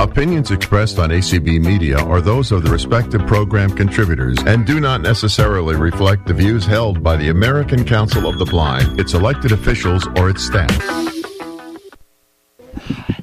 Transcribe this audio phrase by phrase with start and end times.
[0.00, 5.00] Opinions expressed on ACB Media are those of the respective program contributors and do not
[5.00, 10.06] necessarily reflect the views held by the American Council of the Blind, its elected officials,
[10.16, 10.70] or its staff.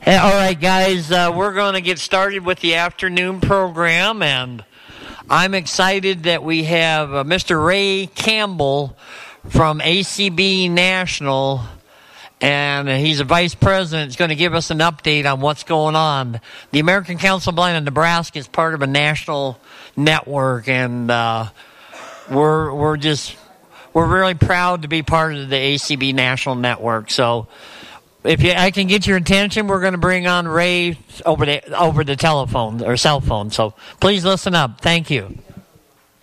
[0.02, 4.66] Hey, all right, guys, uh, we're going to get started with the afternoon program, and
[5.30, 7.66] I'm excited that we have uh, Mr.
[7.66, 8.98] Ray Campbell
[9.48, 11.62] from ACB National
[12.46, 14.12] and he's a vice president.
[14.12, 16.40] He's going to give us an update on what's going on.
[16.70, 19.60] The American Council of Blind in Nebraska is part of a national
[19.98, 21.50] network, and uh,
[22.30, 23.36] we're we're just
[23.94, 27.10] we're really proud to be part of the ACB National Network.
[27.10, 27.48] So,
[28.24, 31.76] if you, I can get your attention, we're going to bring on Ray over the
[31.76, 33.50] over the telephone or cell phone.
[33.50, 34.82] So, please listen up.
[34.82, 35.36] Thank you.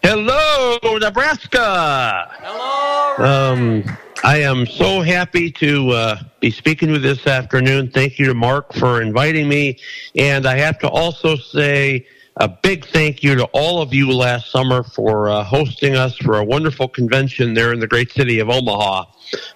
[0.04, 2.30] Hello, Nebraska.
[2.38, 3.52] Hello.
[3.52, 7.90] Um, I am so happy to uh, be speaking with you this afternoon.
[7.90, 9.80] Thank you to Mark for inviting me.
[10.14, 14.52] And I have to also say a big thank you to all of you last
[14.52, 18.48] summer for uh, hosting us for a wonderful convention there in the great city of
[18.48, 19.06] Omaha.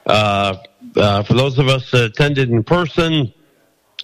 [0.04, 0.56] Uh,
[0.96, 3.32] uh for those of us that attended in person,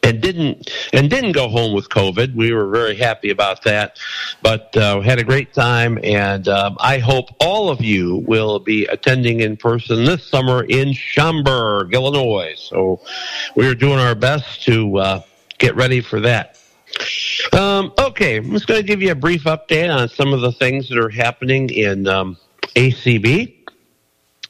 [0.03, 2.35] and didn't and didn't go home with COVID.
[2.35, 3.99] We were very happy about that,
[4.43, 8.87] but uh, had a great time, and um, I hope all of you will be
[8.87, 12.55] attending in person this summer in Schaumburg, Illinois.
[12.57, 13.01] So
[13.55, 15.23] we are doing our best to uh,
[15.59, 16.59] get ready for that.
[17.53, 20.53] Um, okay, I'm just going to give you a brief update on some of the
[20.53, 22.37] things that are happening in um,
[22.77, 23.62] ACB.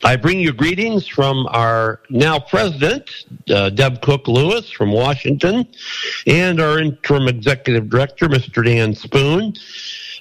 [0.04, 3.08] I bring you greetings from our now president,
[3.48, 5.66] uh, Deb Cook Lewis from Washington,
[6.26, 8.64] and our interim executive director, Mr.
[8.64, 9.54] Dan Spoon.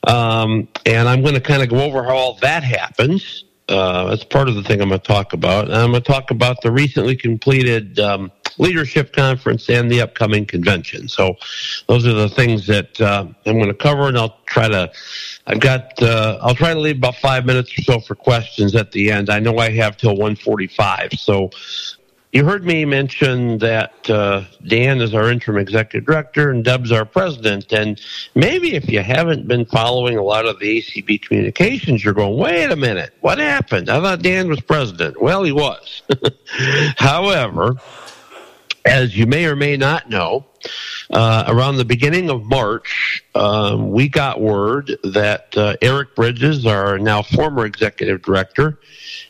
[0.08, 3.46] Um, and I'm going to kind of go over how all that happens.
[3.70, 5.66] Uh, that's part of the thing I'm going to talk about.
[5.66, 10.46] And I'm going to talk about the recently completed um, leadership conference and the upcoming
[10.46, 11.08] convention.
[11.08, 11.36] So
[11.88, 14.92] those are the things that uh, I'm going to cover, and I'll try to
[15.52, 16.02] I've got.
[16.02, 19.30] Uh, I'll try to leave about five minutes or so for questions at the end.
[19.30, 21.12] I know I have till one forty-five.
[21.17, 21.50] So,
[22.31, 27.03] you heard me mention that uh, Dan is our interim executive director and Deb's our
[27.03, 27.73] president.
[27.73, 28.00] And
[28.34, 32.72] maybe if you haven't been following a lot of the ACB communications, you're going, "Wait
[32.72, 33.90] a minute, what happened?
[33.90, 36.01] I thought Dan was president." Well, he was.
[36.97, 37.75] However,
[38.85, 40.45] as you may or may not know,
[41.11, 46.97] uh, around the beginning of March, um, we got word that uh, Eric Bridges, our
[46.97, 48.79] now former executive director,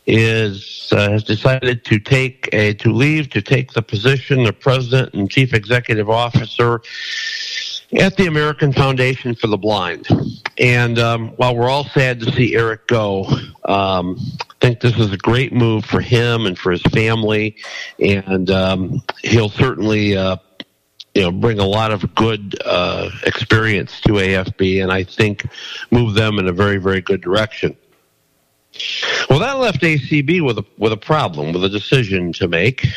[0.06, 5.14] is uh, has decided to take a to leave to take the position of president
[5.14, 6.82] and chief executive officer
[8.00, 10.08] at the American Foundation for the Blind.
[10.58, 13.26] And um, while we're all sad to see Eric go,
[13.66, 17.58] um, I think this is a great move for him and for his family,
[18.00, 20.16] and um, he'll certainly.
[20.16, 20.38] Uh,
[21.14, 25.46] you know, bring a lot of good uh, experience to AFB, and I think
[25.92, 27.76] move them in a very, very good direction.
[29.30, 32.88] Well, that left ACB with a with a problem, with a decision to make,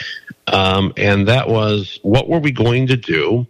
[0.46, 3.46] um, and that was what were we going to do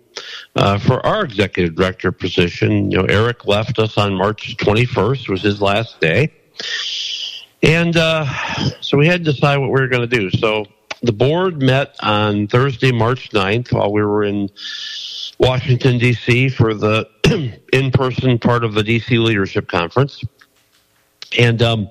[0.57, 2.91] uh, for our executive director position?
[2.91, 6.33] You know, Eric left us on March 21st was his last day,
[7.63, 8.25] and uh,
[8.81, 10.31] so we had to decide what we were going to do.
[10.31, 10.65] So
[11.05, 14.49] the board met on Thursday, March 9th, while we were in
[15.39, 16.49] Washington D.C.
[16.49, 17.09] for the
[17.73, 19.19] in-person part of the D.C.
[19.19, 20.23] Leadership Conference
[21.39, 21.91] and um,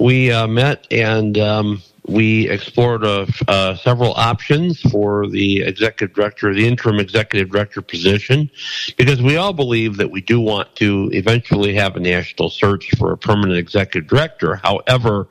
[0.00, 6.54] we uh, met and um, we explored uh, uh, several options for the executive director,
[6.54, 8.50] the interim executive director position,
[8.96, 13.12] because we all believe that we do want to eventually have a national search for
[13.12, 14.56] a permanent executive director.
[14.56, 15.28] However,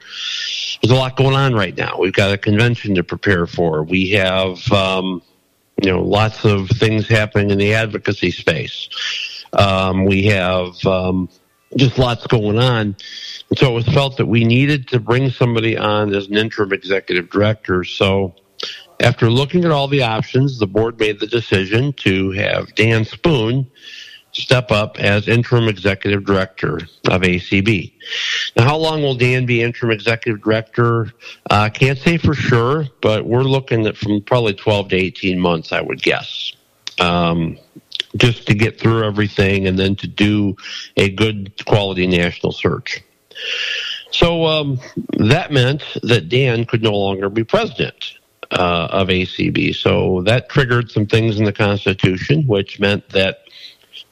[0.81, 1.97] there's a lot going on right now.
[1.99, 3.83] We've got a convention to prepare for.
[3.83, 5.21] We have, um,
[5.81, 8.89] you know, lots of things happening in the advocacy space.
[9.53, 11.29] Um, we have um,
[11.75, 12.95] just lots going on.
[13.53, 17.29] So it was felt that we needed to bring somebody on as an interim executive
[17.29, 17.83] director.
[17.83, 18.35] So
[18.99, 23.69] after looking at all the options, the board made the decision to have Dan Spoon
[24.31, 26.75] step up as interim executive director
[27.09, 27.93] of ACB.
[28.57, 31.13] Now, how long will Dan be interim executive director?
[31.49, 35.39] I uh, can't say for sure, but we're looking at from probably 12 to 18
[35.39, 36.53] months, I would guess.
[36.99, 37.57] Um,
[38.17, 40.55] just to get through everything and then to do
[40.95, 43.03] a good quality national search.
[44.11, 44.79] So um,
[45.17, 48.13] that meant that Dan could no longer be president
[48.51, 49.75] uh, of ACB.
[49.75, 53.39] So that triggered some things in the Constitution, which meant that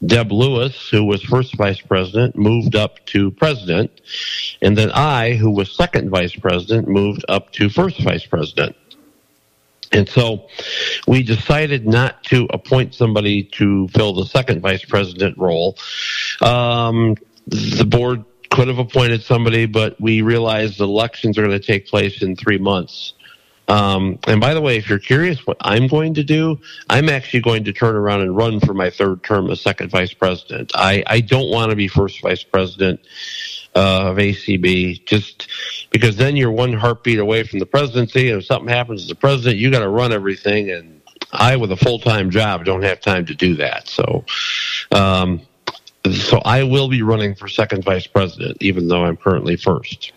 [0.06, 4.02] Deb Lewis, who was first vice president, moved up to president,
[4.62, 8.76] and then I, who was second vice president, moved up to first vice president.
[9.94, 10.48] And so
[11.08, 15.78] we decided not to appoint somebody to fill the second vice president role.
[16.42, 17.16] Um,
[17.48, 22.22] the board could have appointed somebody, but we realized elections are going to take place
[22.22, 23.14] in three months.
[23.68, 27.40] Um, and by the way, if you're curious what I'm going to do, I'm actually
[27.40, 30.72] going to turn around and run for my third term as second vice president.
[30.76, 33.00] I, I don't want to be first vice president
[33.76, 35.48] uh, of ACB just
[35.90, 38.30] because then you're one heartbeat away from the presidency.
[38.30, 40.70] And if something happens to the president, you got to run everything.
[40.70, 41.02] And
[41.32, 43.88] I, with a full time job, don't have time to do that.
[43.88, 44.26] So,
[44.92, 45.42] um,
[46.12, 50.12] so I will be running for second vice president, even though I'm currently first.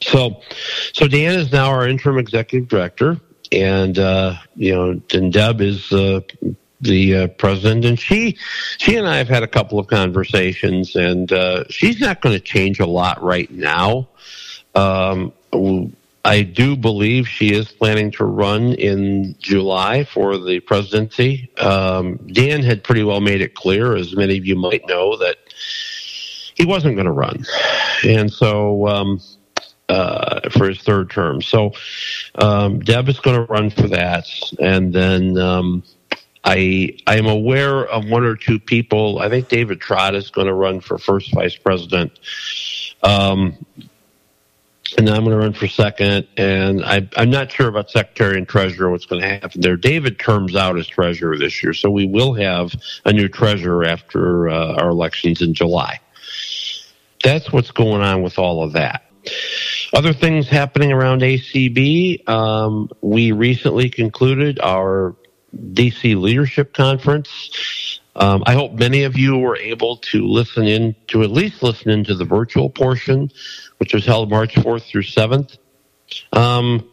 [0.00, 0.42] So,
[0.92, 3.18] so Dan is now our interim executive director,
[3.50, 6.20] and uh, you know, and Deb is uh,
[6.80, 8.36] the uh, president, and she,
[8.78, 12.40] she and I have had a couple of conversations, and uh, she's not going to
[12.40, 14.08] change a lot right now.
[14.74, 15.32] Um,
[16.24, 21.50] I do believe she is planning to run in July for the presidency.
[21.58, 25.36] Um, Dan had pretty well made it clear, as many of you might know, that
[26.54, 27.44] he wasn't going to run,
[28.04, 28.88] and so.
[28.88, 29.20] Um,
[29.88, 31.42] uh, for his third term.
[31.42, 31.72] So
[32.36, 34.26] um, Deb is going to run for that,
[34.58, 35.82] and then um,
[36.44, 39.18] I I am aware of one or two people.
[39.18, 42.18] I think David Trott is going to run for first vice president.
[43.02, 43.66] Um,
[44.98, 46.26] and then I'm going to run for second.
[46.36, 49.76] And I, am not sure about secretary and treasurer, what's going to happen there.
[49.76, 52.74] David terms out as treasurer this year, so we will have
[53.04, 56.00] a new treasurer after uh, our elections in July.
[57.22, 59.04] That's what's going on with all of that.
[59.92, 62.28] Other things happening around ACB.
[62.28, 65.14] Um, we recently concluded our
[65.54, 68.00] DC Leadership Conference.
[68.16, 71.90] Um, I hope many of you were able to listen in to at least listen
[71.90, 73.30] into the virtual portion,
[73.82, 75.58] which was held March 4th through 7th.
[76.32, 76.88] Um,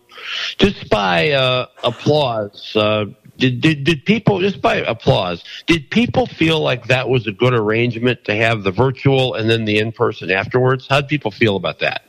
[0.57, 3.05] just by uh, applause, uh,
[3.37, 5.43] did, did did people just by applause?
[5.67, 9.65] Did people feel like that was a good arrangement to have the virtual and then
[9.65, 10.87] the in person afterwards?
[10.87, 12.05] How did people feel about that?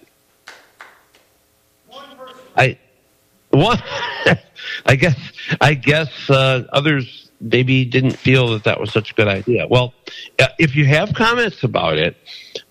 [2.56, 2.78] I
[3.50, 3.82] one.
[4.86, 5.18] I guess
[5.60, 9.66] I guess uh, others maybe didn't feel that that was such a good idea.
[9.66, 9.94] Well,
[10.38, 12.16] uh, if you have comments about it,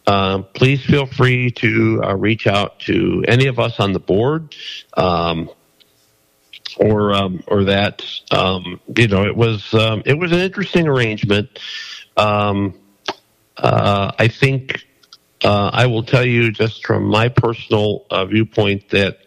[0.07, 4.55] uh, please feel free to uh, reach out to any of us on the board.
[4.95, 5.49] Um,
[6.77, 11.59] or um, or that um, you know it was um, it was an interesting arrangement.
[12.15, 12.79] Um,
[13.57, 14.85] uh, I think
[15.43, 19.19] uh, I will tell you just from my personal uh, viewpoint that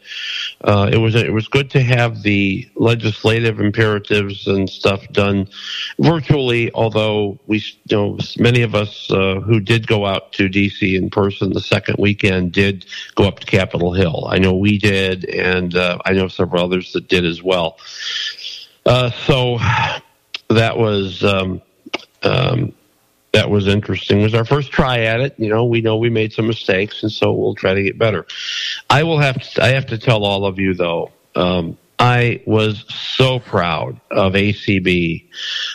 [0.64, 5.49] uh, it was it was good to have the legislative imperatives and stuff done
[5.99, 6.73] virtually.
[6.73, 11.11] Although we, you know, many of us uh, who did go out to DC in
[11.11, 14.26] person the second weekend did go up to Capitol Hill.
[14.29, 17.79] I know we did, and uh, I know several others that did as well.
[18.87, 19.58] Uh, so
[20.49, 21.25] that was.
[21.25, 21.62] Um,
[22.25, 22.73] um,
[23.32, 24.20] that was interesting.
[24.20, 25.34] It was our first try at it.
[25.38, 28.26] You know, we know we made some mistakes, and so we'll try to get better.
[28.90, 31.11] I will have to, I have to tell all of you though.
[31.34, 35.25] Um, I was so proud of ACB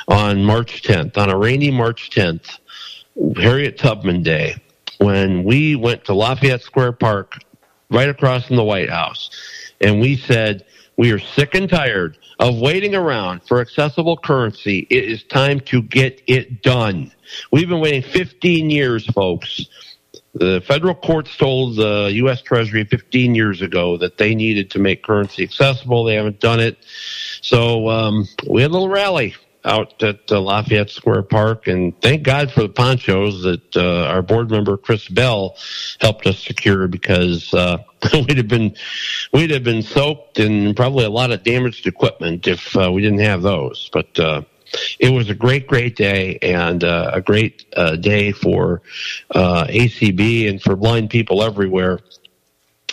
[0.07, 2.59] on March 10th, on a rainy March 10th,
[3.37, 4.55] Harriet Tubman Day,
[4.97, 7.35] when we went to Lafayette Square Park,
[7.89, 9.29] right across from the White House,
[9.79, 10.65] and we said,
[10.97, 14.87] we are sick and tired of waiting around for accessible currency.
[14.89, 17.11] It is time to get it done.
[17.51, 19.65] We've been waiting 15 years, folks.
[20.33, 22.41] The federal courts told the U.S.
[22.43, 26.03] Treasury 15 years ago that they needed to make currency accessible.
[26.03, 26.77] They haven't done it.
[27.41, 29.35] So um, we had a little rally
[29.67, 34.21] out at uh, Lafayette Square Park, and thank God for the ponchos that uh, our
[34.21, 35.55] board member Chris Bell
[35.99, 37.77] helped us secure because uh,
[38.13, 38.75] we'd have been
[39.33, 43.19] we'd have been soaked and probably a lot of damaged equipment if uh, we didn't
[43.19, 43.89] have those.
[43.91, 44.41] But uh,
[44.99, 47.69] it was a great, great day and uh, a great
[48.01, 48.81] day for
[49.33, 51.99] ACB and for blind people everywhere.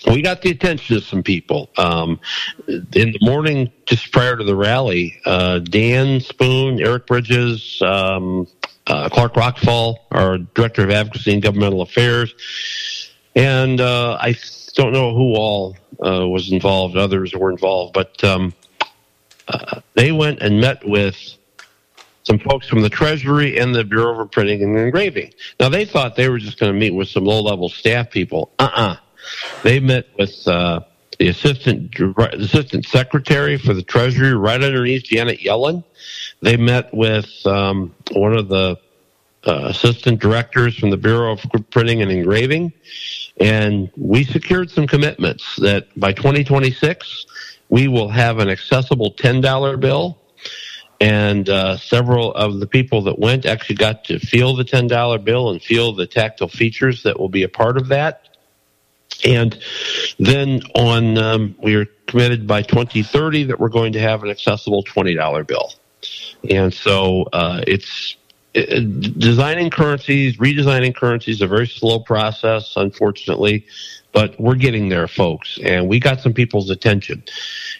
[0.06, 1.70] We got the attention of some people.
[1.76, 2.20] Um,
[2.68, 8.46] in the morning, just prior to the rally, uh, Dan Spoon, Eric Bridges, um,
[8.86, 12.34] uh, Clark Rachfal, our Director of Advocacy and Governmental Affairs,
[13.34, 14.36] and uh, I
[14.74, 18.52] don't know who all was involved, others were involved, but um,
[19.94, 21.16] they went and met with
[22.24, 25.32] some folks from the Treasury and the Bureau of Printing and Engraving.
[25.60, 28.52] Now they thought they were just going to meet with some low-level staff people.
[28.58, 28.96] Uh-uh.
[29.62, 30.80] They met with uh,
[31.18, 35.84] the assistant assistant secretary for the Treasury, right underneath Janet Yellen.
[36.42, 38.78] They met with um, one of the
[39.46, 42.72] uh, assistant directors from the Bureau of Printing and Engraving,
[43.40, 47.26] and we secured some commitments that by 2026
[47.68, 50.18] we will have an accessible $10 bill.
[51.00, 55.50] And uh, several of the people that went actually got to feel the $10 bill
[55.50, 58.33] and feel the tactile features that will be a part of that.
[59.24, 59.58] And
[60.18, 64.84] then on, um, we are committed by 2030 that we're going to have an accessible
[64.84, 65.72] $20 bill.
[66.50, 68.16] And so uh, it's
[68.54, 73.66] it, designing currencies, redesigning currencies a very slow process, unfortunately,
[74.12, 75.58] but we're getting there, folks.
[75.62, 77.24] And we got some people's attention.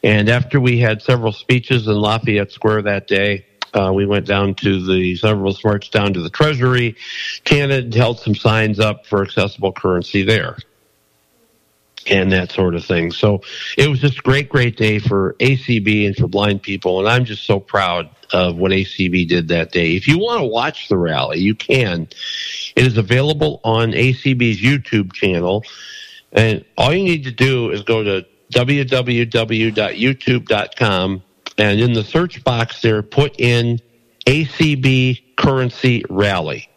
[0.03, 4.55] And after we had several speeches in Lafayette Square that day, uh, we went down
[4.55, 6.97] to the several smarts down to the Treasury,
[7.45, 10.59] Canada held some signs up for accessible currency there
[12.07, 13.13] and that sort of thing.
[13.13, 13.41] So
[13.77, 17.01] it was just a great, great day for ACB and for blind people.
[17.01, 19.97] And I'm just so proud of what ACB did that day.
[19.97, 22.09] If you want to watch the rally, you can.
[22.77, 25.65] It is available on ACB's YouTube channel.
[26.33, 31.23] And all you need to do is go to www.youtube.com
[31.57, 33.79] and in the search box there, put in
[34.27, 36.69] ACB currency rally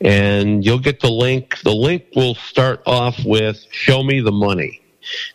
[0.00, 1.60] and you'll get the link.
[1.62, 4.80] The link will start off with "Show me the money."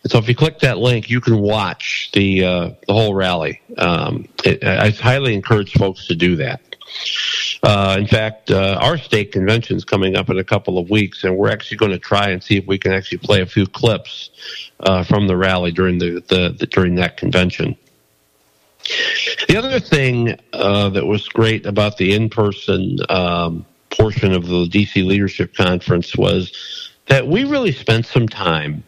[0.02, 3.60] And so if you click that link, you can watch the uh, the whole rally.
[3.78, 6.60] Um, it, I highly encourage folks to do that.
[7.62, 11.24] Uh, in fact, uh, our state convention is coming up in a couple of weeks,
[11.24, 13.66] and we're actually going to try and see if we can actually play a few
[13.66, 17.76] clips uh, from the rally during the, the, the, during that convention.
[19.48, 23.66] The other thing uh, that was great about the in person um,
[23.98, 28.82] portion of the DC Leadership Conference was that we really spent some time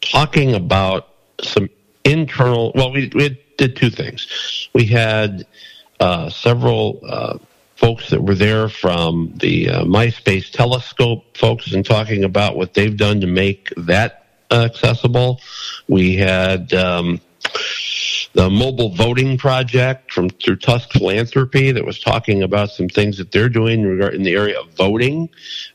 [0.00, 1.08] talking about
[1.40, 1.68] some
[2.04, 2.72] internal.
[2.74, 4.68] Well, we, we did two things.
[4.72, 5.46] We had
[6.00, 7.38] uh, several uh,
[7.76, 12.96] folks that were there from the uh, MySpace Telescope folks and talking about what they've
[12.96, 15.40] done to make that accessible.
[15.88, 17.20] We had um,
[18.34, 23.32] the mobile voting project from through Tusk Philanthropy that was talking about some things that
[23.32, 25.28] they're doing in the area of voting.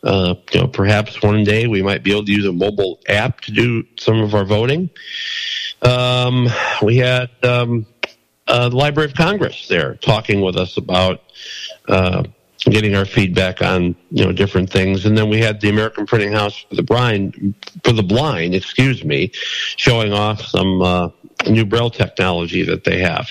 [0.03, 3.41] Uh, you know, perhaps one day we might be able to use a mobile app
[3.41, 4.89] to do some of our voting.
[5.81, 6.47] Um,
[6.81, 7.85] we had um,
[8.47, 11.21] uh, the Library of Congress there talking with us about.
[11.87, 12.23] Uh,
[12.65, 16.31] getting our feedback on you know different things and then we had the American Printing
[16.31, 21.09] House for the blind for the blind excuse me showing off some uh,
[21.47, 23.29] new braille technology that they have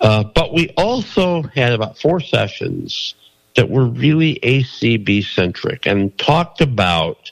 [0.00, 3.14] uh, but we also had about four sessions
[3.56, 7.30] that were really ACB centric and talked about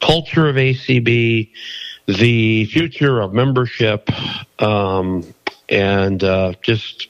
[0.00, 1.50] culture of ACB
[2.06, 4.08] the future of membership
[4.60, 5.24] um,
[5.68, 7.08] and uh, just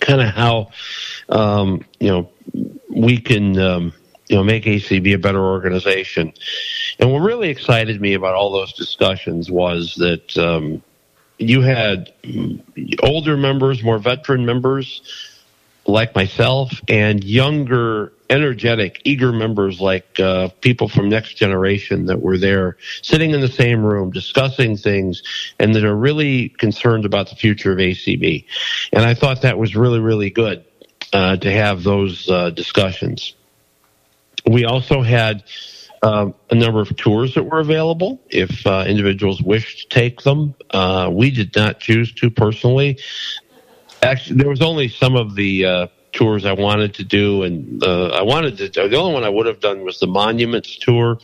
[0.00, 0.70] kind of how
[1.28, 2.28] um, you know
[2.90, 3.92] we can um,
[4.28, 6.32] you know make ACB a better organization.
[6.98, 10.82] And what really excited me about all those discussions was that um,
[11.38, 12.12] you had
[13.02, 15.02] older members, more veteran members
[15.86, 22.38] like myself, and younger, energetic, eager members like uh, people from Next Generation that were
[22.38, 25.22] there, sitting in the same room, discussing things,
[25.60, 28.44] and that are really concerned about the future of ACB.
[28.92, 30.64] And I thought that was really, really good
[31.12, 33.34] uh, to have those uh, discussions.
[34.44, 35.44] We also had
[36.06, 40.54] uh, a number of tours that were available if uh, individuals wished to take them.
[40.70, 42.96] Uh, we did not choose to personally.
[44.02, 48.22] Actually, there was only some of the uh, tours I wanted to do, and I
[48.22, 48.88] wanted to.
[48.88, 51.18] The only one I would have done was the monuments tour,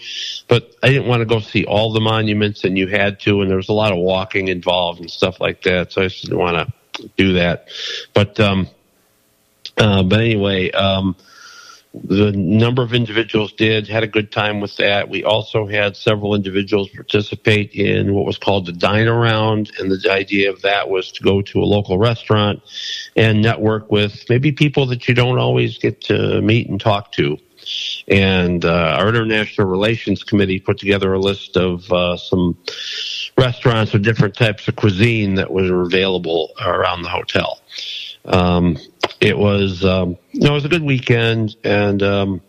[0.48, 3.48] but I didn't want to go see all the monuments, and you had to, and
[3.48, 6.38] there was a lot of walking involved and stuff like that, so I just didn't
[6.38, 7.68] want to do that.
[8.14, 8.68] But um,
[9.78, 11.14] uh, but anyway, um,
[11.94, 15.08] the number of individuals did had a good time with that.
[15.08, 20.10] We also had several individuals participate in what was called the dine around, and the
[20.10, 22.62] idea of that was to go to a local restaurant
[23.14, 27.36] and network with maybe people that you don't always get to meet and talk to.
[28.08, 32.56] And uh, our international relations committee put together a list of uh, some
[33.36, 37.60] restaurants with different types of cuisine that were available around the hotel.
[38.24, 38.78] Um,
[39.20, 42.40] it was um, know, it was a good weekend, and um,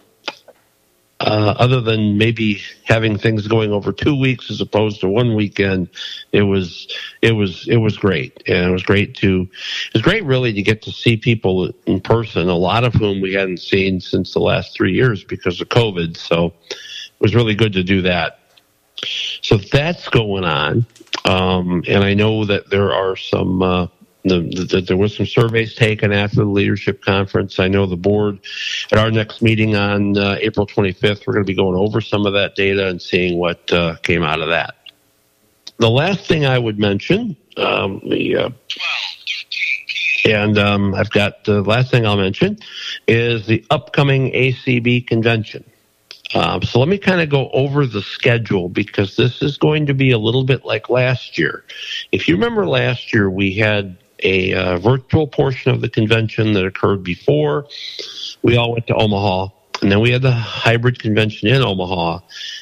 [1.20, 5.90] uh, other than maybe having things going over two weeks as opposed to one weekend,
[6.32, 6.88] it was
[7.22, 9.42] it was it was great, and it was great to
[9.88, 12.50] it was great really to get to see people in person.
[12.50, 16.18] A lot of whom we hadn't seen since the last three years because of COVID.
[16.18, 16.76] So it
[17.20, 18.40] was really good to do that.
[19.42, 20.86] So that's going on,
[21.26, 23.62] um, and I know that there are some.
[23.62, 23.88] Uh,
[24.24, 27.60] the, the, there was some surveys taken after the leadership conference.
[27.60, 28.40] I know the board
[28.92, 32.26] at our next meeting on uh, April 25th, we're going to be going over some
[32.26, 34.76] of that data and seeing what uh, came out of that.
[35.78, 38.50] The last thing I would mention Um, the uh,
[40.26, 42.58] and um, I've got the last thing I'll mention
[43.08, 45.64] is the upcoming ACB convention.
[46.36, 49.94] Um, so let me kind of go over the schedule because this is going to
[49.94, 51.64] be a little bit like last year.
[52.12, 56.66] If you remember last year, we had a uh, virtual portion of the convention that
[56.66, 57.68] occurred before.
[58.42, 59.50] We all went to Omaha,
[59.82, 62.20] and then we had the hybrid convention in Omaha,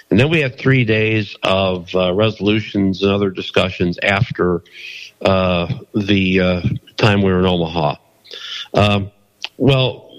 [0.10, 4.64] and then we had three days of uh, resolutions and other discussions after
[5.22, 6.62] uh, the uh,
[6.98, 7.96] time we were in Omaha.
[8.74, 9.12] Um,
[9.58, 10.12] well,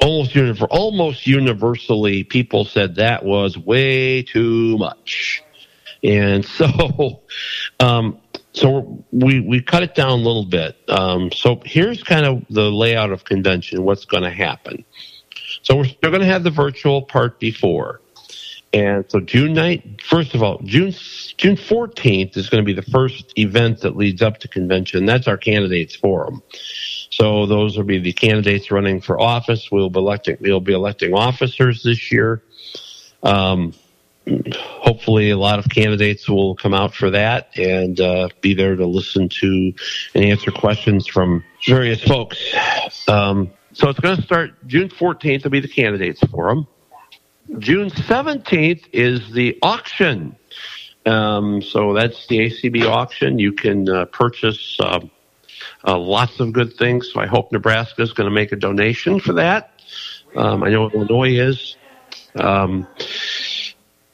[0.00, 0.36] almost
[0.70, 5.42] almost universally, people said that was way too much,
[6.02, 7.22] and so
[7.80, 8.18] um,
[8.52, 10.76] so we we cut it down a little bit.
[10.88, 13.82] Um, so here's kind of the layout of convention.
[13.82, 14.84] What's going to happen?
[15.62, 18.00] So we're still going to have the virtual part before.
[18.74, 20.92] And so June 9th, first of all, June
[21.36, 25.04] June 14th is going to be the first event that leads up to convention.
[25.04, 26.42] That's our candidates forum.
[27.10, 29.70] So those will be the candidates running for office.
[29.70, 32.42] We'll be electing we'll be electing officers this year.
[33.22, 33.74] Um,
[34.26, 38.86] hopefully, a lot of candidates will come out for that and uh, be there to
[38.86, 39.72] listen to
[40.14, 42.38] and answer questions from various folks.
[43.08, 45.44] Um, so it's going to start June 14th.
[45.44, 46.66] Will be the candidates forum.
[47.58, 50.36] June 17th is the auction.
[51.04, 53.38] Um, so that's the ACB auction.
[53.38, 55.00] You can uh, purchase uh,
[55.86, 57.10] uh, lots of good things.
[57.12, 59.82] So I hope Nebraska is going to make a donation for that.
[60.36, 61.76] Um, I know Illinois is.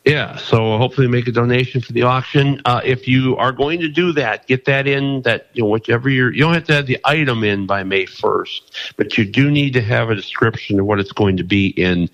[0.08, 2.62] Yeah, so hopefully make a donation for the auction.
[2.64, 6.08] Uh, if you are going to do that, get that in that you know whichever
[6.08, 6.32] you're.
[6.32, 9.74] You don't have to have the item in by May first, but you do need
[9.74, 12.08] to have a description of what it's going to be in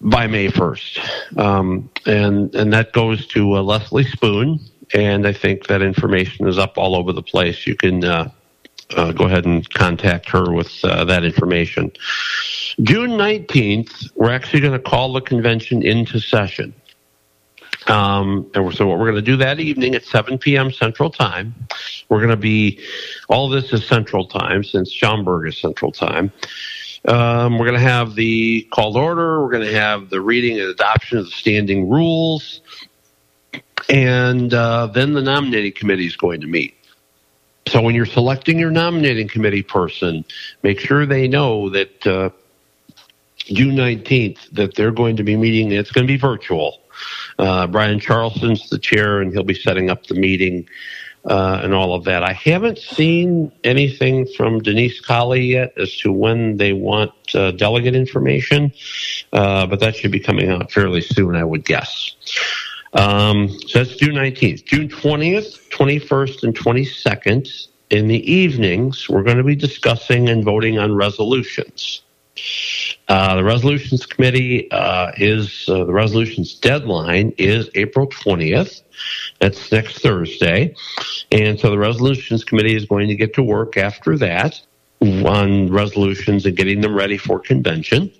[0.00, 1.38] by May 1st.
[1.38, 4.60] Um, and, and that goes to uh, Leslie Spoon.
[4.94, 7.66] And I think that information is up all over the place.
[7.66, 8.30] You can uh,
[8.96, 11.92] uh, go ahead and contact her with uh, that information.
[12.82, 16.72] June 19th, we're actually going to call the convention into session.
[17.88, 20.70] Um, and so what we're going to do that evening at 7 p.m.
[20.70, 21.54] Central Time,
[22.08, 22.80] we're going to be,
[23.28, 26.30] all this is Central Time since Schaumburg is Central Time.
[27.06, 29.42] Um, we're going to have the called order.
[29.42, 32.60] We're going to have the reading and adoption of the standing rules.
[33.88, 36.74] And uh, then the nominating committee is going to meet.
[37.66, 40.24] So when you're selecting your nominating committee person,
[40.62, 42.30] make sure they know that uh,
[43.48, 45.72] June 19th that they're going to be meeting.
[45.72, 46.80] It's going to be virtual.
[47.38, 50.68] Uh, Brian Charlson's the chair, and he'll be setting up the meeting
[51.24, 52.22] uh, and all of that.
[52.22, 57.94] I haven't seen anything from Denise Colley yet as to when they want uh, delegate
[57.94, 58.72] information,
[59.32, 62.14] uh, but that should be coming out fairly soon, I would guess.
[62.94, 64.64] Um, so that's June 19th.
[64.64, 70.78] June 20th, 21st, and 22nd in the evenings, we're going to be discussing and voting
[70.78, 72.02] on resolutions.
[73.08, 78.82] Uh, the resolutions committee uh, is uh, the resolutions deadline is April 20th.
[79.40, 80.74] That's next Thursday.
[81.32, 84.60] And so the resolutions committee is going to get to work after that
[85.00, 88.12] on resolutions and getting them ready for convention.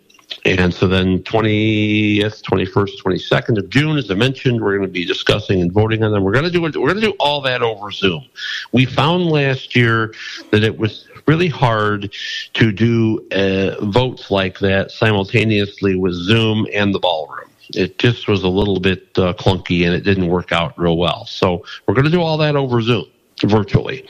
[0.49, 5.05] And so then 20th, 21st, 22nd of June, as I mentioned, we're going to be
[5.05, 6.25] discussing and voting on them.
[6.25, 6.75] We're going to do it.
[6.75, 8.25] We're going to do all that over Zoom.
[8.73, 10.15] We found last year
[10.51, 12.11] that it was really hard
[12.55, 17.51] to do uh, votes like that simultaneously with Zoom and the ballroom.
[17.75, 21.27] It just was a little bit uh, clunky and it didn't work out real well.
[21.27, 23.05] So we're going to do all that over Zoom
[23.45, 24.07] virtually.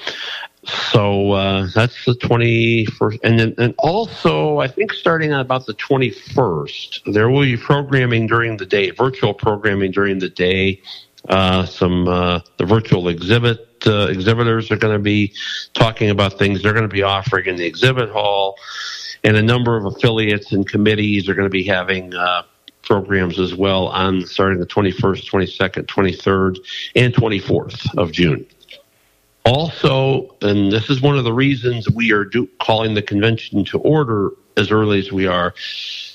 [0.65, 3.21] So uh, that's the 21st.
[3.23, 8.27] And then and also, I think starting on about the 21st, there will be programming
[8.27, 10.83] during the day, virtual programming during the day.
[11.29, 15.33] Uh, some uh, the virtual exhibit uh, exhibitors are going to be
[15.75, 18.57] talking about things they're going to be offering in the exhibit hall,
[19.25, 22.43] and a number of affiliates and committees are going to be having uh,
[22.83, 26.59] programs as well on starting the 21st, 22nd, 23rd,
[26.97, 28.47] and 24th of June.
[29.45, 33.79] Also, and this is one of the reasons we are do, calling the convention to
[33.79, 35.55] order as early as we are,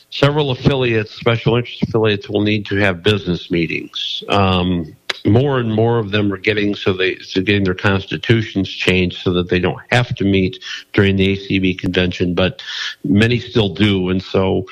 [0.09, 4.23] several affiliates, special interest affiliates, will need to have business meetings.
[4.29, 9.21] Um, more and more of them are getting so they so getting their constitutions changed
[9.21, 12.61] so that they don't have to meet during the ACB convention, but
[13.03, 14.65] many still do, and so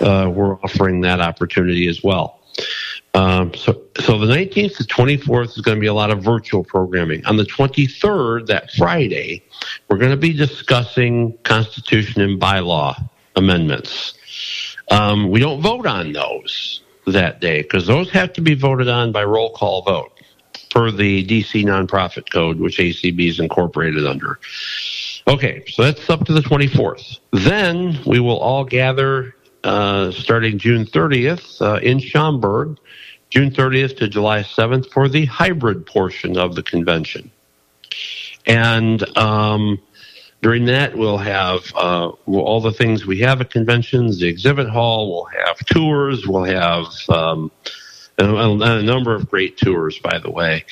[0.00, 2.40] uh, we're offering that opportunity as well.
[3.14, 6.64] Um, so, so the 19th to 24th is going to be a lot of virtual
[6.64, 7.24] programming.
[7.26, 9.44] On the 23rd, that Friday,
[9.88, 14.14] we're going to be discussing Constitution and bylaw amendments.
[14.90, 19.12] Um, we don't vote on those that day because those have to be voted on
[19.12, 20.10] by roll call vote.
[20.70, 24.40] per the DC nonprofit code, which ACB is incorporated under.
[25.28, 27.18] Okay, so that's up to the 24th.
[27.32, 32.76] Then we will all gather uh, starting June 30th uh, in Schaumburg,
[33.34, 37.32] June 30th to July 7th for the hybrid portion of the convention.
[38.46, 39.80] And um,
[40.40, 45.10] during that, we'll have uh, all the things we have at conventions, the exhibit hall,
[45.10, 47.50] we'll have tours, we'll have um,
[48.18, 50.64] a, a, number of great tours, by the way.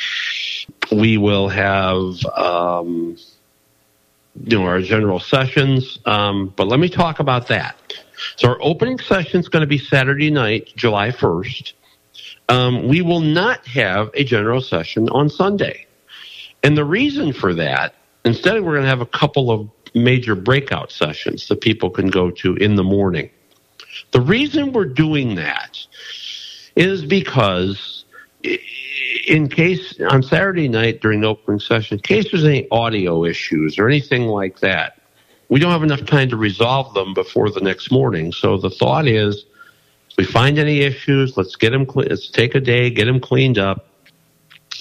[0.93, 3.17] We will have, um,
[4.45, 7.77] you know, our general sessions, um, but let me talk about that.
[8.37, 11.73] So our opening session is going to be Saturday night, July 1st.
[12.49, 15.87] Um, we will not have a general session on Sunday.
[16.63, 20.93] And the reason for that Instead, we're going to have a couple of major breakout
[20.93, 23.31] sessions that people can go to in the morning.
[24.13, 25.79] The reason we're doing that
[26.77, 28.05] is because
[29.27, 33.79] in case on Saturday night during the opening session, in case there's any audio issues
[33.79, 35.01] or anything like that,
[35.49, 38.33] we don't have enough time to resolve them before the next morning.
[38.33, 39.45] So the thought is,
[40.17, 41.87] we find any issues, let's get them.
[41.95, 43.87] Let's take a day, get them cleaned up,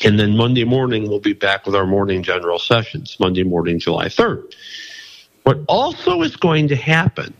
[0.03, 4.05] and then Monday morning, we'll be back with our morning general sessions, Monday morning, July
[4.05, 4.53] 3rd.
[5.43, 7.33] What also is going to happen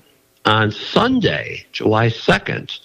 [0.45, 2.79] on Sunday, July 2nd,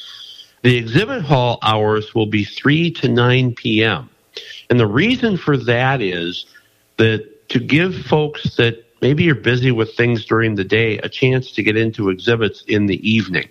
[0.62, 4.08] the exhibit hall hours will be 3 to 9 p.m.
[4.70, 6.46] And the reason for that is
[6.96, 11.52] that to give folks that maybe you're busy with things during the day a chance
[11.52, 13.48] to get into exhibits in the evening.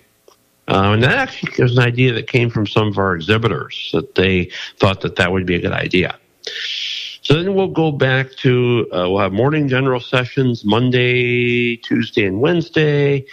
[0.68, 4.14] Uh, and that actually was an idea that came from some of our exhibitors that
[4.14, 6.18] they thought that that would be a good idea.
[7.22, 12.40] So then we'll go back to uh, we'll have morning general sessions Monday, Tuesday, and
[12.40, 13.26] Wednesday.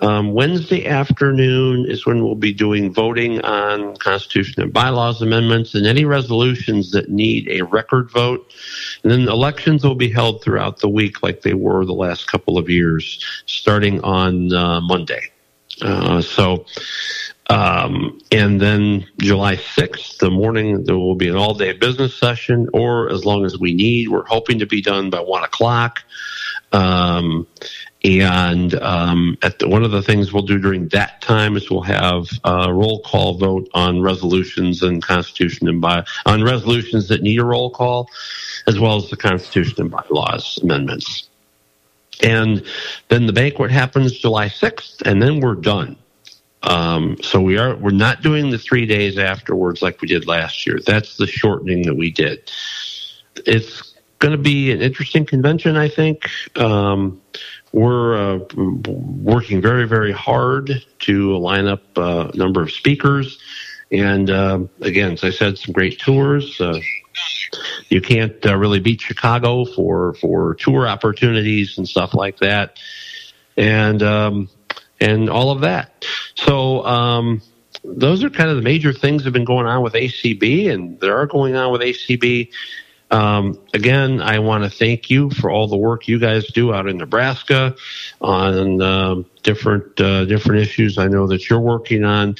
[0.00, 5.86] Um, Wednesday afternoon is when we'll be doing voting on Constitution and bylaws amendments and
[5.86, 8.52] any resolutions that need a record vote.
[9.02, 12.58] And then elections will be held throughout the week like they were the last couple
[12.58, 15.32] of years, starting on uh, Monday.
[15.82, 16.66] Uh, so,
[17.50, 22.68] um, and then July 6th, the morning, there will be an all day business session,
[22.72, 24.08] or as long as we need.
[24.08, 26.02] We're hoping to be done by one o'clock.
[26.72, 27.46] Um,
[28.04, 31.82] and um, at the, one of the things we'll do during that time is we'll
[31.82, 37.40] have a roll call vote on resolutions and Constitution and by on resolutions that need
[37.40, 38.08] a roll call,
[38.66, 41.27] as well as the Constitution and bylaws amendments.
[42.22, 42.64] And
[43.08, 45.96] then the banquet happens July 6th, and then we're done.
[46.62, 50.66] Um, so we are we're not doing the three days afterwards like we did last
[50.66, 50.80] year.
[50.84, 52.50] That's the shortening that we did.
[53.46, 56.28] It's going to be an interesting convention, I think.
[56.56, 57.20] Um,
[57.72, 63.38] we're uh, working very very hard to line up a number of speakers,
[63.92, 66.60] and uh, again, as I said, some great tours.
[67.88, 72.78] You can't uh, really beat Chicago for for tour opportunities and stuff like that,
[73.56, 74.48] and um,
[75.00, 76.04] and all of that.
[76.34, 77.42] So um,
[77.84, 81.00] those are kind of the major things that have been going on with ACB, and
[81.00, 82.50] there are going on with ACB
[83.10, 86.86] um, again, I want to thank you for all the work you guys do out
[86.88, 87.74] in Nebraska
[88.20, 90.98] on um, different uh, different issues.
[90.98, 92.36] I know that you're working on,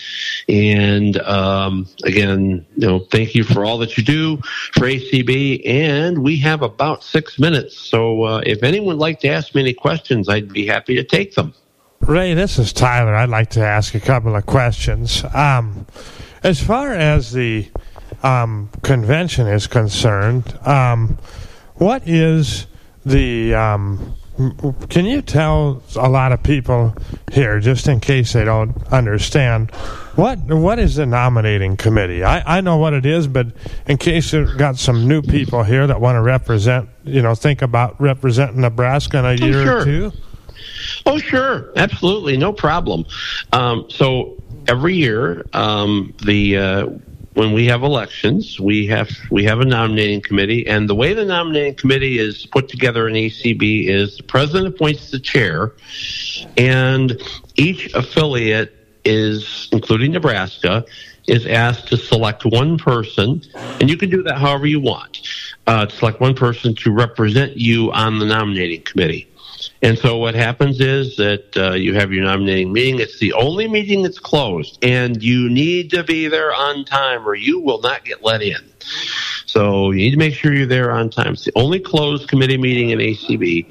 [0.49, 4.37] and um, again, you know, thank you for all that you do
[4.75, 5.63] for ACB.
[5.67, 9.63] And we have about six minutes, so uh, if anyone would like to ask me
[9.63, 11.55] any questions, I'd be happy to take them.
[12.01, 13.15] Ray, this is Tyler.
[13.15, 15.25] I'd like to ask a couple of questions.
[15.35, 15.87] Um,
[16.43, 17.69] as far as the
[18.23, 21.19] um, convention is concerned, um,
[21.75, 22.67] what is
[23.05, 24.15] the um,
[24.89, 26.95] can you tell a lot of people
[27.33, 29.73] here, just in case they don't understand,
[30.15, 32.23] what what is the nominating committee?
[32.23, 33.49] I, I know what it is, but
[33.89, 37.63] in case you've got some new people here that want to represent, you know, think
[37.63, 39.81] about representing Nebraska in a year sure.
[39.81, 40.13] or two.
[41.05, 43.07] Oh, sure, absolutely, no problem.
[43.53, 46.89] Um, so every year, um, the uh,
[47.39, 51.25] when we have elections, we have we have a nominating committee, and the way the
[51.25, 55.73] nominating committee is put together in ACB is the president appoints the chair,
[56.57, 57.23] and
[57.55, 58.75] each affiliate
[59.05, 60.85] is, including Nebraska,
[61.29, 63.41] is asked to select one person,
[63.81, 65.21] and you can do that however you want.
[65.69, 69.28] Uh, select one person to represent you on the nominating committee.
[69.83, 72.99] And so what happens is that uh, you have your nominating meeting.
[72.99, 77.35] It's the only meeting that's closed, and you need to be there on time, or
[77.35, 78.57] you will not get let in.
[79.47, 81.35] So you need to make sure you're there on time.
[81.35, 83.67] It's the only closed committee meeting in ACB.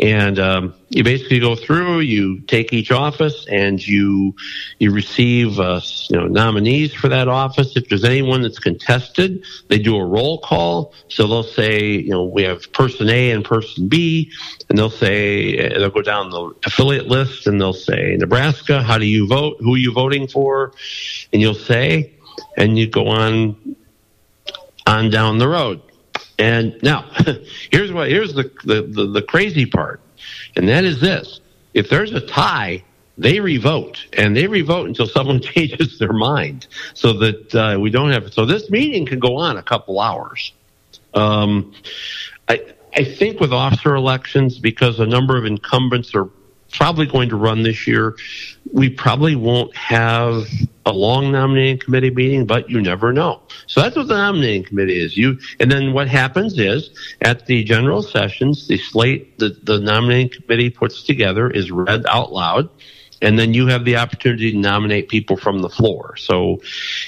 [0.00, 2.00] And um, you basically go through.
[2.00, 4.34] You take each office, and you
[4.78, 7.76] you receive uh, you know nominees for that office.
[7.76, 10.92] If there's anyone that's contested, they do a roll call.
[11.08, 14.30] So they'll say, you know, we have person A and person B,
[14.68, 18.82] and they'll say they'll go down the affiliate list, and they'll say Nebraska.
[18.82, 19.56] How do you vote?
[19.60, 20.72] Who are you voting for?
[21.32, 22.12] And you'll say,
[22.56, 23.76] and you go on
[24.86, 25.80] on down the road.
[26.38, 27.10] And now,
[27.70, 30.00] here's what here's the, the, the, the crazy part,
[30.56, 31.40] and that is this:
[31.74, 32.82] if there's a tie,
[33.16, 38.10] they revote, and they revote until someone changes their mind, so that uh, we don't
[38.10, 38.32] have.
[38.32, 40.52] So this meeting can go on a couple hours.
[41.14, 41.72] Um,
[42.48, 46.28] I I think with officer elections, because a number of incumbents are
[46.72, 48.16] probably going to run this year.
[48.72, 50.46] We probably won't have
[50.86, 53.40] a long nominating committee meeting, but you never know.
[53.66, 55.16] So that's what the nominating committee is.
[55.16, 56.90] You and then what happens is
[57.22, 62.32] at the general sessions, the slate that the nominating committee puts together is read out
[62.32, 62.68] loud
[63.24, 66.14] and then you have the opportunity to nominate people from the floor.
[66.16, 66.60] So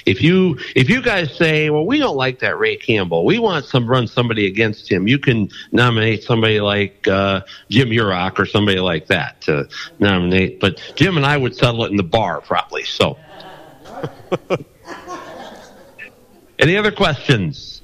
[0.05, 3.65] if you if you guys say, well, we don't like that Ray Campbell, we want
[3.65, 8.79] some run somebody against him, you can nominate somebody like uh, Jim Urock or somebody
[8.79, 10.59] like that to nominate.
[10.59, 12.83] But Jim and I would settle it in the bar probably.
[12.83, 13.17] So.
[16.59, 17.81] Any other questions?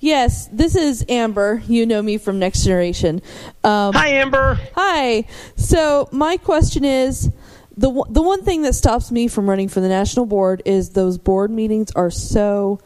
[0.00, 1.62] Yes, this is Amber.
[1.68, 3.22] You know me from Next Generation.
[3.62, 4.58] Um, hi, Amber.
[4.74, 5.24] Hi.
[5.56, 7.30] So my question is,
[7.76, 11.18] the the one thing that stops me from running for the national board is those
[11.18, 12.80] board meetings are so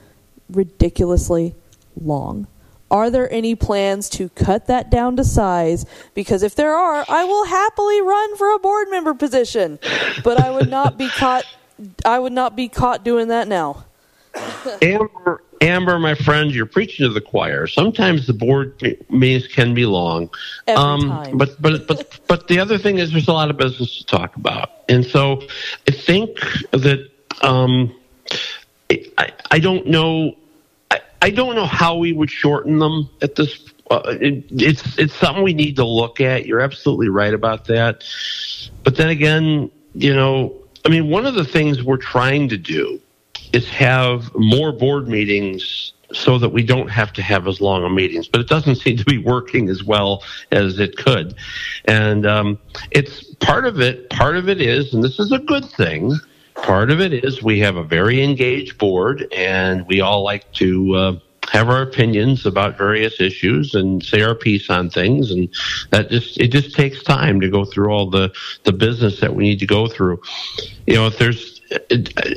[0.50, 1.54] ridiculously
[1.98, 2.46] long.
[2.90, 5.84] Are there any plans to cut that down to size?
[6.14, 9.80] Because if there are, I will happily run for a board member position,
[10.22, 11.44] but I would not be caught.
[12.04, 13.84] I would not be caught doing that now.
[14.82, 17.66] Amber, Amber, my friend, you're preaching to the choir.
[17.66, 20.30] Sometimes the board meetings can be long,
[20.68, 24.04] um, but but but but the other thing is there's a lot of business to
[24.04, 25.42] talk about, and so
[25.88, 26.38] I think
[26.72, 27.08] that
[27.42, 27.94] um,
[28.90, 30.36] I I don't know
[30.90, 33.72] I, I don't know how we would shorten them at this.
[33.90, 36.46] Uh, it, it's it's something we need to look at.
[36.46, 38.04] You're absolutely right about that,
[38.84, 40.54] but then again, you know,
[40.86, 43.00] I mean, one of the things we're trying to do
[43.52, 47.90] is have more board meetings so that we don't have to have as long a
[47.90, 48.28] meetings.
[48.28, 50.22] But it doesn't seem to be working as well
[50.52, 51.34] as it could.
[51.86, 52.60] And um,
[52.92, 54.08] it's part of it.
[54.10, 56.12] Part of it is, and this is a good thing.
[56.54, 60.94] Part of it is we have a very engaged board, and we all like to.
[60.94, 61.18] Uh,
[61.56, 65.48] have our opinions about various issues and say our piece on things and
[65.90, 68.30] that just it just takes time to go through all the
[68.64, 70.20] the business that we need to go through
[70.86, 71.56] you know if there's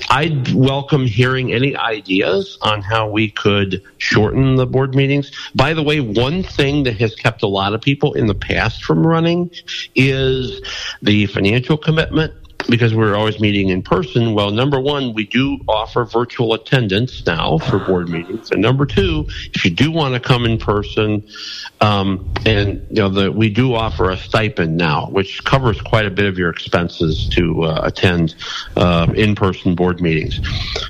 [0.09, 5.31] I'd welcome hearing any ideas on how we could shorten the board meetings.
[5.53, 8.83] By the way, one thing that has kept a lot of people in the past
[8.83, 9.51] from running
[9.93, 10.61] is
[11.03, 12.33] the financial commitment
[12.69, 14.33] because we're always meeting in person.
[14.33, 19.27] Well, number one, we do offer virtual attendance now for board meetings, and number two,
[19.53, 21.27] if you do want to come in person,
[21.81, 26.11] um, and you know, the, we do offer a stipend now, which covers quite a
[26.11, 28.35] bit of your expenses to uh, attend
[28.75, 30.39] uh, in-person board meetings.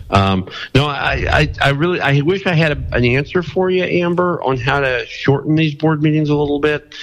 [0.09, 3.83] Um, no, I, I, I, really, I wish I had a, an answer for you,
[3.83, 6.95] Amber, on how to shorten these board meetings a little bit.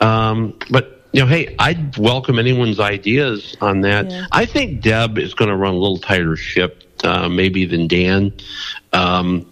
[0.00, 4.10] Um, but you know, hey, I'd welcome anyone's ideas on that.
[4.10, 4.26] Yeah.
[4.32, 8.34] I think Deb is going to run a little tighter ship, uh, maybe than Dan.
[8.92, 9.50] Um,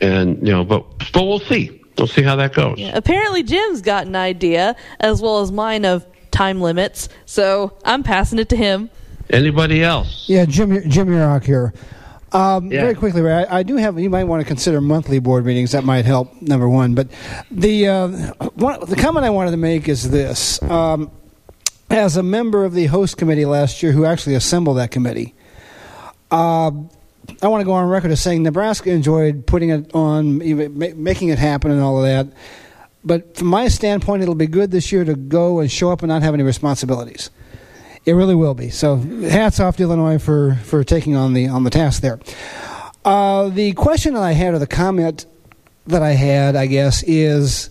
[0.00, 1.82] and you know, but but we'll see.
[1.98, 2.78] We'll see how that goes.
[2.78, 2.92] Yeah.
[2.96, 8.38] Apparently, Jim's got an idea as well as mine of time limits, so I'm passing
[8.38, 8.88] it to him.
[9.28, 10.26] Anybody else?
[10.30, 11.74] Yeah, Jim Jim Urock here.
[12.36, 12.82] Um, yeah.
[12.82, 13.98] Very quickly, Ray, I, I, do have.
[13.98, 15.72] You might want to consider monthly board meetings.
[15.72, 16.42] That might help.
[16.42, 17.08] Number one, but
[17.50, 18.08] the uh,
[18.56, 21.10] one, the comment I wanted to make is this: um,
[21.88, 25.34] as a member of the host committee last year, who actually assembled that committee,
[26.30, 26.70] uh,
[27.42, 30.36] I want to go on record as saying Nebraska enjoyed putting it on,
[31.02, 32.36] making it happen, and all of that.
[33.02, 36.10] But from my standpoint, it'll be good this year to go and show up and
[36.10, 37.30] not have any responsibilities.
[38.06, 38.70] It really will be.
[38.70, 42.20] So hats off to Illinois for, for taking on the on the task there.
[43.04, 45.26] Uh, the question that I had, or the comment
[45.88, 47.70] that I had, I guess, is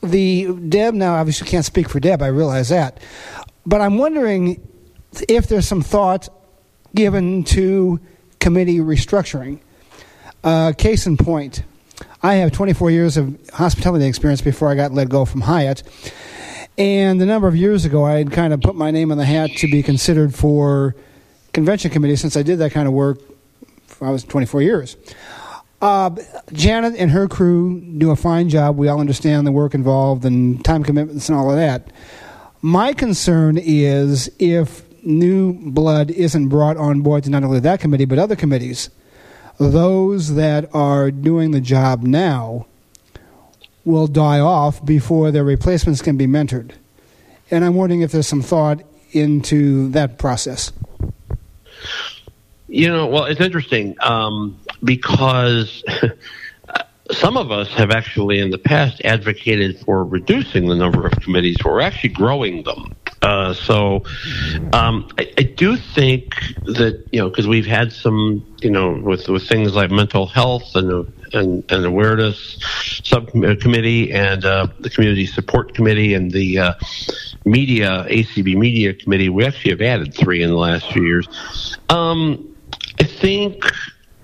[0.00, 0.94] the Deb.
[0.94, 2.22] Now, obviously, can't speak for Deb.
[2.22, 3.00] I realize that,
[3.64, 4.66] but I'm wondering
[5.28, 6.28] if there's some thought
[6.94, 8.00] given to
[8.38, 9.58] committee restructuring.
[10.44, 11.64] Uh, case in point,
[12.22, 15.82] I have 24 years of hospitality experience before I got let go from Hyatt.
[16.78, 19.24] And a number of years ago, I had kind of put my name in the
[19.24, 20.94] hat to be considered for
[21.54, 23.18] convention committee since I did that kind of work.
[24.02, 24.96] I was 24 years.
[25.80, 26.10] Uh,
[26.52, 28.76] Janet and her crew do a fine job.
[28.76, 31.90] We all understand the work involved and time commitments and all of that.
[32.60, 38.04] My concern is if new blood isn't brought on board to not only that committee
[38.04, 38.90] but other committees,
[39.58, 42.66] those that are doing the job now
[43.86, 46.72] will die off before their replacements can be mentored.
[47.50, 50.72] And I'm wondering if there's some thought into that process.
[52.68, 55.84] You know, well, it's interesting um, because
[57.12, 61.56] some of us have actually in the past advocated for reducing the number of committees.
[61.64, 62.92] We're actually growing them.
[63.22, 64.02] Uh, so
[64.72, 69.28] um, I, I, do think that you know because we've had some you know with
[69.28, 72.58] with things like mental health and and, and awareness
[73.04, 76.74] subcommittee and uh, the community support committee and the uh,
[77.44, 79.28] media ACB media committee.
[79.28, 81.76] We actually have added three in the last few years.
[81.88, 82.56] Um,
[83.00, 83.64] I think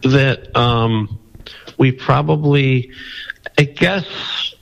[0.03, 1.19] that um,
[1.79, 2.93] we probably,
[3.59, 4.55] I guess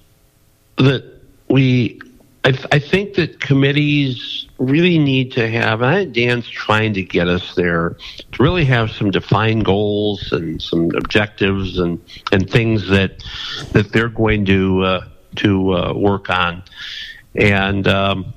[0.77, 1.05] that
[1.49, 2.01] we
[2.45, 7.03] I, I, think that committees really need to have, and I think Dan's trying to
[7.03, 7.97] get us there,
[8.33, 13.25] to really have some defined goals and some objectives and, and things that
[13.73, 16.63] that they're going to uh, to uh, work on,
[17.35, 18.35] and um,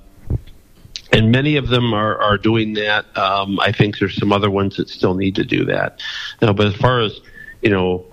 [1.11, 3.05] and many of them are, are doing that.
[3.17, 6.01] Um, I think there's some other ones that still need to do that.
[6.41, 7.19] Now, but as far as
[7.61, 8.05] you know,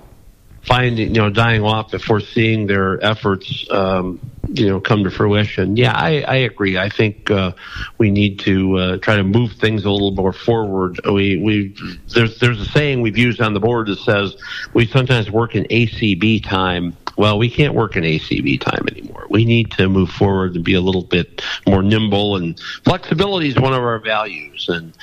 [0.62, 4.20] finding you know dying off before seeing their efforts um,
[4.52, 5.76] you know come to fruition.
[5.76, 6.76] Yeah, I, I agree.
[6.76, 7.52] I think uh,
[7.98, 11.00] we need to uh, try to move things a little more forward.
[11.04, 11.76] We we
[12.08, 14.36] there's there's a saying we've used on the board that says
[14.74, 16.96] we sometimes work in ACB time.
[17.16, 19.26] Well, we can't work in ACB time anymore.
[19.30, 22.36] We need to move forward and be a little bit more nimble.
[22.36, 24.68] And flexibility is one of our values.
[24.68, 24.96] And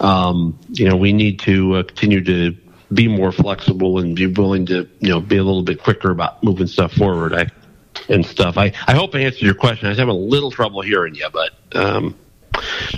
[0.00, 2.56] um, you know, we need to uh, continue to
[2.92, 6.42] be more flexible and be willing to you know be a little bit quicker about
[6.42, 7.32] moving stuff forward.
[7.32, 7.46] I
[8.10, 8.58] and stuff.
[8.58, 9.86] I, I hope I answered your question.
[9.86, 12.16] I was having a little trouble hearing you, but um,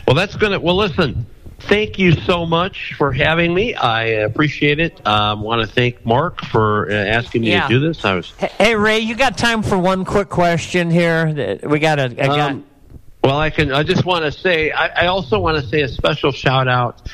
[0.06, 0.58] well, that's gonna.
[0.58, 1.26] Well, listen.
[1.66, 3.72] Thank you so much for having me.
[3.76, 5.00] I appreciate it.
[5.06, 7.68] I um, want to thank Mark for uh, asking me yeah.
[7.68, 8.04] to do this.
[8.04, 8.32] I was.
[8.32, 11.60] Hey Ray, you got time for one quick question here?
[11.62, 12.28] We got a.
[12.28, 12.66] Um,
[13.22, 13.72] well, I can.
[13.72, 14.70] I just want to say.
[14.72, 17.08] I, I also want to say a special shout out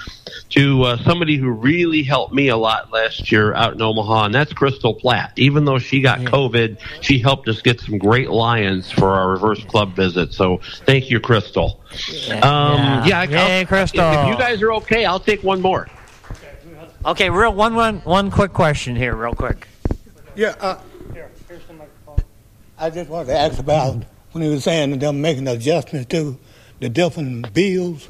[0.50, 4.34] to uh, somebody who really helped me a lot last year out in Omaha, and
[4.34, 5.32] that's Crystal Platt.
[5.36, 9.62] Even though she got COVID, she helped us get some great lions for our reverse
[9.64, 10.32] club visit.
[10.32, 11.80] So thank you, Crystal.
[12.10, 14.00] Yeah, um, yeah, yeah Crystal.
[14.00, 15.88] If you guys are okay, I'll take one more.
[17.04, 19.68] Okay, real one one one quick question here, real quick.
[20.34, 20.54] Yeah.
[20.60, 20.78] Uh,
[21.12, 22.24] here, here's the microphone.
[22.76, 26.38] I just wanted to ask about when he was saying them making adjustments to
[26.80, 28.08] the different bills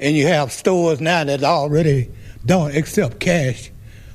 [0.00, 2.10] and you have stores now that already
[2.44, 3.70] don't accept cash,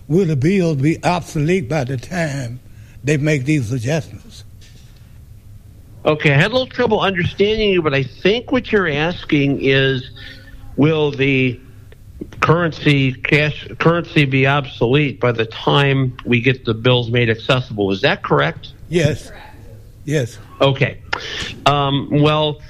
[0.07, 2.60] will the bills be obsolete by the time
[3.03, 4.43] they make these adjustments?
[6.03, 10.10] Okay, I had a little trouble understanding you, but I think what you're asking is
[10.75, 11.60] will the
[12.39, 17.91] currency cash currency be obsolete by the time we get the bills made accessible?
[17.91, 18.73] Is that correct?
[18.89, 19.31] Yes.
[20.06, 20.40] Yes.
[20.60, 21.02] Okay.
[21.66, 22.62] Um, well,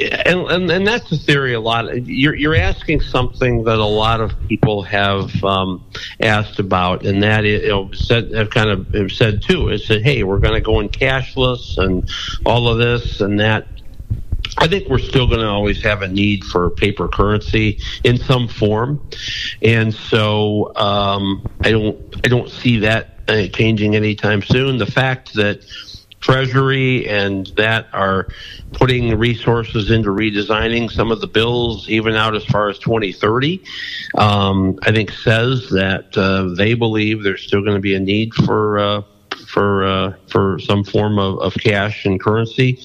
[0.00, 2.06] and, and, and that's the theory a lot.
[2.06, 5.84] You're you're asking something that a lot of people have um,
[6.20, 9.68] asked about, and that is, you know, said have kind of have said too.
[9.68, 12.08] Is that hey, we're going to go in cashless and
[12.44, 13.66] all of this and that.
[14.58, 18.48] I think we're still going to always have a need for paper currency in some
[18.48, 19.00] form,
[19.62, 24.78] and so um, I don't I don't see that uh, changing anytime soon.
[24.78, 25.64] The fact that
[26.20, 28.28] Treasury and that are
[28.72, 33.62] putting resources into redesigning some of the bills, even out as far as 2030.
[34.16, 38.34] Um, I think says that uh, they believe there's still going to be a need
[38.34, 38.78] for.
[38.78, 39.02] Uh,
[39.46, 42.78] for uh, for some form of, of cash and currency,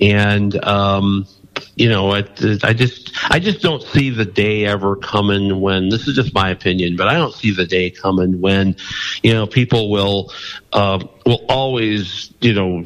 [0.00, 1.26] and um,
[1.76, 6.06] you know, it, I just I just don't see the day ever coming when this
[6.06, 8.76] is just my opinion, but I don't see the day coming when
[9.22, 10.32] you know people will
[10.72, 12.84] uh, will always you know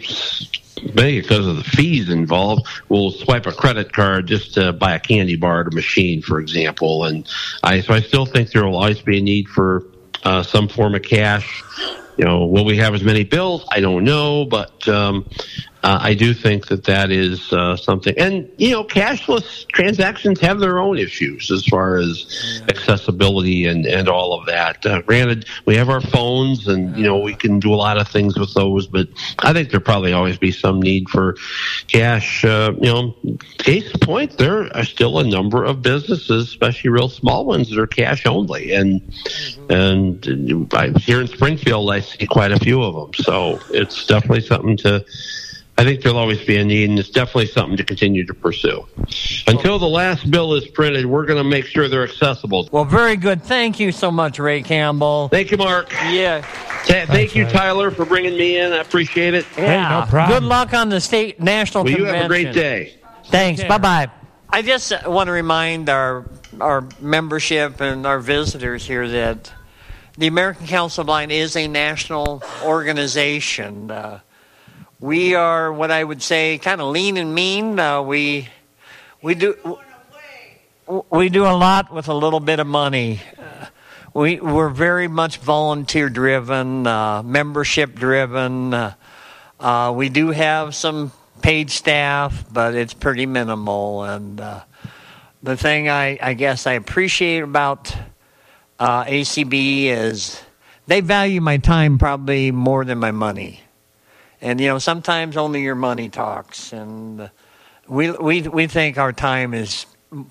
[0.94, 5.00] maybe because of the fees involved, will swipe a credit card just to buy a
[5.00, 7.04] candy bar at a machine, for example.
[7.04, 7.28] And
[7.62, 9.84] I so I still think there will always be a need for
[10.24, 11.62] uh, some form of cash.
[12.16, 13.64] You know, will we have as many bills?
[13.70, 15.28] I don't know, but um,
[15.82, 18.14] uh, I do think that that is uh, something.
[18.18, 24.08] And, you know, cashless transactions have their own issues as far as accessibility and, and
[24.08, 24.84] all of that.
[24.84, 28.08] Uh, granted, we have our phones and, you know, we can do a lot of
[28.08, 29.08] things with those, but
[29.38, 31.36] I think there'll probably always be some need for
[31.86, 32.44] cash.
[32.44, 33.14] Uh, you know,
[33.58, 37.78] case in point, there are still a number of businesses, especially real small ones, that
[37.78, 38.72] are cash only.
[38.72, 39.00] And,
[39.70, 43.24] and I, here in Springfield, I see quite a few of them.
[43.24, 45.04] So it's definitely something to
[45.78, 48.84] I think there'll always be a need, and it's definitely something to continue to pursue.
[49.46, 52.68] Until the last bill is printed, we're going to make sure they're accessible.
[52.72, 53.44] Well, very good.
[53.44, 55.28] Thank you so much, Ray Campbell.
[55.28, 55.92] Thank you, Mark.
[56.10, 56.40] Yeah.
[56.84, 58.72] Ta- thank you, Tyler, for bringing me in.
[58.72, 59.46] I appreciate it.
[59.56, 60.00] Yeah.
[60.00, 60.40] no problem.
[60.40, 62.96] Good luck on the state national Well, you have a great day.
[63.26, 63.62] Thanks.
[63.62, 64.10] Bye bye.
[64.50, 66.28] I just uh, want to remind our
[66.60, 69.52] our membership and our visitors here that
[70.16, 73.90] the American Council of Blind is a national organization.
[73.90, 74.20] Uh,
[75.00, 77.78] we are what I would say kind of lean and mean.
[77.78, 78.48] Uh, we
[79.22, 79.78] we do
[81.10, 83.20] we do a lot with a little bit of money.
[83.38, 83.66] Uh,
[84.12, 88.74] we we're very much volunteer driven, uh, membership driven.
[88.74, 88.94] Uh,
[89.60, 94.02] uh, we do have some paid staff, but it's pretty minimal.
[94.02, 94.62] And uh,
[95.42, 97.94] the thing I, I guess I appreciate about
[98.80, 100.40] ACB is
[100.86, 103.60] they value my time probably more than my money.
[104.40, 107.30] And you know, sometimes only your money talks, and
[107.88, 109.86] we we we think our time is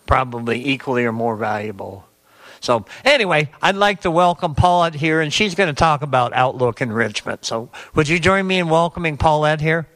[0.06, 2.06] probably equally or more valuable.
[2.60, 6.82] So anyway, I'd like to welcome Paulette here, and she's going to talk about Outlook
[6.82, 7.46] Enrichment.
[7.46, 9.88] So would you join me in welcoming Paulette here?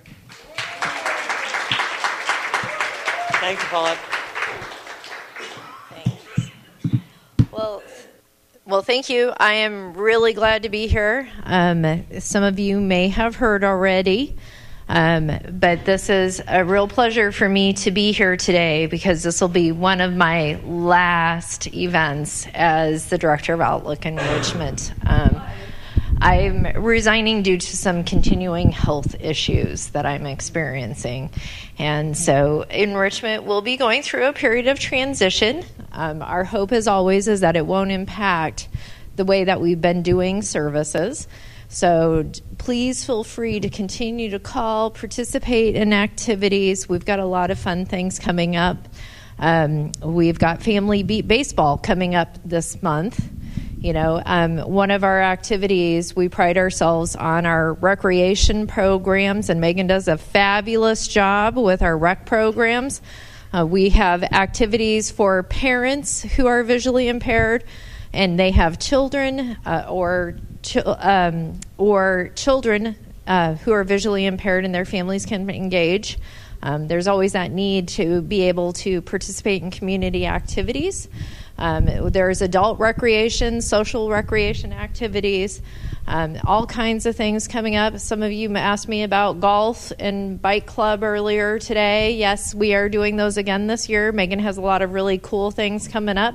[3.39, 4.10] Thank you, Paulette.
[8.65, 9.33] Well, thank you.
[9.37, 11.27] I am really glad to be here.
[11.43, 14.35] Um, some of you may have heard already,
[14.87, 19.41] um, but this is a real pleasure for me to be here today because this
[19.41, 24.93] will be one of my last events as the director of Outlook Enrichment.
[25.05, 25.41] Um,
[26.21, 31.31] I'm resigning due to some continuing health issues that I'm experiencing.
[31.79, 35.65] And so, enrichment will be going through a period of transition.
[35.91, 38.69] Um, our hope, as always, is that it won't impact
[39.15, 41.27] the way that we've been doing services.
[41.69, 46.87] So, please feel free to continue to call, participate in activities.
[46.87, 48.77] We've got a lot of fun things coming up.
[49.39, 53.27] Um, we've got Family Beep Baseball coming up this month.
[53.81, 59.59] You know, um, one of our activities, we pride ourselves on our recreation programs, and
[59.59, 63.01] Megan does a fabulous job with our rec programs.
[63.51, 67.63] Uh, we have activities for parents who are visually impaired,
[68.13, 74.63] and they have children uh, or chil- um, or children uh, who are visually impaired,
[74.63, 76.19] and their families can engage.
[76.61, 81.09] Um, there's always that need to be able to participate in community activities.
[81.61, 85.61] Um, there's adult recreation, social recreation activities,
[86.07, 87.99] um, all kinds of things coming up.
[87.99, 92.15] Some of you asked me about golf and bike club earlier today.
[92.15, 94.11] Yes, we are doing those again this year.
[94.11, 96.33] Megan has a lot of really cool things coming up.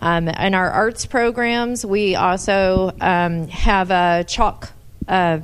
[0.00, 4.70] Um, in our arts programs, we also um, have a chalk
[5.08, 5.40] uh,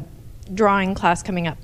[0.55, 1.59] drawing class coming up.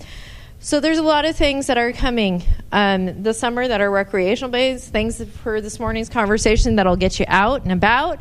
[0.65, 2.43] So there's a lot of things that are coming
[2.73, 7.65] um, summer that are recreational based, things for this morning's conversation that'll get you out
[7.65, 8.19] and about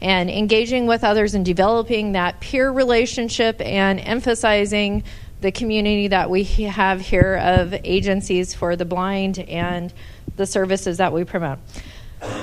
[0.00, 5.04] and engaging with others and developing that peer relationship and emphasizing
[5.40, 9.94] the community that we have here of agencies for the blind and
[10.34, 11.60] the services that we promote.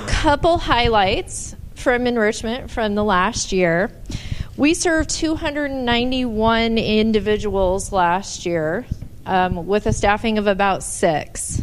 [0.08, 3.92] Couple highlights from enrichment from the last year.
[4.56, 8.86] We served 291 individuals last year
[9.26, 11.62] um, with a staffing of about six.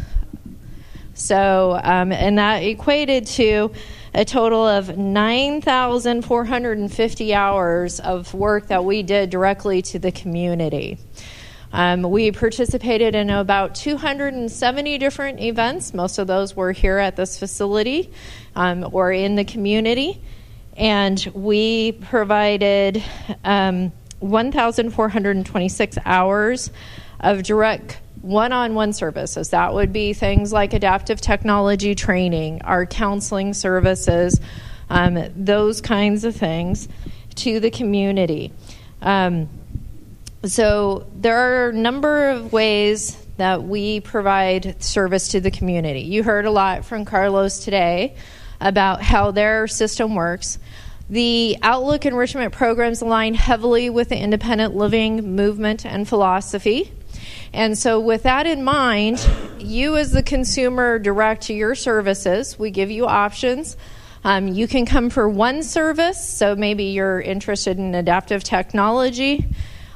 [1.13, 3.71] So, um, and that equated to
[4.13, 10.97] a total of 9,450 hours of work that we did directly to the community.
[11.71, 15.93] Um, we participated in about 270 different events.
[15.93, 18.11] Most of those were here at this facility
[18.55, 20.19] um, or in the community.
[20.75, 23.03] And we provided
[23.43, 26.71] um, 1,426 hours
[27.19, 29.49] of direct one on one services.
[29.49, 34.39] That would be things like adaptive technology training, our counseling services,
[34.89, 36.87] um, those kinds of things
[37.35, 38.51] to the community.
[39.01, 39.49] Um,
[40.43, 46.01] so there are a number of ways that we provide service to the community.
[46.01, 48.15] You heard a lot from Carlos today
[48.59, 50.59] about how their system works.
[51.09, 56.91] The Outlook enrichment programs align heavily with the independent living movement and philosophy.
[57.53, 59.27] And so, with that in mind,
[59.59, 62.57] you as the consumer direct to your services.
[62.59, 63.75] We give you options.
[64.23, 69.45] Um, you can come for one service, so maybe you're interested in adaptive technology.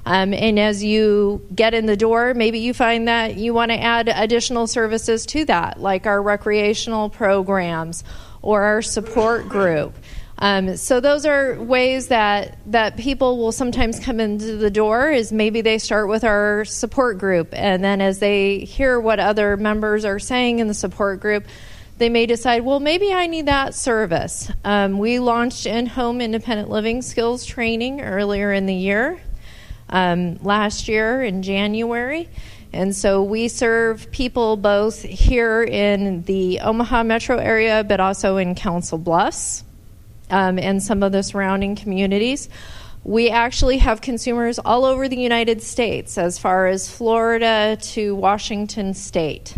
[0.06, 3.82] Um, and as you get in the door, maybe you find that you want to
[3.82, 8.04] add additional services to that, like our recreational programs
[8.41, 9.95] or our support group.
[10.40, 15.12] Um, so those are ways that that people will sometimes come into the door.
[15.12, 19.58] Is maybe they start with our support group, and then as they hear what other
[19.58, 21.46] members are saying in the support group,
[22.00, 24.52] they may decide, well, maybe I need that service.
[24.64, 29.22] Um, we launched in-home independent living skills training earlier in the year,
[29.90, 32.28] um, last year in January.
[32.74, 38.56] And so we serve people both here in the Omaha metro area, but also in
[38.56, 39.64] Council Bluffs
[40.30, 42.49] um, and some of the surrounding communities.
[43.03, 48.93] We actually have consumers all over the United States, as far as Florida to Washington
[48.93, 49.55] State.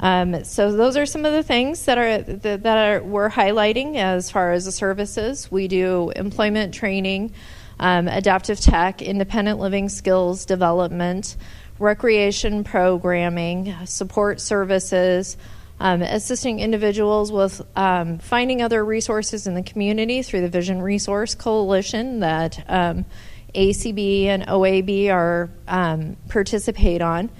[0.00, 4.30] Um, so those are some of the things that are that, are we're highlighting as
[4.30, 5.50] far as the services.
[5.52, 7.32] We do employment training,
[7.78, 11.36] um, adaptive tech, independent living skills development,
[11.78, 15.36] recreation programming, support services
[15.82, 21.34] um, assisting individuals with um, finding other resources in the community through the Vision Resource
[21.34, 23.04] Coalition that um,
[23.52, 27.30] ACB and OAB are um, participate on.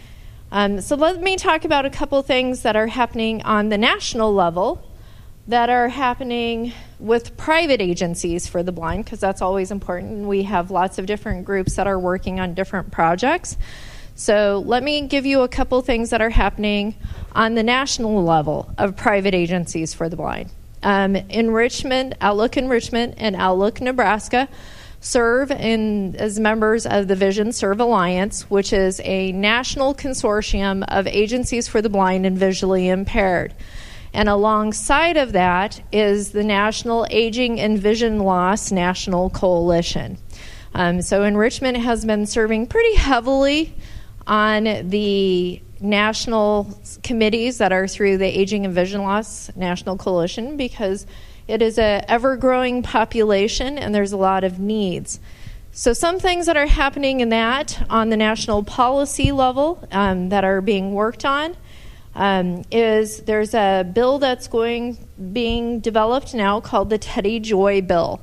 [0.51, 4.35] Um, so let me talk about a couple things that are happening on the national
[4.35, 4.91] level
[5.47, 10.27] that are happening with private agencies for the blind because that's always important.
[10.27, 13.57] We have lots of different groups that are working on different projects.
[14.15, 16.95] So let me give you a couple things that are happening
[17.33, 20.51] on the national level of private agencies for the blind.
[20.83, 24.49] Um, Enrichment, Outlook in Enrichment, and Outlook Nebraska
[25.01, 31.67] serve in, as members of the VisionServe Alliance, which is a national consortium of agencies
[31.67, 33.55] for the blind and visually impaired.
[34.15, 40.19] And alongside of that is the National Aging and Vision Loss National Coalition.
[40.75, 43.75] Um, so Enrichment has been serving pretty heavily
[44.27, 51.07] on the national committees that are through the Aging and Vision Loss National Coalition because
[51.49, 55.19] it is an ever growing population and there's a lot of needs.
[55.75, 60.45] So, some things that are happening in that on the national policy level um, that
[60.45, 61.57] are being worked on
[62.15, 64.99] um, is there's a bill that's going
[65.33, 68.21] being developed now called the Teddy Joy Bill.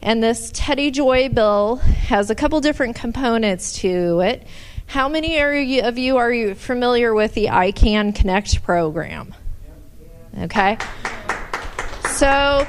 [0.00, 4.46] And this Teddy Joy Bill has a couple different components to it.
[4.92, 5.38] How many
[5.80, 9.34] of you are you familiar with the iCanConnect program?
[10.38, 10.76] Okay.
[12.10, 12.66] So,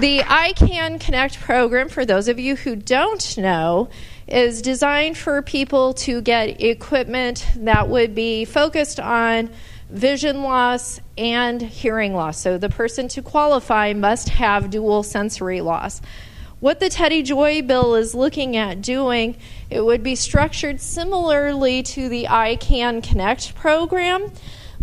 [0.00, 3.90] the iCanConnect program, for those of you who don't know,
[4.26, 9.48] is designed for people to get equipment that would be focused on
[9.88, 12.40] vision loss and hearing loss.
[12.40, 16.00] So, the person to qualify must have dual sensory loss.
[16.62, 19.36] What the Teddy Joy bill is looking at doing,
[19.68, 24.30] it would be structured similarly to the iCanConnect program,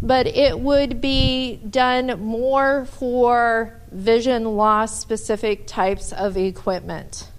[0.02, 7.30] but it would be done more for vision loss specific types of equipment.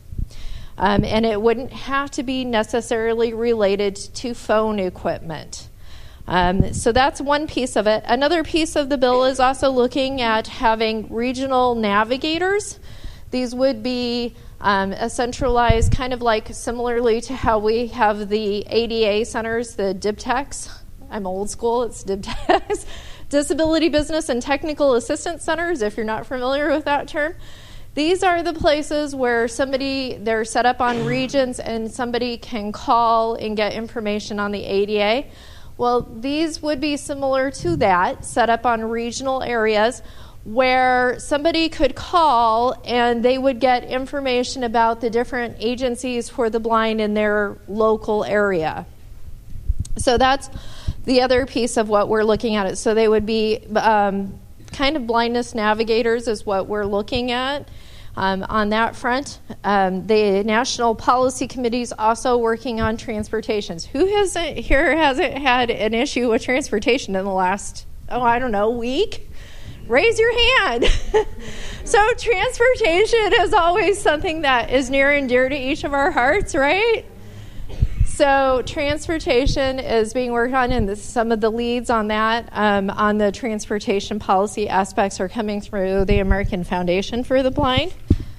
[0.79, 5.69] Um, and it wouldn't have to be necessarily related to phone equipment.
[6.27, 8.05] Um, so that's one piece of it.
[8.07, 12.79] Another piece of the bill is also looking at having regional navigators
[13.31, 18.65] these would be um, a centralized, kind of like similarly to how we have the
[18.67, 20.71] ADA centers, the DBTACs.
[21.11, 22.87] I'm old school, it's DBTACs.
[23.31, 27.35] Disability Business and Technical Assistance Centers, if you're not familiar with that term.
[27.95, 33.37] These are the places where somebody, they're set up on regions and somebody can call
[33.37, 35.29] and get information on the ADA.
[35.77, 40.03] Well, these would be similar to that, set up on regional areas
[40.45, 46.61] where somebody could call and they would get information about the different agencies for the
[46.61, 48.87] blind in their local area.
[49.97, 50.49] So that's
[51.05, 52.79] the other piece of what we're looking at.
[52.79, 54.39] So they would be um,
[54.73, 57.69] kind of blindness navigators, is what we're looking at.
[58.17, 63.85] Um, on that front, um, the National Policy Committee is also working on transportations.
[63.87, 68.51] Who hasn't here hasn't had an issue with transportation in the last, oh, I don't
[68.51, 69.30] know, week?
[69.91, 70.85] Raise your hand.
[71.85, 76.55] so, transportation is always something that is near and dear to each of our hearts,
[76.55, 77.05] right?
[78.07, 83.19] So, transportation is being worked on, and some of the leads on that, um, on
[83.19, 87.93] the transportation policy aspects, are coming through the American Foundation for the Blind,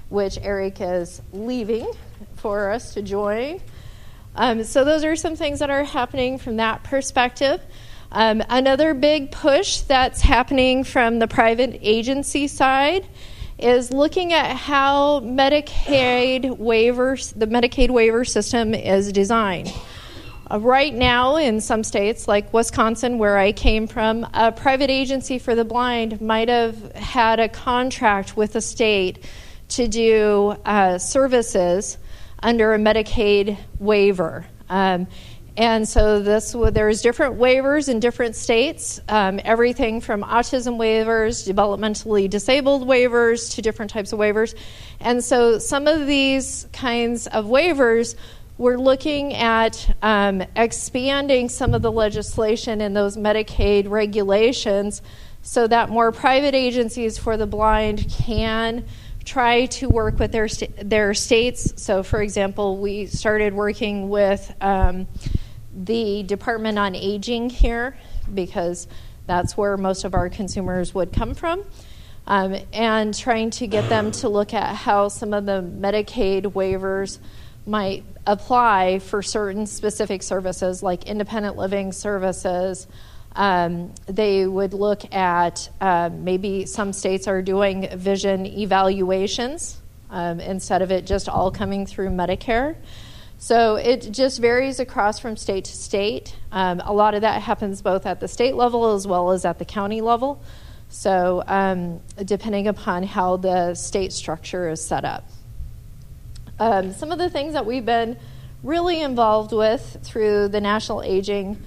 [0.10, 1.92] which Eric is leaving
[2.36, 3.60] for us to join.
[4.36, 7.62] Um, so, those are some things that are happening from that perspective.
[8.14, 13.08] Um, another big push that's happening from the private agency side
[13.58, 19.74] is looking at how Medicaid waivers, the Medicaid waiver system is designed.
[20.52, 25.40] Uh, right now, in some states like Wisconsin, where I came from, a private agency
[25.40, 29.24] for the blind might have had a contract with the state
[29.70, 31.98] to do uh, services
[32.44, 34.46] under a Medicaid waiver.
[34.68, 35.08] Um,
[35.58, 42.30] and so this there's different waivers in different states, um, everything from autism waivers, developmentally
[42.30, 44.56] disabled waivers to different types of waivers.
[45.02, 48.16] And so some of these kinds of waivers,
[48.58, 55.02] we're looking at um, expanding some of the legislation in those Medicaid regulations
[55.42, 58.86] so that more private agencies for the blind can
[59.26, 60.48] try to work with their
[60.84, 61.74] their states.
[61.82, 65.08] So, for example, we started working with um,
[65.74, 67.96] the Department on Aging here
[68.34, 68.88] because
[69.28, 71.64] that's where most of our consumers would come from.
[72.28, 77.18] Um, and trying to get them to look at how some of the Medicaid waivers
[77.66, 82.88] might apply for certain specific services like independent living services.
[83.36, 90.82] Um, they would look at uh, maybe some states are doing vision evaluations um, instead
[90.82, 92.76] of it just all coming through Medicare.
[93.42, 96.36] So it just varies across from state to state.
[96.52, 99.58] Um, a lot of that happens both at the state level as well as at
[99.58, 100.44] the county level.
[100.90, 105.28] So um, depending upon how the state structure is set up.
[106.60, 108.16] Um, some of the things that we've been
[108.62, 111.60] really involved with through the National Aging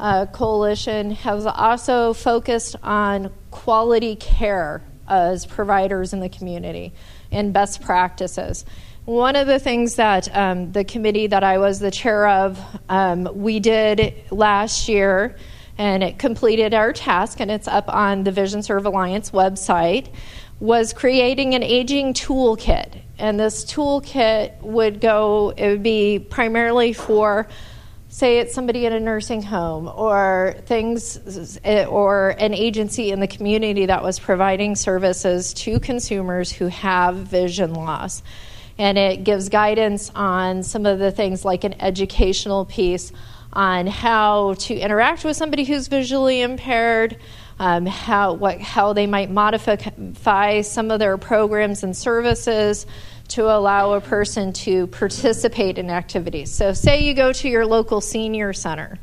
[0.00, 6.92] uh, Coalition has also focused on quality care as providers in the community
[7.30, 8.64] and best practices.
[9.06, 13.26] One of the things that um, the committee that I was the chair of, um,
[13.34, 15.36] we did last year,
[15.78, 20.12] and it completed our task, and it's up on the VisionServe Alliance website,
[20.60, 23.00] was creating an aging toolkit.
[23.18, 27.48] And this toolkit would go, it would be primarily for
[28.10, 33.86] say it's somebody in a nursing home or things or an agency in the community
[33.86, 38.22] that was providing services to consumers who have vision loss
[38.80, 43.12] and it gives guidance on some of the things like an educational piece
[43.52, 47.18] on how to interact with somebody who's visually impaired,
[47.58, 52.86] um, how what how they might modify some of their programs and services
[53.28, 56.50] to allow a person to participate in activities.
[56.50, 58.98] So, say you go to your local senior center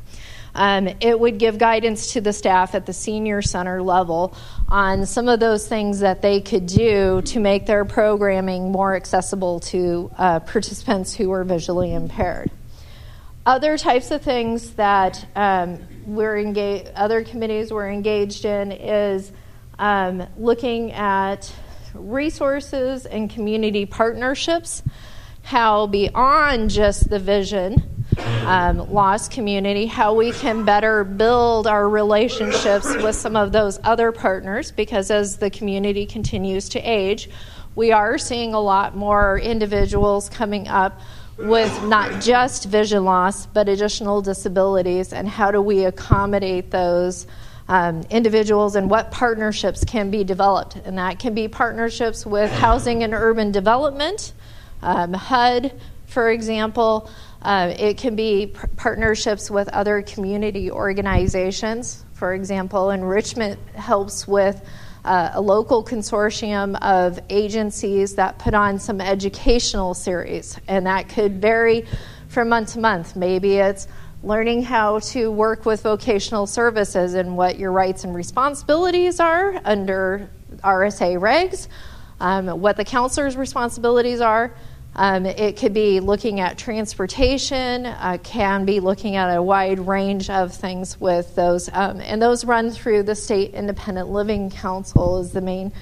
[0.58, 4.36] um, it would give guidance to the staff at the senior center level
[4.68, 9.60] on some of those things that they could do to make their programming more accessible
[9.60, 12.50] to uh, participants who are visually impaired.
[13.46, 19.30] Other types of things that um, we're engaged, other committees we're engaged in is
[19.78, 21.52] um, looking at
[21.94, 24.82] resources and community partnerships,
[25.42, 27.97] how beyond just the vision
[28.46, 34.12] um, lost community, how we can better build our relationships with some of those other
[34.12, 37.28] partners, because as the community continues to age,
[37.74, 41.00] we are seeing a lot more individuals coming up
[41.36, 47.26] with not just vision loss, but additional disabilities, and how do we accommodate those?
[47.70, 50.76] Um, individuals and what partnerships can be developed.
[50.76, 54.32] And that can be partnerships with housing and urban development,
[54.80, 57.10] um, HUD, for example,
[57.42, 62.04] uh, it can be partnerships with other community organizations.
[62.14, 64.64] For example, enrichment helps with
[65.04, 71.40] uh, a local consortium of agencies that put on some educational series, and that could
[71.40, 71.86] vary
[72.28, 73.16] from month to month.
[73.16, 73.88] Maybe it's
[74.22, 80.28] learning how to work with vocational services and what your rights and responsibilities are under
[80.64, 81.68] RSA regs,
[82.20, 84.52] um, what the counselor's responsibilities are.
[84.98, 90.28] Um, it could be looking at transportation, uh, can be looking at a wide range
[90.28, 95.30] of things with those, um, and those run through the State Independent Living Council as
[95.30, 95.72] the main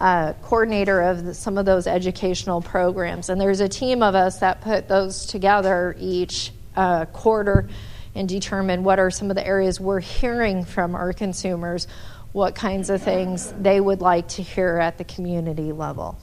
[0.00, 3.28] uh, coordinator of the, some of those educational programs.
[3.28, 7.68] And there's a team of us that put those together each uh, quarter
[8.16, 11.86] and determine what are some of the areas we're hearing from our consumers,
[12.32, 16.18] what kinds of things they would like to hear at the community level.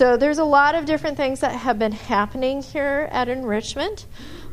[0.00, 4.06] So there's a lot of different things that have been happening here at Enrichment.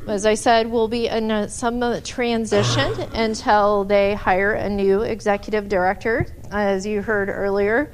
[0.05, 5.69] As I said, we'll be in a, some transition until they hire a new executive
[5.69, 6.27] director.
[6.51, 7.93] As you heard earlier,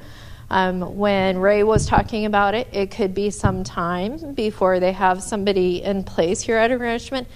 [0.50, 5.22] Um, when Ray was talking about it, it could be some time before they have
[5.22, 7.28] somebody in place here at Enrichment.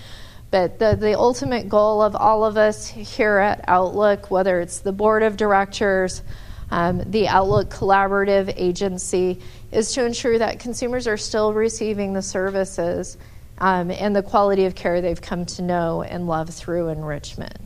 [0.50, 4.90] But the, the ultimate goal of all of us here at Outlook, whether it's the
[4.90, 6.22] board of directors,
[6.70, 9.40] um, the Outlook Collaborative Agency,
[9.70, 13.18] is to ensure that consumers are still receiving the services
[13.58, 17.58] um, and the quality of care they've come to know and love through enrichment.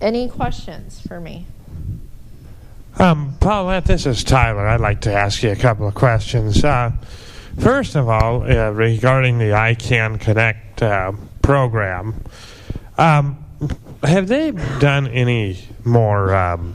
[0.00, 1.46] Any questions for me?
[2.98, 4.66] Um, Paulette, this is Tyler.
[4.68, 6.62] I'd like to ask you a couple of questions.
[6.62, 6.92] Uh,
[7.58, 12.22] first of all, uh, regarding the iCanConnect uh, program,
[12.96, 13.44] um,
[14.04, 16.74] have they done any more um,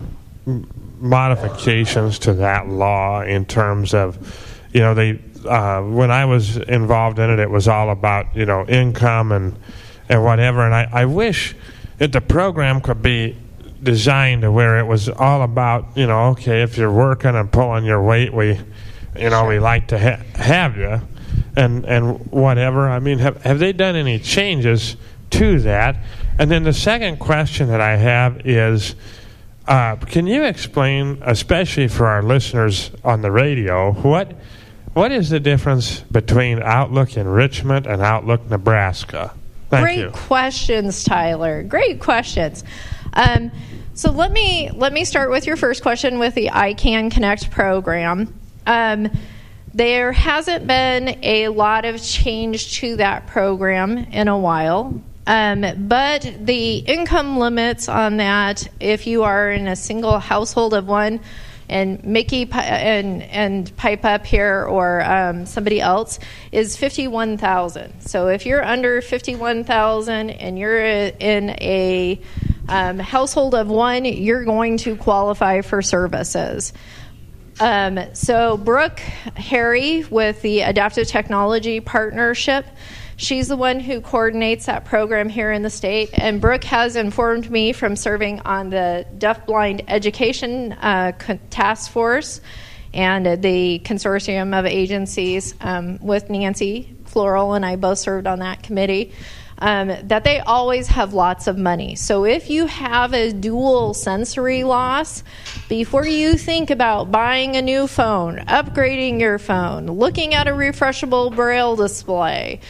[0.99, 4.17] modifications to that law in terms of,
[4.73, 8.45] you know, they uh, when I was involved in it, it was all about you
[8.45, 9.57] know income and
[10.09, 10.65] and whatever.
[10.65, 11.55] And I, I wish
[11.97, 13.37] that the program could be
[13.81, 17.85] designed to where it was all about you know okay if you're working and pulling
[17.85, 18.59] your weight we
[19.17, 20.99] you know we like to ha- have you
[21.55, 22.89] and and whatever.
[22.89, 24.95] I mean, have have they done any changes
[25.31, 25.97] to that?
[26.37, 28.95] And then the second question that I have is
[29.69, 34.33] uh, can you explain, especially for our listeners on the radio, what
[34.93, 39.31] what is the difference between Outlook Enrichment and Outlook Nebraska?
[39.69, 40.09] Thank Great you.
[40.09, 41.61] questions, Tyler.
[41.61, 42.63] Great questions.
[43.13, 43.51] Um,
[43.93, 48.33] so let me let me start with your first question with the iCanConnect program.
[48.65, 49.11] Um,
[49.75, 54.99] there hasn't been a lot of change to that program in a while.
[55.27, 60.87] Um, but the income limits on that, if you are in a single household of
[60.87, 61.19] one,
[61.69, 66.19] and Mickey and and pipe up here or um, somebody else
[66.51, 68.01] is fifty one thousand.
[68.01, 72.19] So if you're under fifty one thousand and you're in a
[72.67, 76.73] um, household of one, you're going to qualify for services.
[77.59, 78.99] Um, so Brooke
[79.35, 82.65] Harry with the Adaptive Technology Partnership
[83.19, 86.09] She's the one who coordinates that program here in the state.
[86.13, 91.11] And Brooke has informed me from serving on the Deafblind Education uh,
[91.49, 92.39] Task Force
[92.93, 98.63] and the consortium of agencies um, with Nancy Floral and I both served on that
[98.63, 99.11] committee.
[99.61, 101.95] Um, that they always have lots of money.
[101.95, 105.21] So if you have a dual sensory loss,
[105.67, 111.35] before you think about buying a new phone, upgrading your phone, looking at a refreshable
[111.35, 112.61] braille display,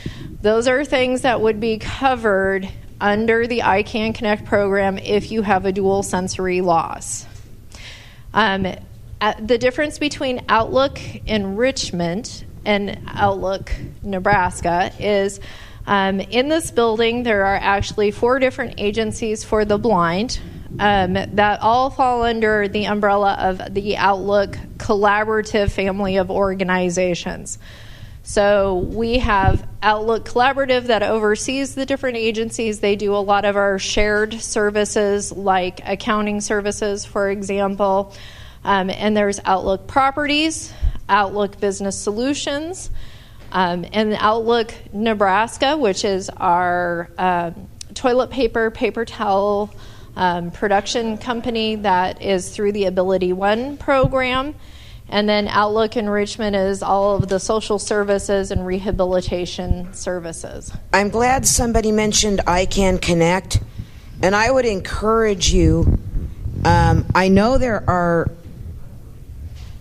[0.42, 2.68] those are things that would be covered
[3.00, 7.26] under the iCanConnect program if you have a dual sensory loss.
[8.34, 8.68] Um,
[9.40, 13.72] the difference between Outlook Enrichment and Outlook
[14.02, 15.40] Nebraska is
[15.90, 20.40] um, in this building there are actually four different agencies for the blind
[20.78, 27.58] um, that all fall under the umbrella of the Outlook Collaborative family of organizations.
[28.22, 32.80] So we have Outlook Collaborative that oversees the different agencies.
[32.80, 38.14] They do a lot of our shared services, like accounting services, for example.
[38.64, 40.72] Um, and there's Outlook Properties,
[41.10, 42.92] Outlook Business Solutions,
[43.52, 49.74] um, and Outlook Nebraska, which is our um, toilet paper, paper towel
[50.16, 54.56] um, production company that is through the AbilityOne program.
[55.12, 60.72] And then Outlook Enrichment is all of the social services and rehabilitation services.
[60.94, 63.64] I'm glad somebody mentioned iCanConnect,
[64.22, 65.98] and I would encourage you.
[66.64, 68.30] Um, I know there are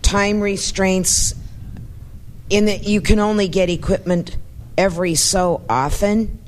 [0.01, 1.35] time restraints
[2.49, 4.37] in that you can only get equipment
[4.77, 6.39] every so often,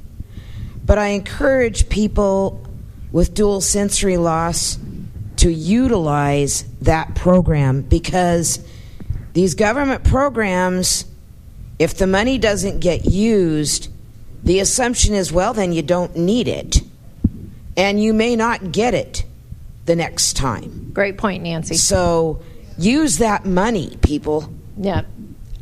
[0.85, 2.65] but I encourage people
[3.11, 4.79] with dual sensory loss
[5.37, 8.65] to utilize that program because
[9.33, 11.05] these government programs,
[11.79, 13.89] if the money doesn't get used,
[14.43, 16.81] the assumption is, well, then you don't need it.
[17.77, 19.23] And you may not get it
[19.85, 20.91] the next time.
[20.93, 21.75] Great point, Nancy.
[21.75, 22.41] So
[22.77, 24.51] use that money, people.
[24.77, 25.03] Yeah.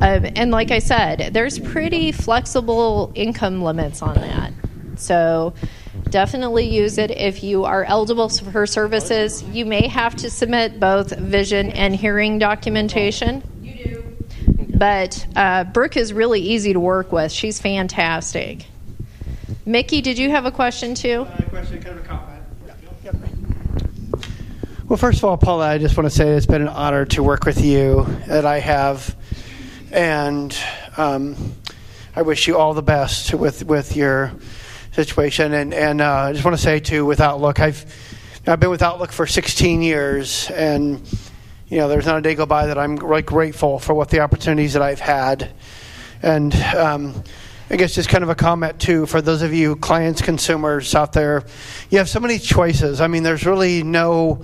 [0.02, 4.54] Um, and like I said, there's pretty flexible income limits on that.
[4.95, 5.54] So
[6.10, 9.43] definitely use it if you are eligible for services.
[9.43, 13.43] You may have to submit both vision and hearing documentation.
[13.62, 14.18] You do.
[14.76, 17.32] But uh, Brooke is really easy to work with.
[17.32, 18.66] She's fantastic.
[19.66, 21.28] Mickey, did you have a question too?
[21.30, 22.43] Uh, question, kind of a comment.
[23.04, 23.16] Yep.
[24.88, 27.22] Well, first of all, Paula, I just want to say it's been an honor to
[27.22, 29.16] work with you, that I have,
[29.91, 30.55] and
[30.97, 31.35] um,
[32.15, 34.31] I wish you all the best with with your
[34.91, 35.53] situation.
[35.53, 37.85] And and uh, I just want to say too, with Outlook, I've
[38.47, 41.01] I've been with Outlook for 16 years, and
[41.67, 44.21] you know, there's not a day go by that I'm really grateful for what the
[44.21, 45.51] opportunities that I've had.
[46.21, 47.23] And um,
[47.69, 51.13] I guess just kind of a comment too for those of you clients, consumers out
[51.13, 51.43] there.
[51.89, 53.01] You have so many choices.
[53.01, 54.43] I mean, there's really no.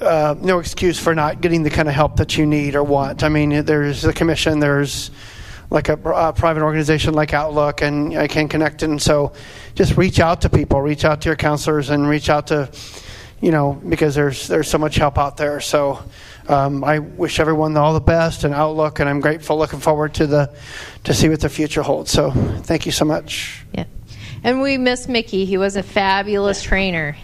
[0.00, 3.22] Uh, no excuse for not getting the kind of help that you need or want.
[3.22, 5.10] I mean, there's the commission, there's
[5.70, 8.82] like a, a, private organization like Outlook, and I can connect.
[8.82, 9.32] And so,
[9.74, 12.70] just reach out to people, reach out to your counselors, and reach out to,
[13.40, 15.60] you know, because there's there's so much help out there.
[15.60, 15.98] So,
[16.48, 20.26] um, I wish everyone all the best and outlook, and I'm grateful, looking forward to
[20.26, 20.54] the
[21.04, 22.10] to see what the future holds.
[22.10, 23.64] So, thank you so much.
[23.72, 23.86] Yeah,
[24.44, 25.44] and we miss Mickey.
[25.44, 27.16] He was a fabulous trainer.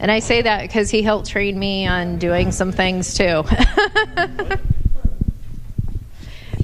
[0.00, 3.24] And I say that because he helped train me on doing some things too.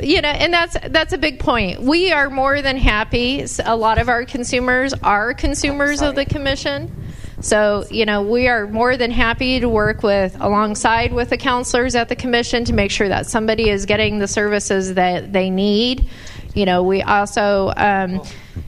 [0.00, 1.80] you know, and that's that's a big point.
[1.80, 3.46] We are more than happy.
[3.64, 6.94] A lot of our consumers are consumers of the commission.
[7.40, 11.94] So, you know, we are more than happy to work with alongside with the counselors
[11.94, 16.10] at the commission to make sure that somebody is getting the services that they need.
[16.54, 18.22] You know, we also, um,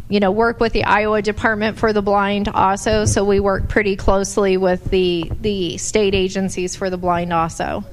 [0.09, 3.05] you know, work with the Iowa Department for the Blind also.
[3.05, 7.85] So we work pretty closely with the the state agencies for the blind also.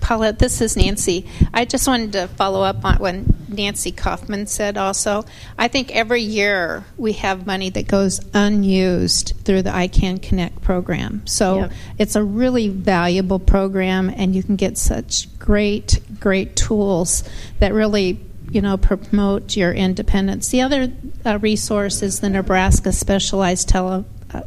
[0.00, 1.26] Paulette, this is Nancy.
[1.54, 3.14] I just wanted to follow up on what
[3.48, 5.24] Nancy Kaufman said also.
[5.58, 11.26] I think every year we have money that goes unused through the iCanConnect program.
[11.26, 11.72] So yep.
[11.98, 17.22] it's a really valuable program, and you can get such great, great tools
[17.58, 18.18] that really
[18.50, 20.48] you know promote your independence.
[20.48, 20.92] The other
[21.24, 24.04] uh, resource is the Nebraska Specialized Tele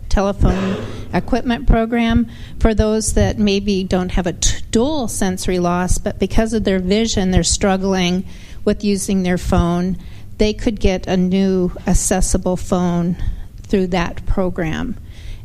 [0.10, 0.82] telephone
[1.14, 2.30] equipment program
[2.60, 6.80] for those that maybe don't have a t- dual sensory loss, but because of their
[6.80, 8.26] vision, they're struggling
[8.64, 9.98] with using their phone.
[10.38, 13.18] They could get a new accessible phone
[13.64, 14.98] through that program.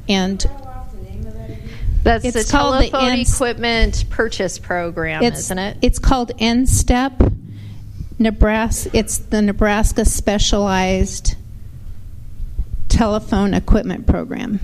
[0.08, 0.38] And
[2.02, 5.76] that's it's the telephone the equipment purchase program, isn't it?
[5.82, 7.37] It's called NSTEP.
[8.18, 8.90] Nebraska.
[8.92, 11.36] It's the Nebraska Specialized
[12.88, 14.60] telephone equipment program,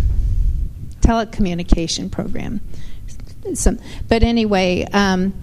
[1.00, 2.60] telecommunication program.
[3.54, 3.78] Some,
[4.08, 5.34] but anyway, um,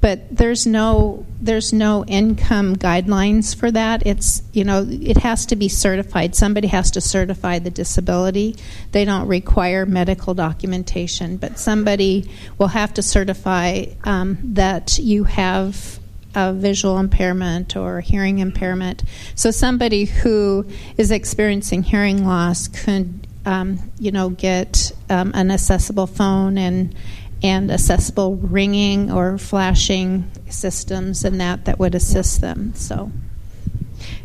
[0.00, 4.06] but there's no there's no income guidelines for that.
[4.06, 6.36] It's you know it has to be certified.
[6.36, 8.56] Somebody has to certify the disability.
[8.92, 15.98] They don't require medical documentation, but somebody will have to certify um, that you have
[16.36, 19.02] a visual impairment or hearing impairment.
[19.34, 20.66] So somebody who
[20.98, 26.94] is experiencing hearing loss could, um, you know, get um, an accessible phone and
[27.42, 32.74] and accessible ringing or flashing systems and that that would assist them.
[32.74, 33.10] So.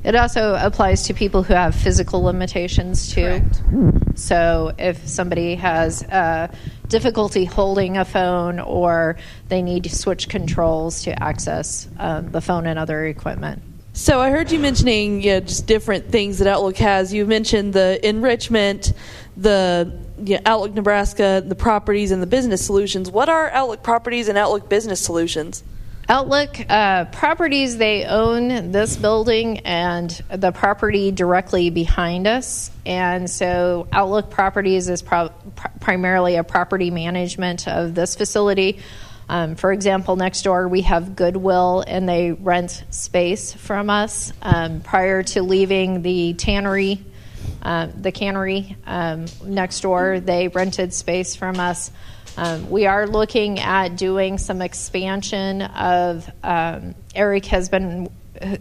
[0.04, 3.22] It also applies to people who have physical limitations too.
[3.22, 3.62] Correct.
[4.16, 6.48] So if somebody has uh,
[6.88, 9.18] difficulty holding a phone or
[9.50, 13.62] they need to switch controls to access uh, the phone and other equipment.
[13.94, 17.14] So I heard you mentioning you know, just different things that Outlook has.
[17.14, 18.94] You mentioned the enrichment,
[19.36, 23.12] the you know, Outlook Nebraska, the properties, and the business solutions.
[23.12, 25.64] What are Outlook properties and Outlook business solutions?
[26.12, 32.70] Outlook uh, Properties, they own this building and the property directly behind us.
[32.86, 38.80] And so Outlook Properties is pro- pr- primarily a property management of this facility.
[39.30, 44.34] Um, for example, next door we have Goodwill and they rent space from us.
[44.42, 47.06] Um, prior to leaving the tannery,
[47.62, 51.92] uh, the cannery um, next door, they rented space from us.
[52.38, 56.30] Um, we are looking at doing some expansion of.
[56.44, 58.10] Um, Eric has been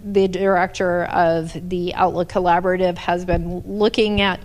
[0.05, 4.41] the director of the Outlook Collaborative has been looking at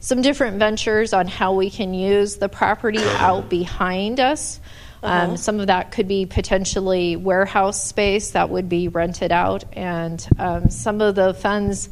[0.00, 4.60] some different ventures on how we can use the property out behind us.
[5.02, 5.30] Um, uh-huh.
[5.30, 10.26] Um, some of that could be potentially warehouse space that would be rented out, and
[10.38, 11.88] um, some of the funds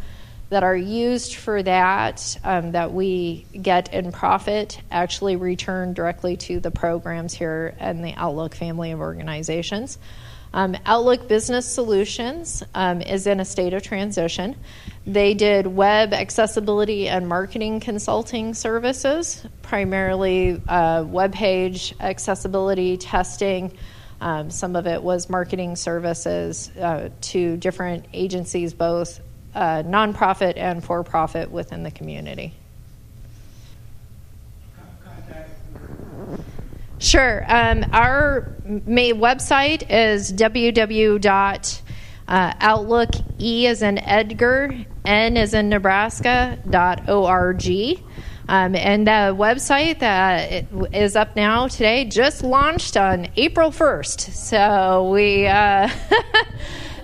[0.53, 6.61] that are used for that um, that we get in profit actually return directly to
[6.61, 9.97] the programs here and the Outlook family of organizations.
[10.53, 14.55] Um, Outlook Business Solutions um, is in a state of transition.
[15.07, 23.73] They did web accessibility and marketing consulting services, primarily uh, web page accessibility testing.
[24.21, 29.19] Um, some of it was marketing services uh, to different agencies, both
[29.55, 32.55] uh, nonprofit and for profit within the community.
[36.99, 37.45] Sure.
[37.49, 44.73] Um, our main website is www.outlook, E in Edgar,
[45.05, 45.69] N in.
[48.49, 54.33] Um, and the website that is up now today just launched on April 1st.
[54.33, 55.49] So we.
[55.49, 55.89] Uh,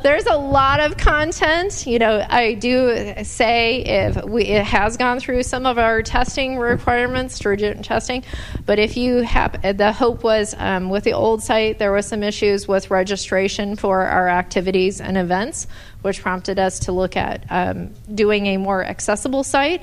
[0.03, 1.87] there's a lot of content.
[1.87, 6.59] You know, I do say if we it has gone through some of our testing
[6.59, 8.25] requirements, stringent testing,
[8.67, 12.23] but if you have the hope was um, with the old site there was some
[12.23, 15.67] issues with registration for our activities and events,
[16.03, 19.83] which prompted us to look at um, doing a more accessible site.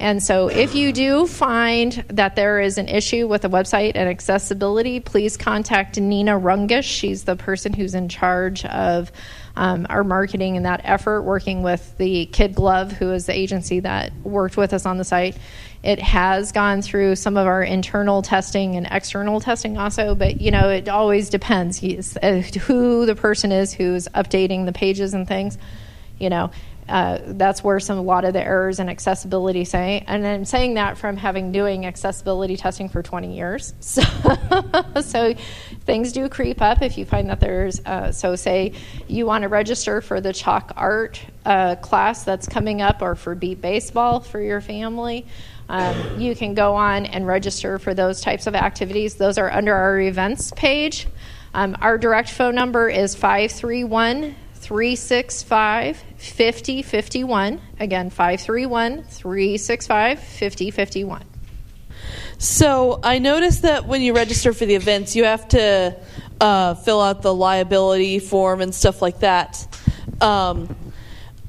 [0.00, 4.08] And so, if you do find that there is an issue with the website and
[4.08, 6.84] accessibility, please contact Nina Rungish.
[6.84, 9.10] She's the person who's in charge of
[9.58, 13.80] um, our marketing and that effort, working with the Kid Glove, who is the agency
[13.80, 15.36] that worked with us on the site.
[15.82, 20.52] It has gone through some of our internal testing and external testing also, but you
[20.52, 25.58] know, it always depends uh, who the person is who's updating the pages and things.
[26.20, 26.52] You know,
[26.88, 30.74] uh, that's where some a lot of the errors in accessibility say and i'm saying
[30.74, 34.02] that from having doing accessibility testing for 20 years so,
[35.02, 35.34] so
[35.88, 38.74] things do creep up if you find that there's uh, so say
[39.08, 43.34] you want to register for the chalk art uh, class that's coming up or for
[43.34, 45.24] beep baseball for your family
[45.70, 49.74] um, you can go on and register for those types of activities those are under
[49.74, 51.06] our events page
[51.54, 57.60] um, our direct phone number is 531 365 5051.
[57.80, 61.27] Again, 531 365 5051.
[62.38, 65.96] So I noticed that when you register for the events, you have to
[66.40, 69.66] uh, fill out the liability form and stuff like that.
[70.20, 70.74] Um,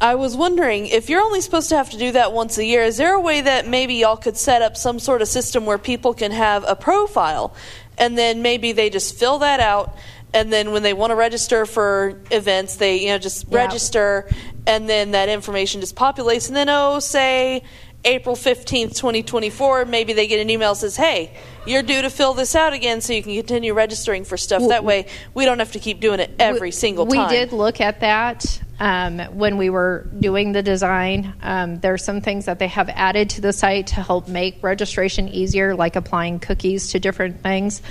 [0.01, 2.83] I was wondering if you're only supposed to have to do that once a year,
[2.83, 5.77] is there a way that maybe y'all could set up some sort of system where
[5.77, 7.53] people can have a profile
[7.97, 9.97] and then maybe they just fill that out
[10.33, 13.57] and then when they want to register for events, they you know just yeah.
[13.57, 14.27] register,
[14.67, 16.47] and then that information just populates.
[16.47, 17.63] And then oh, say
[18.05, 21.31] April fifteenth, twenty twenty four, maybe they get an email that says, "Hey,
[21.65, 24.69] you're due to fill this out again, so you can continue registering for stuff." Well,
[24.69, 27.27] that way, we don't have to keep doing it every we, single time.
[27.27, 31.33] We did look at that um, when we were doing the design.
[31.41, 34.63] Um, there are some things that they have added to the site to help make
[34.63, 37.81] registration easier, like applying cookies to different things.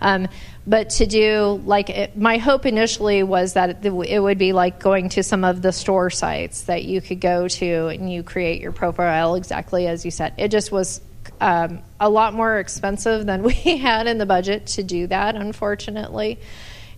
[0.00, 0.28] Um,
[0.66, 5.08] but to do like it, my hope initially was that it would be like going
[5.10, 8.72] to some of the store sites that you could go to and you create your
[8.72, 10.34] profile exactly as you said.
[10.36, 11.00] It just was
[11.40, 16.38] um, a lot more expensive than we had in the budget to do that, unfortunately.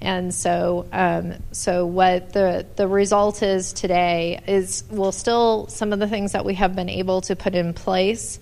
[0.01, 5.99] And so, um, so what the the result is today is we'll still some of
[5.99, 8.38] the things that we have been able to put in place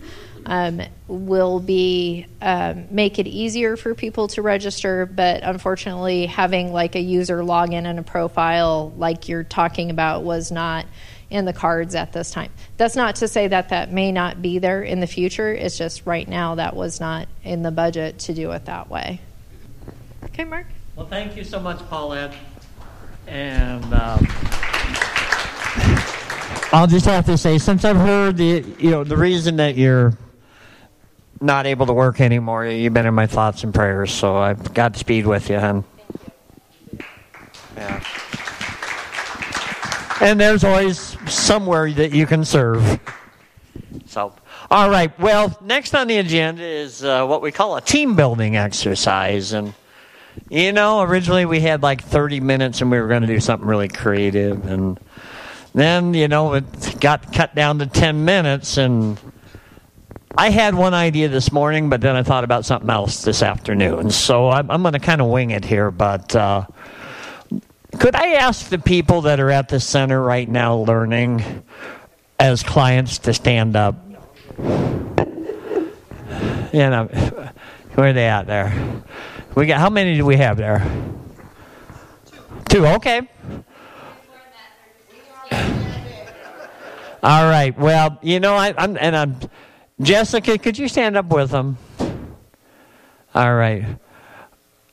[0.46, 5.04] um, will be um, make it easier for people to register.
[5.04, 10.52] But unfortunately, having like a user login and a profile, like you're talking about, was
[10.52, 10.86] not
[11.28, 12.52] in the cards at this time.
[12.76, 15.52] That's not to say that that may not be there in the future.
[15.52, 19.20] It's just right now that was not in the budget to do it that way.
[20.26, 20.66] Okay, Mark.
[20.94, 22.34] Well, thank you so much, Paulette.
[23.26, 23.84] And.
[23.92, 24.26] Um,
[26.72, 30.16] I'll just have to say, since I've heard the you know the reason that you're
[31.40, 32.66] not able to work anymore.
[32.66, 35.84] You've been in my thoughts and prayers, so I've got speed with you, hon.
[37.76, 38.02] Yeah.
[40.20, 43.00] And there's always somewhere that you can serve.
[44.06, 44.34] So,
[44.70, 45.16] all right.
[45.18, 49.74] Well, next on the agenda is uh, what we call a team building exercise, and
[50.48, 53.68] you know, originally we had like 30 minutes, and we were going to do something
[53.68, 54.98] really creative, and
[55.74, 56.64] then you know it
[56.98, 59.20] got cut down to 10 minutes, and
[60.38, 64.10] I had one idea this morning, but then I thought about something else this afternoon.
[64.10, 65.90] So I'm, I'm going to kind of wing it here.
[65.90, 66.66] But uh,
[67.98, 71.64] could I ask the people that are at the center right now learning
[72.38, 73.96] as clients to stand up?
[74.58, 74.66] You
[76.72, 77.06] know,
[77.94, 79.02] where are they at there?
[79.54, 80.86] We got how many do we have there?
[82.68, 82.86] Two.
[82.86, 83.26] Okay.
[87.22, 87.76] All right.
[87.78, 89.40] Well, you know, I, I'm and I'm
[90.00, 91.78] Jessica, could you stand up with them?
[93.34, 93.84] All right.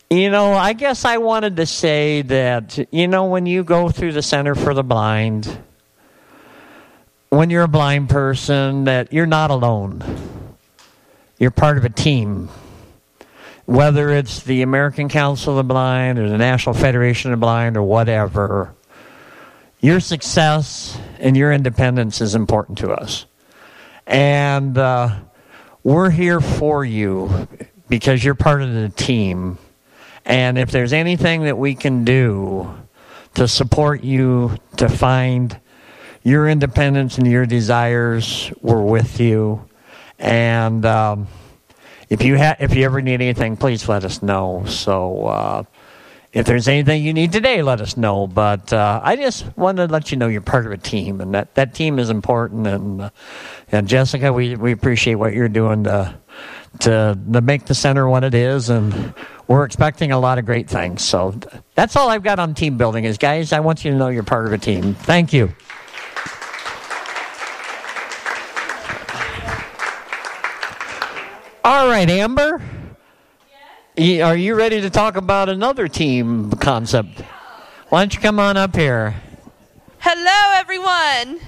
[0.10, 4.14] You know, I guess I wanted to say that, you know, when you go through
[4.14, 5.58] the Center for the Blind,
[7.30, 10.04] when you're a blind person, that you're not alone.
[11.40, 12.50] You're part of a team.
[13.66, 17.76] Whether it's the American Council of the Blind or the National Federation of the Blind
[17.76, 18.76] or whatever,
[19.82, 23.26] your success and your independence is important to us.
[24.06, 25.20] And uh,
[25.84, 27.48] we're here for you
[27.90, 29.58] because you're part of the team.
[30.26, 32.74] And if there's anything that we can do
[33.36, 35.60] to support you to find
[36.24, 39.68] your independence and your desires, we're with you.
[40.20, 41.28] And um,
[42.10, 44.64] if you ha- if you ever need anything, please let us know.
[44.68, 45.64] So uh,
[46.34, 48.26] if there's anything you need today, let us know.
[48.26, 51.34] But uh, I just wanted to let you know you're part of a team, and
[51.36, 52.66] that, that team is important.
[52.66, 53.10] And uh,
[53.72, 56.16] and Jessica, we, we appreciate what you're doing to,
[56.80, 59.14] to to make the center what it is, and
[59.48, 61.04] we're expecting a lot of great things.
[61.04, 61.40] So
[61.76, 63.04] that's all I've got on team building.
[63.06, 64.96] Is guys, I want you to know you're part of a team.
[64.96, 65.54] Thank you.
[71.64, 72.62] All right, Amber.
[73.96, 77.20] Are you ready to talk about another team concept?
[77.90, 79.14] Why don't you come on up here?
[80.00, 81.40] Hello, everyone.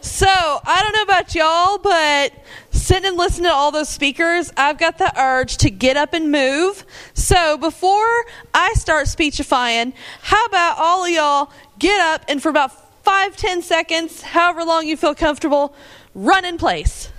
[0.00, 2.32] So, I don't know about y'all, but
[2.70, 6.32] sitting and listening to all those speakers, I've got the urge to get up and
[6.32, 6.86] move.
[7.12, 8.24] So, before
[8.54, 12.72] I start speechifying, how about all of y'all get up and for about
[13.04, 15.74] five, ten seconds, however long you feel comfortable,
[16.14, 17.12] run in place.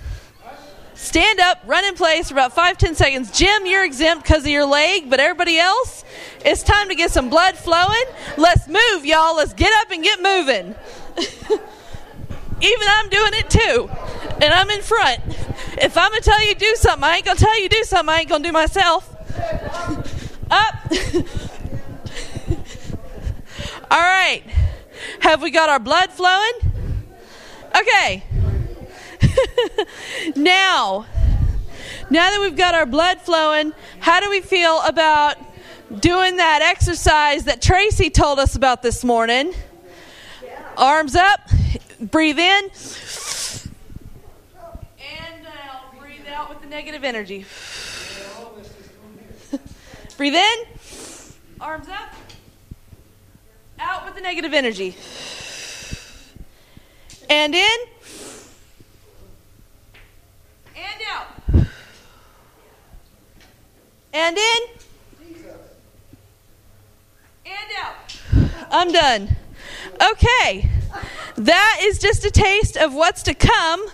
[1.00, 3.30] Stand up, run in place for about five, ten seconds.
[3.30, 6.04] Jim, you're exempt because of your leg, but everybody else,
[6.44, 8.04] it's time to get some blood flowing.
[8.36, 9.34] Let's move, y'all.
[9.34, 10.74] Let's get up and get moving.
[12.60, 13.88] Even I'm doing it too,
[14.42, 15.20] and I'm in front.
[15.78, 18.18] If I'm gonna tell you do something, I ain't gonna tell you do something I
[18.20, 19.10] ain't gonna do myself.
[20.50, 20.74] up.
[23.90, 24.42] All right.
[25.20, 26.52] Have we got our blood flowing?
[27.74, 28.22] Okay.
[30.36, 31.06] now,
[32.10, 35.36] now that we've got our blood flowing, how do we feel about
[36.00, 39.52] doing that exercise that Tracy told us about this morning?
[40.76, 41.40] Arms up,
[42.00, 42.70] breathe in,
[44.98, 45.98] and out.
[46.00, 47.44] Breathe out with the negative energy.
[50.16, 50.56] breathe in,
[51.60, 52.14] arms up,
[53.78, 54.96] out with the negative energy.
[57.28, 57.78] And in,
[60.80, 61.66] and out.
[64.12, 64.62] And in.
[67.46, 68.16] And out.
[68.70, 69.36] I'm done.
[70.10, 70.70] Okay.
[71.36, 73.86] That is just a taste of what's to come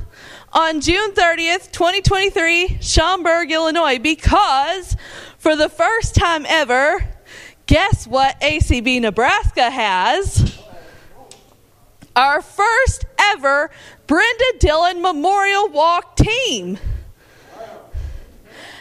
[0.52, 4.96] on June 30th, 2023, Schaumburg, Illinois, because
[5.38, 7.06] for the first time ever,
[7.66, 10.58] guess what ACB Nebraska has?
[12.16, 13.70] Our first ever
[14.06, 16.78] Brenda Dillon Memorial Walk team.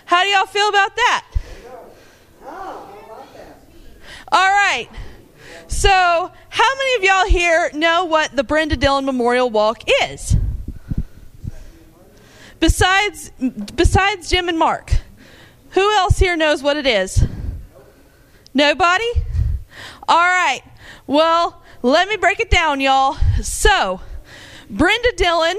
[0.06, 1.26] How do y'all feel about that?
[4.32, 4.88] All right.
[5.68, 10.38] So, how many of y'all here know what the Brenda Dillon Memorial Walk is?
[12.62, 13.32] Besides
[13.76, 14.94] besides Jim and Mark.
[15.72, 17.26] Who else here knows what it is?
[18.54, 19.12] Nobody?
[20.08, 20.62] All right.
[21.06, 23.16] Well, let me break it down, y'all.
[23.44, 24.02] So,
[24.72, 25.56] Brenda Dillon,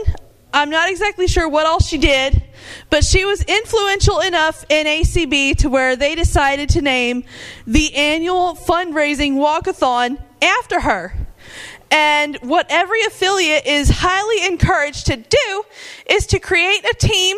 [0.52, 2.42] I'm not exactly sure what all she did,
[2.90, 7.22] but she was influential enough in ACB to where they decided to name
[7.64, 11.14] the annual fundraising walkathon after her.
[11.92, 15.62] And what every affiliate is highly encouraged to do
[16.10, 17.36] is to create a team,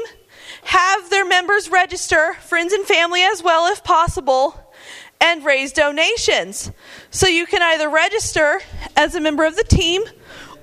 [0.62, 4.58] have their members register, friends and family as well if possible,
[5.20, 6.70] and raise donations.
[7.10, 8.60] So you can either register
[8.96, 10.02] as a member of the team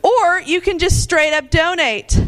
[0.01, 2.19] or you can just straight up donate.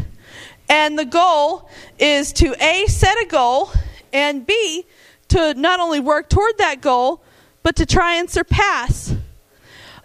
[0.68, 3.70] And the goal is to A, set a goal,
[4.12, 4.84] and B,
[5.28, 7.22] to not only work toward that goal,
[7.62, 9.14] but to try and surpass.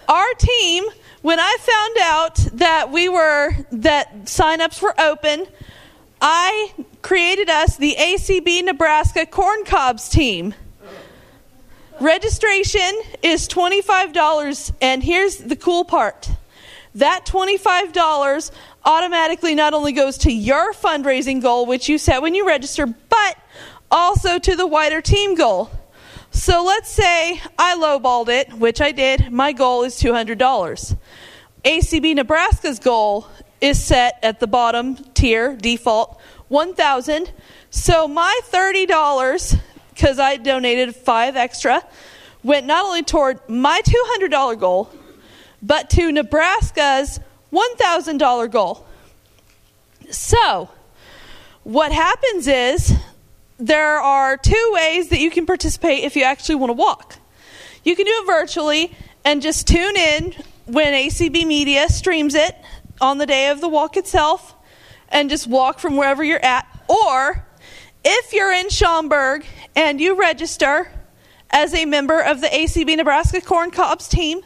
[0.07, 0.83] Our team,
[1.21, 5.47] when I found out that we were, that signups were open,
[6.21, 10.53] I created us the ACB Nebraska Corn Cobs team.
[12.03, 16.29] Registration is $25, and here's the cool part
[16.95, 18.51] that $25
[18.83, 23.37] automatically not only goes to your fundraising goal, which you set when you register, but
[23.89, 25.71] also to the wider team goal.
[26.31, 29.31] So let's say I lowballed it, which I did.
[29.31, 30.97] My goal is $200.
[31.63, 33.29] ACB Nebraska's goal
[33.61, 37.31] is set at the bottom tier, default, 1000
[37.69, 39.61] So my $30,
[39.93, 41.83] because I donated five extra,
[42.43, 43.81] went not only toward my
[44.19, 44.89] $200 goal,
[45.61, 47.19] but to Nebraska's
[47.51, 48.85] $1,000 goal.
[50.09, 50.69] So,
[51.63, 52.93] what happens is
[53.57, 57.17] there are two ways that you can participate if you actually want to walk.
[57.83, 60.33] You can do it virtually and just tune in
[60.65, 62.55] when ACB Media streams it
[62.99, 64.55] on the day of the walk itself
[65.09, 66.67] and just walk from wherever you're at.
[66.87, 67.45] Or
[68.03, 69.45] if you're in Schaumburg
[69.75, 70.91] and you register
[71.49, 74.41] as a member of the ACB Nebraska Corn Cobs team,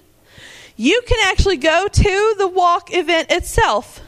[0.75, 4.01] you can actually go to the walk event itself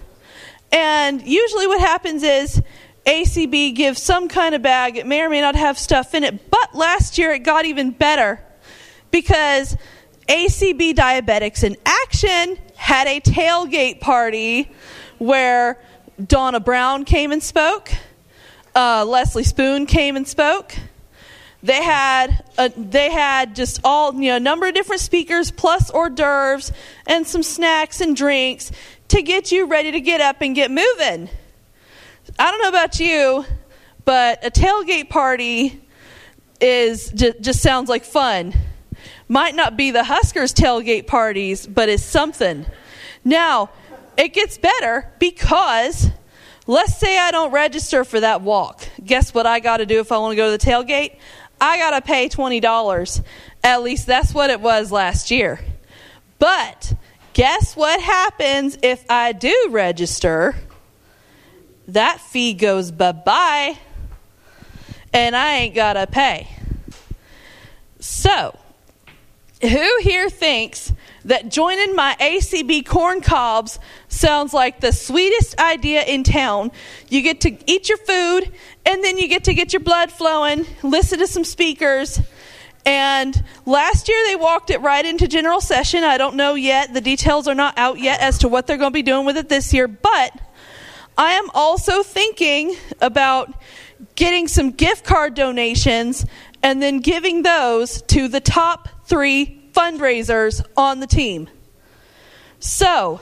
[0.71, 2.61] And usually what happens is
[3.05, 4.97] ACB gives some kind of bag.
[4.97, 6.51] It may or may not have stuff in it.
[6.51, 8.43] But last year it got even better
[9.11, 9.75] because
[10.27, 14.71] ACB Diabetics in Action had a tailgate party
[15.17, 15.81] where
[16.23, 17.91] Donna Brown came and spoke,
[18.75, 20.75] uh, Leslie Spoon came and spoke.
[21.61, 25.89] They had a, they had just all you know a number of different speakers plus
[25.89, 26.71] hors d'oeuvres
[27.05, 28.71] and some snacks and drinks
[29.09, 31.29] to get you ready to get up and get moving.
[32.37, 33.45] I don't know about you,
[34.05, 35.81] but a tailgate party
[36.61, 38.53] is just, just sounds like fun.
[39.27, 42.65] Might not be the Huskers tailgate parties, but it's something.
[43.23, 43.69] Now,
[44.17, 46.09] it gets better because
[46.67, 48.87] let's say I don't register for that walk.
[49.03, 51.17] Guess what I got to do if I want to go to the tailgate?
[51.61, 53.23] I got to pay $20.
[53.63, 55.59] At least that's what it was last year.
[56.37, 56.93] But
[57.33, 60.55] guess what happens if I do register?
[61.87, 63.77] That fee goes bye bye,
[65.11, 66.47] and I ain't got to pay.
[67.99, 68.57] So,
[69.61, 70.93] who here thinks
[71.29, 76.71] that joining my ACB corn cobs sounds like the sweetest idea in town?
[77.07, 78.51] You get to eat your food,
[78.85, 82.19] and then you get to get your blood flowing, listen to some speakers.
[82.85, 86.03] And last year they walked it right into general session.
[86.03, 86.93] I don't know yet.
[86.93, 89.37] The details are not out yet as to what they're going to be doing with
[89.37, 89.87] it this year.
[89.87, 90.31] But
[91.17, 93.53] I am also thinking about
[94.15, 96.25] getting some gift card donations
[96.63, 101.49] and then giving those to the top three fundraisers on the team.
[102.59, 103.21] So,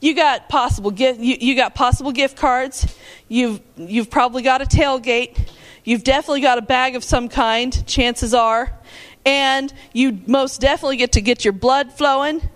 [0.00, 2.94] you got possible gift you, you got possible gift cards.
[3.28, 5.48] You've you've probably got a tailgate.
[5.84, 8.78] You've definitely got a bag of some kind, chances are.
[9.24, 12.46] And you most definitely get to get your blood flowing,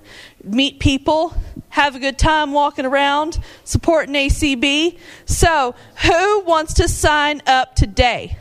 [0.45, 1.35] meet people,
[1.71, 4.99] have a good time walking around, supporting ACB.
[5.25, 5.75] So,
[6.07, 8.37] who wants to sign up today?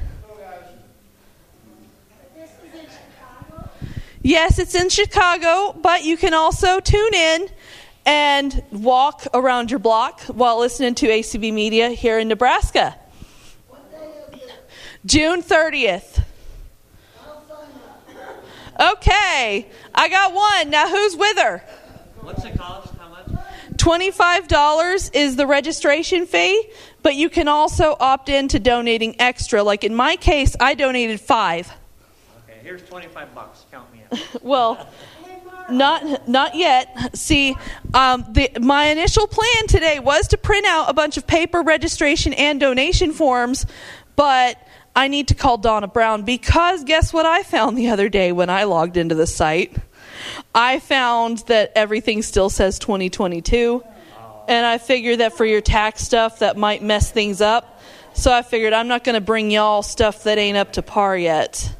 [4.24, 7.50] Yes, it's in Chicago, but you can also tune in
[8.06, 12.96] and walk around your block while listening to ACB Media here in Nebraska.
[15.06, 16.24] June 30th.
[18.80, 20.70] Okay, I got one.
[20.70, 21.64] Now, who's with her?
[22.22, 22.92] What's the cost?
[23.82, 26.70] $25 is the registration fee,
[27.02, 29.64] but you can also opt in to donating extra.
[29.64, 31.74] Like in my case, I donated five.
[32.44, 33.66] Okay, here's 25 bucks.
[33.72, 33.91] Count.
[34.42, 34.88] well,
[35.70, 37.16] not not yet.
[37.16, 37.56] See,
[37.94, 42.34] um, the, my initial plan today was to print out a bunch of paper registration
[42.34, 43.66] and donation forms,
[44.16, 44.58] but
[44.96, 48.50] I need to call Donna Brown because guess what I found the other day when
[48.50, 49.76] I logged into the site?
[50.54, 53.84] I found that everything still says 2022.
[54.48, 57.80] And I figured that for your tax stuff, that might mess things up.
[58.14, 61.18] So I figured I'm not going to bring y'all stuff that ain't up to par
[61.18, 61.74] yet.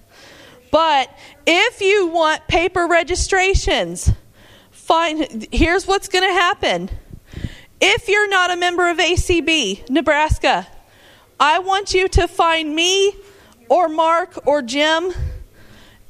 [0.72, 1.10] But
[1.46, 4.12] if you want paper registrations,
[4.72, 5.48] fine.
[5.52, 6.90] Here's what's going to happen.
[7.80, 10.68] If you're not a member of ACB, Nebraska,
[11.40, 13.16] I want you to find me
[13.70, 15.14] or Mark or Jim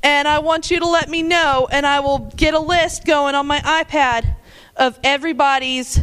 [0.04, 3.36] and I want you to let me know, and I will get a list going
[3.36, 4.36] on my iPad
[4.76, 6.00] of everybody's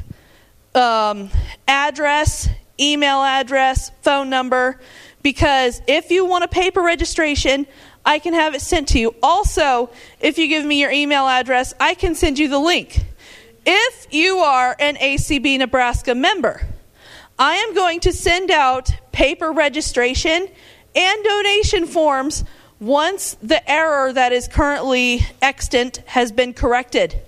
[0.75, 1.31] um,
[1.67, 2.49] address,
[2.79, 4.79] email address, phone number,
[5.23, 7.67] because if you want a paper registration,
[8.05, 9.15] I can have it sent to you.
[9.23, 13.05] Also, if you give me your email address, I can send you the link.
[13.67, 16.67] If you are an ACB Nebraska member,
[17.39, 20.49] I am going to send out paper registration
[20.95, 22.45] and donation forms
[22.81, 27.21] once the error that is currently extant has been corrected.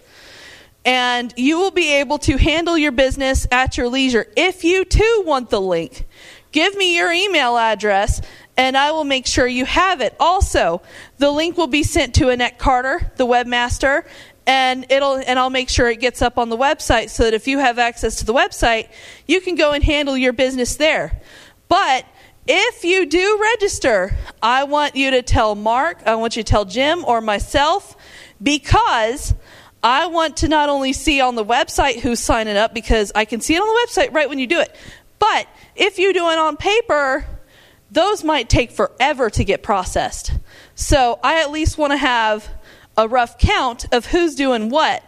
[0.85, 4.27] And you will be able to handle your business at your leisure.
[4.37, 6.07] If you too want the link,
[6.53, 8.23] give me your email address
[8.61, 10.15] and I will make sure you have it.
[10.21, 10.83] Also,
[11.17, 14.05] the link will be sent to Annette Carter, the webmaster,
[14.47, 17.49] and it'll and I'll make sure it gets up on the website so that if
[17.49, 18.91] you have access to the website,
[19.27, 21.23] you can go and handle your business there.
[21.69, 22.05] But
[22.47, 26.67] if you do register, I want you to tell Mark, I want you to tell
[26.67, 27.97] Jim or myself,
[28.43, 29.35] because
[29.83, 33.41] I want to not only see on the website who's signing up, because I can
[33.41, 34.77] see it on the website right when you do it,
[35.19, 35.47] but
[35.77, 37.25] if you do it on paper,
[37.91, 40.33] those might take forever to get processed.
[40.75, 42.49] So I at least want to have
[42.97, 45.03] a rough count of who's doing what.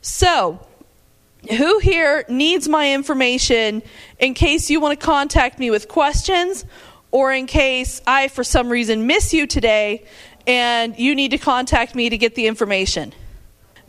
[0.00, 0.66] So
[1.50, 3.82] who here needs my information
[4.18, 6.64] in case you want to contact me with questions
[7.10, 10.04] or in case I, for some reason, miss you today
[10.46, 13.12] and you need to contact me to get the information?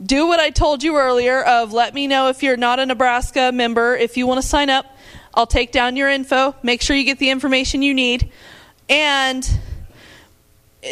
[0.02, 3.50] do what I told you earlier of let me know if you're not a Nebraska
[3.52, 4.86] member, if you want to sign up.
[5.34, 8.30] I'll take down your info, make sure you get the information you need.
[8.88, 9.48] And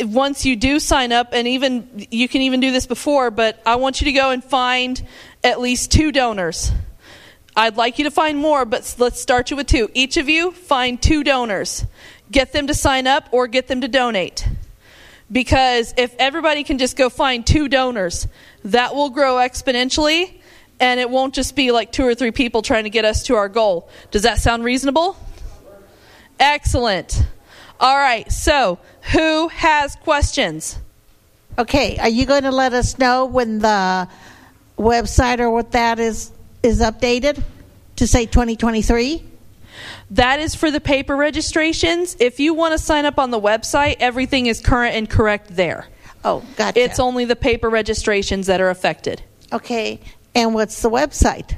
[0.02, 3.76] once you do sign up, and even you can even do this before, but I
[3.76, 5.02] want you to go and find
[5.42, 6.72] at least two donors.
[7.56, 9.88] I'd like you to find more, but let's start you with two.
[9.94, 11.86] Each of you find two donors.
[12.30, 14.46] Get them to sign up or get them to donate.
[15.32, 18.28] Because if everybody can just go find two donors,
[18.64, 20.35] that will grow exponentially
[20.80, 23.34] and it won't just be like two or three people trying to get us to
[23.36, 23.88] our goal.
[24.10, 25.16] Does that sound reasonable?
[26.38, 27.26] Excellent.
[27.80, 28.78] All right, so
[29.12, 30.78] who has questions?
[31.58, 34.08] Okay, are you going to let us know when the
[34.78, 36.30] website or what that is
[36.62, 37.42] is updated
[37.96, 39.24] to say 2023?
[40.10, 42.16] That is for the paper registrations.
[42.20, 45.86] If you want to sign up on the website, everything is current and correct there.
[46.24, 46.80] Oh, gotcha.
[46.80, 49.22] It's only the paper registrations that are affected.
[49.52, 50.00] Okay,
[50.36, 51.56] and what's the website?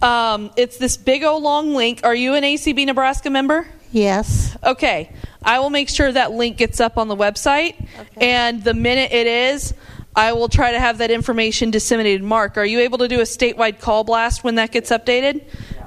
[0.00, 2.02] Um, it's this big old long link.
[2.04, 3.66] Are you an ACB Nebraska member?
[3.90, 4.56] Yes.
[4.62, 5.12] Okay.
[5.42, 7.74] I will make sure that link gets up on the website.
[7.98, 8.30] Okay.
[8.30, 9.74] And the minute it is,
[10.14, 12.22] I will try to have that information disseminated.
[12.22, 15.44] Mark, are you able to do a statewide call blast when that gets updated?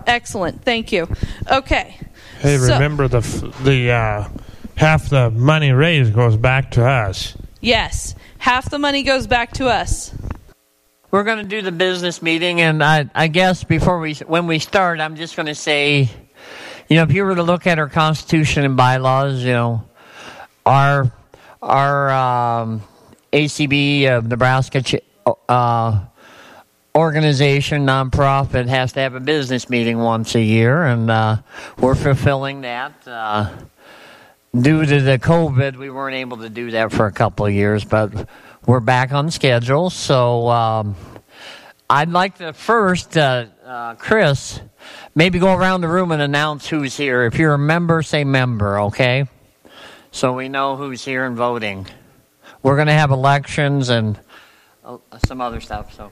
[0.08, 0.64] Excellent.
[0.64, 1.08] Thank you.
[1.50, 1.98] Okay.
[2.40, 3.22] Hey, so, remember the
[3.64, 4.30] the uh,
[4.76, 7.38] half the money raised goes back to us.
[7.60, 10.12] Yes, half the money goes back to us.
[11.12, 14.60] We're going to do the business meeting, and I, I guess before we when we
[14.60, 16.10] start, I'm just going to say,
[16.88, 19.84] you know, if you were to look at our constitution and bylaws, you know,
[20.66, 21.12] our
[21.62, 22.82] our um,
[23.34, 25.02] ACB of Nebraska
[25.50, 26.00] uh,
[26.96, 31.38] organization, nonprofit, has to have a business meeting once a year, and uh,
[31.78, 32.94] we're fulfilling that.
[33.06, 33.52] Uh,
[34.58, 37.84] due to the COVID, we weren't able to do that for a couple of years,
[37.84, 38.30] but
[38.66, 39.90] we're back on schedule.
[39.90, 40.96] So um,
[41.90, 44.62] I'd like to first, uh, uh, Chris,
[45.16, 47.24] maybe go around the room and announce who's here.
[47.24, 49.26] If you're a member, say member, okay?
[50.12, 51.88] So we know who's here and voting.
[52.64, 54.20] We're going to have elections and
[54.84, 55.94] uh, some other stuff.
[55.96, 56.12] So,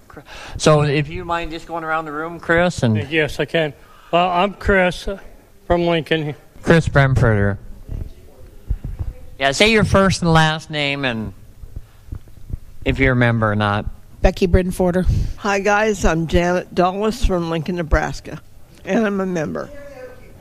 [0.57, 3.73] so if you mind just going around the room, Chris, and yes, I can.
[4.11, 5.19] Well, I'm Chris uh,
[5.67, 6.35] from Lincoln.
[6.63, 7.57] Chris Bremfurter.
[9.37, 11.33] Yeah, say your first and last name, and
[12.89, 13.85] if you're a member or not.
[14.21, 15.07] Becky Bridenforder.
[15.37, 16.03] Hi, guys.
[16.03, 18.41] I'm Janet Dulles from Lincoln, Nebraska,
[18.83, 19.69] and I'm a member.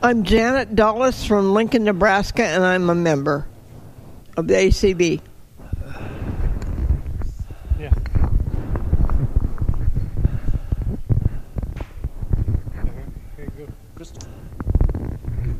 [0.03, 3.47] I'm Janet Dulles from Lincoln, Nebraska, and I'm a member
[4.37, 5.21] of the ACB.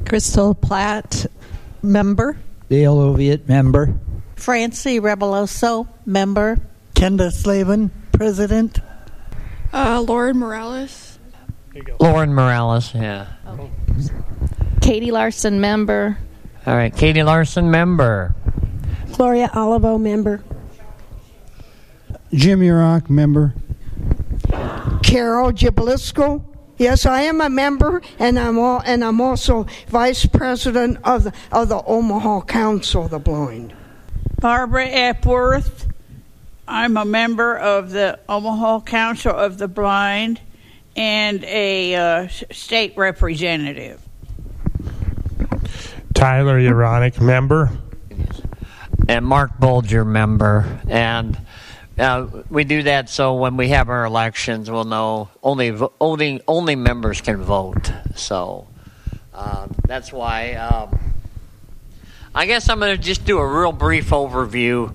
[0.07, 1.27] Crystal Platt,
[1.83, 2.39] member.
[2.71, 3.95] Dale Oviatt, member.
[4.37, 6.57] Francie Rebeloso, member.
[6.99, 8.81] Kenda Slavin, president.
[9.73, 11.21] Uh, Lauren Morales.
[12.01, 13.27] Lauren Morales, yeah.
[13.47, 13.71] Okay.
[14.81, 16.19] Katie Larson, member.
[16.67, 18.35] All right, Katie Larson, member.
[19.13, 20.43] Gloria Olivo, member.
[22.33, 23.55] Jim Yurok, member.
[25.05, 26.45] Carol Jablisco,
[26.79, 31.33] Yes, I am a member, and I'm all, and I'm also vice president of the
[31.53, 33.73] of the Omaha Council of the Blind.
[34.41, 35.88] Barbara Epworth.
[36.69, 40.39] I'm a member of the Omaha Council of the Blind
[40.95, 44.07] and a uh, state representative.
[46.13, 47.71] Tyler Uronic, member.
[49.09, 50.81] And Mark Bolger, member.
[50.89, 51.39] And
[51.99, 56.77] uh, we do that so when we have our elections, we'll know only only only
[56.77, 57.91] members can vote.
[58.15, 58.69] So
[59.33, 60.53] uh, that's why.
[60.53, 60.99] Um,
[62.35, 64.95] I guess I'm going to just do a real brief overview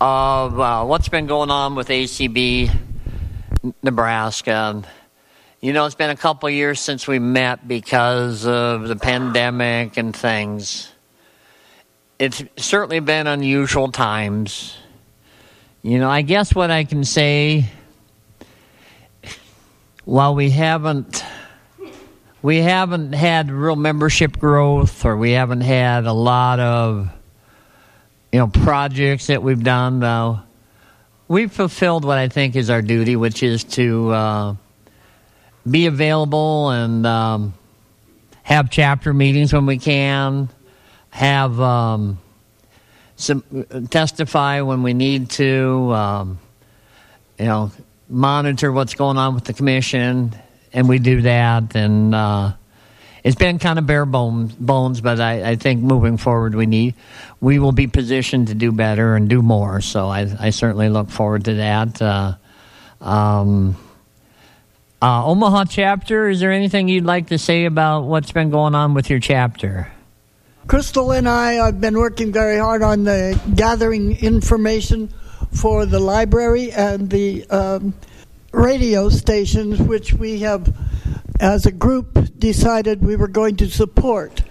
[0.00, 2.70] of uh, what's been going on with ACB
[3.82, 4.82] Nebraska.
[5.60, 10.14] You know, it's been a couple years since we met because of the pandemic and
[10.14, 10.92] things.
[12.18, 14.76] It's certainly been unusual times
[15.86, 17.66] you know, I guess what I can say,
[20.04, 21.24] while we haven't
[22.42, 27.08] we haven't had real membership growth or we haven't had a lot of
[28.32, 30.40] you know projects that we've done though
[31.28, 34.54] we've fulfilled what i think is our duty which is to uh,
[35.68, 37.54] be available and um,
[38.42, 40.48] have chapter meetings when we can
[41.10, 42.18] have um,
[43.16, 43.42] some,
[43.90, 46.38] testify when we need to, um,
[47.38, 47.72] you know,
[48.08, 50.34] monitor what's going on with the commission,
[50.72, 51.74] and we do that.
[51.74, 52.52] And uh,
[53.26, 56.94] it's been kind of bare bones, bones but I, I, think moving forward we need
[57.40, 59.80] we will be positioned to do better and do more.
[59.80, 62.00] So I, I certainly look forward to that.
[62.00, 62.34] Uh,
[63.00, 63.76] Um,
[65.02, 68.94] uh, Omaha chapter, is there anything you'd like to say about what's been going on
[68.94, 69.92] with your chapter?
[70.66, 75.12] Crystal and I have been working very hard on the gathering information
[75.52, 77.94] for the library and the um,
[78.52, 80.74] radio stations, which we have,
[81.40, 84.42] as a group, decided we were going to support.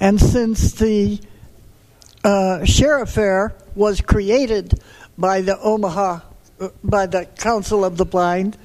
[0.00, 1.20] And since the
[2.22, 4.80] uh, sheriff fair was created
[5.16, 6.20] by the Omaha,
[6.60, 8.56] uh, by the Council of the Blind,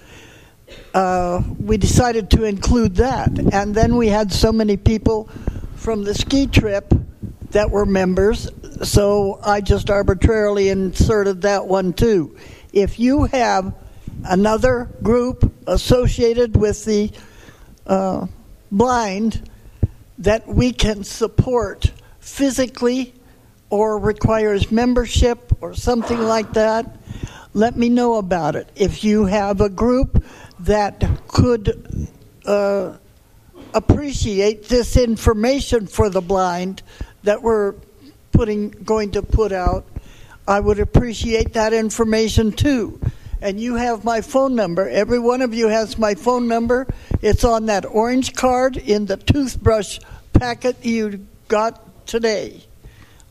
[0.94, 3.38] uh, we decided to include that.
[3.54, 5.30] And then we had so many people
[5.76, 6.94] from the ski trip
[7.52, 8.50] that were members,
[8.84, 12.38] so I just arbitrarily inserted that one too.
[12.74, 13.74] If you have
[14.26, 17.12] another group associated with the
[17.86, 18.28] uh,
[18.72, 19.50] blind
[20.18, 23.14] that we can support physically
[23.70, 26.98] or requires membership or something like that,
[27.54, 28.70] let me know about it.
[28.76, 30.24] If you have a group
[30.60, 32.08] that could
[32.46, 32.98] uh,
[33.74, 36.82] appreciate this information for the blind
[37.24, 37.76] that we're
[38.32, 39.86] putting going to put out,
[40.48, 43.00] I would appreciate that information too.
[43.42, 44.88] And you have my phone number.
[44.88, 46.88] Every one of you has my phone number.
[47.22, 50.00] It's on that orange card in the toothbrush
[50.34, 52.62] packet you got today.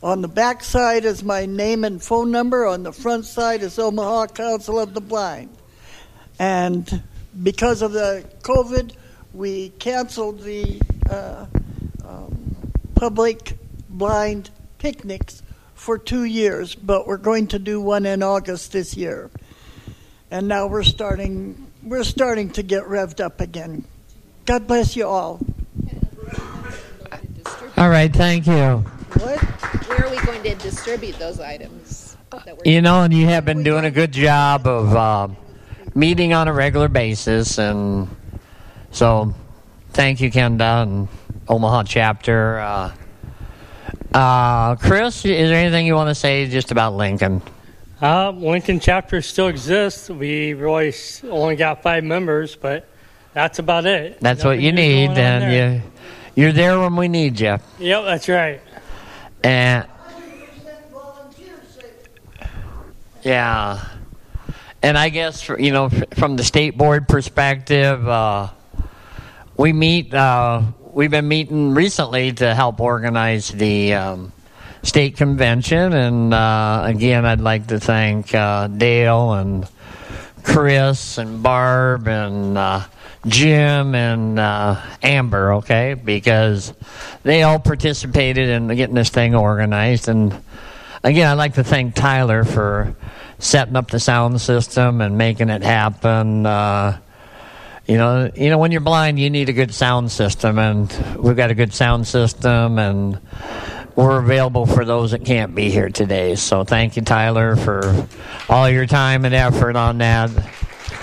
[0.03, 2.67] On the back side is my name and phone number.
[2.67, 5.51] On the front side is Omaha Council of the Blind.
[6.39, 7.03] And
[7.43, 8.95] because of the COVID,
[9.35, 10.81] we canceled the
[11.11, 11.47] uh,
[12.05, 13.59] um, public
[13.89, 15.43] blind picnics
[15.75, 19.31] for two years, but we're going to do one in August this year.
[20.31, 23.85] And now we're starting we're starting to get revved up again.
[24.45, 25.41] God bless you all.
[27.77, 28.85] All right, thank you.
[29.21, 29.39] What?
[29.87, 32.17] Where are we going to distribute those items?
[32.65, 35.29] You know, and you have been doing a good job of uh,
[35.95, 38.09] meeting on a regular basis, and
[38.91, 39.33] so
[39.91, 41.09] thank you, Kenda, and
[41.47, 42.59] Omaha chapter.
[42.59, 42.93] Uh,
[44.13, 47.41] uh, Chris, is there anything you want to say just about Lincoln?
[48.01, 50.09] Uh, Lincoln chapter still exists.
[50.09, 50.95] We really
[51.25, 52.89] only got five members, but
[53.35, 54.21] that's about it.
[54.21, 55.91] That's what you need, and you
[56.37, 57.59] you're there when we need you.
[57.81, 58.61] Yep, that's right.
[59.43, 59.85] And
[63.25, 63.85] yeah,
[64.81, 68.51] and I guess you know from the state board perspective, uh,
[69.57, 70.15] we meet.
[70.15, 70.63] Uh,
[70.93, 74.33] we've been meeting recently to help organize the um,
[74.83, 79.69] state convention, and uh, again, I'd like to thank uh, Dale and
[80.43, 82.85] Chris and Barb and uh,
[83.27, 86.73] Jim and uh, Amber, okay, because
[87.23, 90.09] they all participated in getting this thing organized.
[90.09, 90.41] And
[91.03, 92.95] again, I'd like to thank Tyler for
[93.39, 96.47] setting up the sound system and making it happen.
[96.47, 96.99] Uh,
[97.87, 101.37] you know, you know, when you're blind, you need a good sound system, and we've
[101.37, 103.19] got a good sound system, and
[103.99, 106.37] we're available for those that can't be here today.
[106.37, 108.07] So thank you, Tyler, for
[108.49, 110.31] all your time and effort on that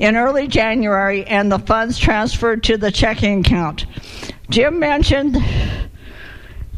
[0.00, 3.86] in early January and the funds transferred to the checking account.
[4.48, 5.36] Jim mentioned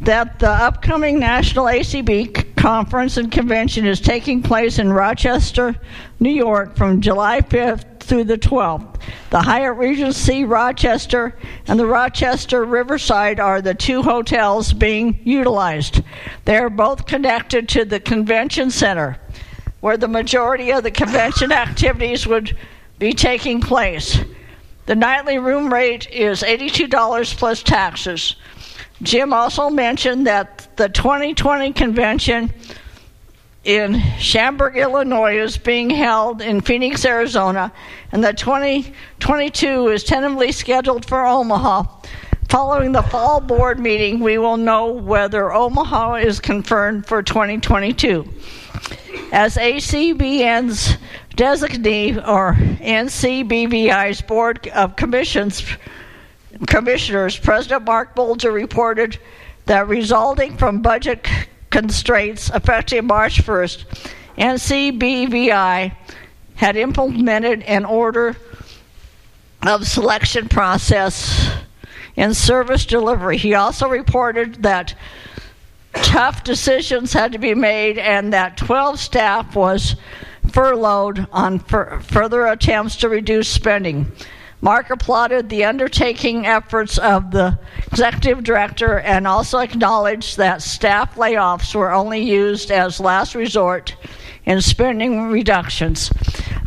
[0.01, 5.77] that the upcoming National ACB Conference and Convention is taking place in Rochester,
[6.19, 9.01] New York from July 5th through the 12th.
[9.31, 11.39] The Hyatt Regency Rochester
[11.69, 16.03] and the Rochester Riverside are the two hotels being utilized.
[16.45, 19.19] They are both connected to the convention center,
[19.81, 22.57] where the majority of the convention activities would
[23.03, 24.21] be taking place.
[24.87, 28.37] The nightly room rate is $82 plus taxes.
[29.03, 32.53] Jim also mentioned that the 2020 convention
[33.65, 37.73] in Schaumburg, Illinois is being held in Phoenix, Arizona,
[38.13, 41.83] and the 2022 is tentatively scheduled for Omaha.
[42.51, 48.33] Following the fall board meeting, we will know whether Omaha is confirmed for 2022.
[49.33, 50.99] As ACBN's
[51.35, 55.63] designee or NCBVI's Board of Commissions
[56.67, 59.19] commissioners, President Mark Bolger reported
[59.67, 61.27] that resulting from budget
[61.71, 63.85] constraints effective March 1st,
[64.39, 65.95] NCBVI
[66.57, 68.37] had implemented an order
[69.63, 71.51] of selection process
[72.17, 73.39] in service delivery.
[73.39, 74.95] He also reported that
[75.95, 79.97] tough decisions had to be made and that 12 staff was
[80.53, 84.11] furloughed on fur- further attempts to reduce spending.
[84.61, 87.59] Mark applauded the undertaking efforts of the
[87.91, 93.97] executive director and also acknowledged that staff layoffs were only used as last resort
[94.45, 96.13] in spending reductions.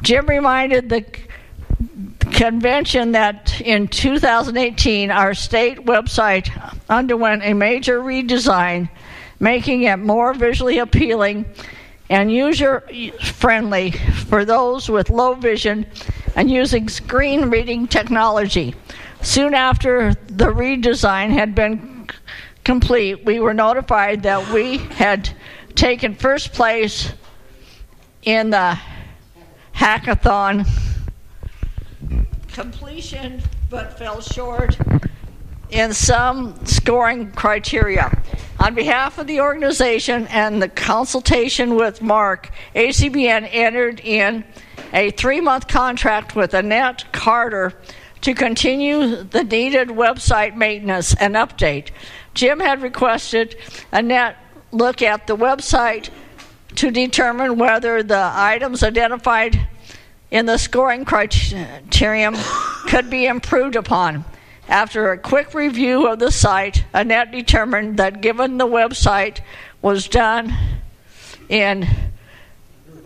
[0.01, 1.05] Jim reminded the
[2.33, 6.49] convention that in 2018 our state website
[6.89, 8.89] underwent a major redesign,
[9.39, 11.45] making it more visually appealing
[12.09, 12.83] and user
[13.21, 15.85] friendly for those with low vision
[16.35, 18.75] and using screen reading technology.
[19.21, 22.09] Soon after the redesign had been
[22.63, 25.29] complete, we were notified that we had
[25.75, 27.13] taken first place
[28.23, 28.79] in the
[29.73, 30.65] hackathon
[32.53, 34.77] completion but fell short
[35.69, 38.11] in some scoring criteria.
[38.59, 44.45] On behalf of the organization and the consultation with Mark, ACBN entered in
[44.93, 47.73] a three month contract with Annette Carter
[48.21, 51.89] to continue the needed website maintenance and update.
[52.33, 53.55] Jim had requested
[53.91, 54.37] Annette
[54.71, 56.09] look at the website
[56.75, 59.67] to determine whether the items identified
[60.31, 62.35] in the scoring criterion
[62.87, 64.25] could be improved upon.
[64.67, 69.41] After a quick review of the site, Annette determined that given the website
[69.81, 70.55] was done
[71.49, 71.87] in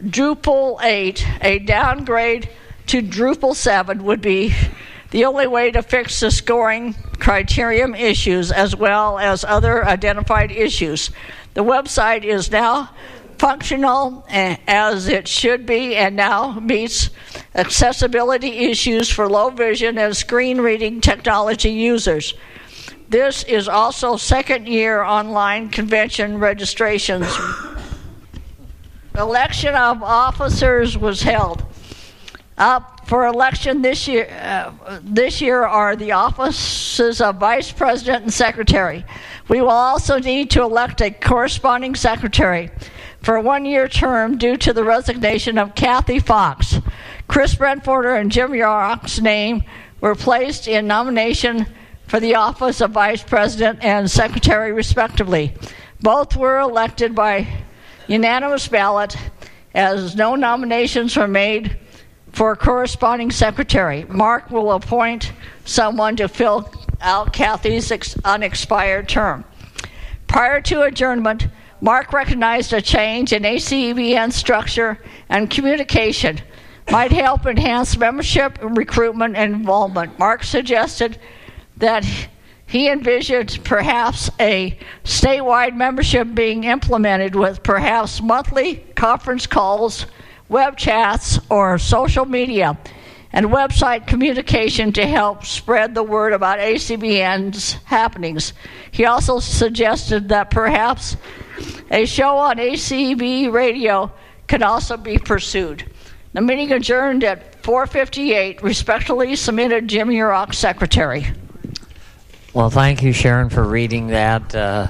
[0.02, 2.50] Drupal 8, a downgrade
[2.88, 4.56] to Drupal 7 would be
[5.12, 11.12] the only way to fix the scoring criterion issues as well as other identified issues.
[11.56, 12.92] The website is now
[13.40, 17.10] functional as it should be and now meets
[17.56, 22.34] accessibility issues for low vision and screen reading technology users.
[23.08, 27.26] This is also second year online convention registrations
[29.20, 31.66] election of officers was held.
[32.58, 38.34] Up for election this year, uh, this year are the offices of vice president and
[38.34, 39.06] secretary.
[39.48, 42.70] We will also need to elect a corresponding secretary
[43.22, 46.80] for a one-year term due to the resignation of Kathy Fox.
[47.28, 49.64] Chris Brentforder and Jim Yarrock's name
[50.02, 51.66] were placed in nomination
[52.08, 55.54] for the office of vice president and secretary, respectively.
[56.02, 57.48] Both were elected by
[58.08, 59.16] unanimous ballot
[59.76, 61.78] as no nominations were made
[62.32, 64.06] for corresponding secretary.
[64.06, 65.34] Mark will appoint
[65.66, 66.72] someone to fill
[67.02, 69.44] out Kathy's ex- unexpired term.
[70.28, 71.48] Prior to adjournment,
[71.82, 75.00] Mark recognized a change in ACBN structure
[75.30, 76.40] and communication
[76.92, 80.18] might help enhance membership, recruitment, and involvement.
[80.20, 81.20] Mark suggested
[81.78, 82.06] that
[82.66, 90.06] he envisioned perhaps a statewide membership being implemented with perhaps monthly conference calls,
[90.50, 92.78] web chats, or social media
[93.32, 98.54] and website communication to help spread the word about ACBN's happenings.
[98.92, 101.16] He also suggested that perhaps
[101.92, 104.12] a show on ACB radio
[104.48, 105.84] could also be pursued.
[106.34, 108.62] The meeting adjourned at 4:58.
[108.64, 111.28] Respectfully submitted, Jim Yurok, Secretary.
[112.54, 114.54] Well, thank you, Sharon, for reading that.
[114.56, 114.88] Uh,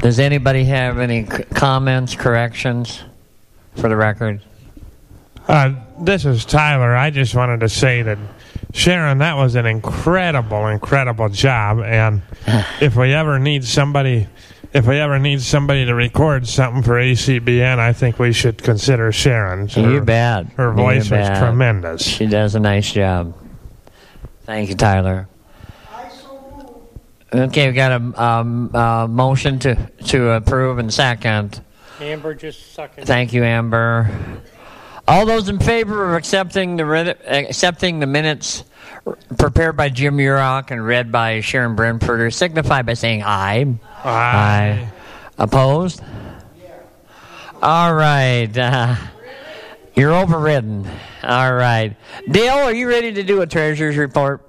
[0.00, 3.02] Does anybody have any c- comments, corrections
[3.76, 4.42] for the record?
[5.48, 6.94] Uh, this is Tyler.
[6.96, 8.18] I just wanted to say that
[8.72, 11.80] Sharon, that was an incredible, incredible job.
[11.80, 12.22] And
[12.80, 14.26] if we ever need somebody,
[14.72, 19.12] if we ever need somebody to record something for ACBN, I think we should consider
[19.12, 19.68] Sharon.
[19.68, 20.46] you bet.
[20.54, 21.38] Her You voice was bet.
[21.38, 22.02] tremendous.
[22.02, 23.34] She does a nice job.
[24.44, 25.28] Thank you, Tyler.
[27.32, 29.74] Okay, we got a um, uh, motion to
[30.06, 31.60] to approve and second.
[32.00, 33.04] Amber just second.
[33.06, 34.10] Thank you, Amber.
[35.08, 38.64] All those in favor of accepting the accepting the minutes
[39.38, 43.78] prepared by Jim Yurok and read by Sharon Brentford signify by saying aye.
[44.02, 44.88] Aye.
[45.38, 46.02] Opposed?
[47.62, 48.56] All right.
[48.56, 48.96] Uh,
[49.94, 50.88] you're overridden.
[51.22, 51.96] All right.
[52.30, 54.42] Dale, are you ready to do a treasurer's report?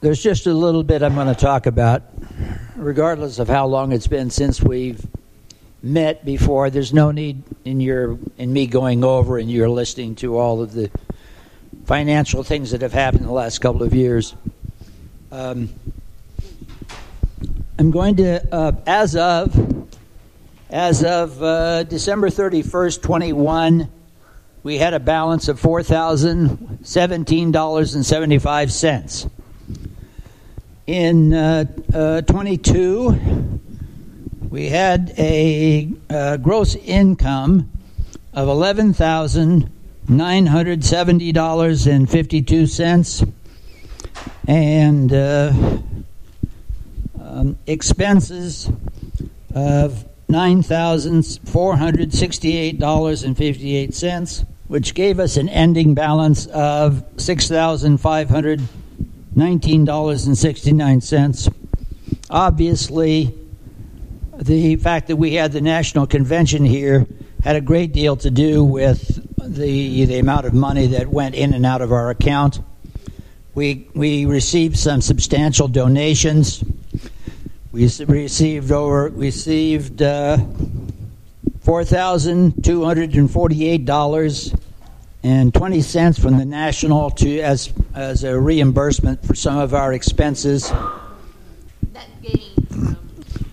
[0.00, 2.02] There's just a little bit I'm going to talk about,
[2.76, 5.04] regardless of how long it's been since we've
[5.82, 6.70] met before.
[6.70, 10.72] There's no need in your in me going over and you're listening to all of
[10.72, 10.90] the
[11.84, 14.34] financial things that have happened in the last couple of years.
[15.30, 15.70] Um,
[17.78, 19.88] I'm going to, uh, as of
[20.70, 23.88] as of uh, December 31st, 21,
[24.62, 29.26] we had a balance of four thousand seventeen dollars and seventy five cents.
[30.86, 33.60] In uh, uh, 22,
[34.50, 37.70] we had a uh, gross income
[38.32, 39.70] of eleven thousand
[40.08, 43.22] nine hundred seventy dollars and fifty two cents,
[44.46, 45.52] and uh,
[47.20, 48.70] um, expenses
[49.54, 55.36] of nine thousand four hundred sixty eight dollars and fifty eight cents, which gave us
[55.36, 58.62] an ending balance of six thousand five hundred
[59.34, 61.50] nineteen dollars and sixty nine cents.
[62.30, 63.34] Obviously,
[64.38, 67.06] the fact that we had the national convention here
[67.42, 71.52] had a great deal to do with the the amount of money that went in
[71.54, 72.60] and out of our account.
[73.54, 76.62] We we received some substantial donations.
[77.72, 80.38] We received over received uh,
[81.60, 84.54] four thousand two hundred and forty eight dollars
[85.24, 89.92] and twenty cents from the national to as as a reimbursement for some of our
[89.92, 90.72] expenses.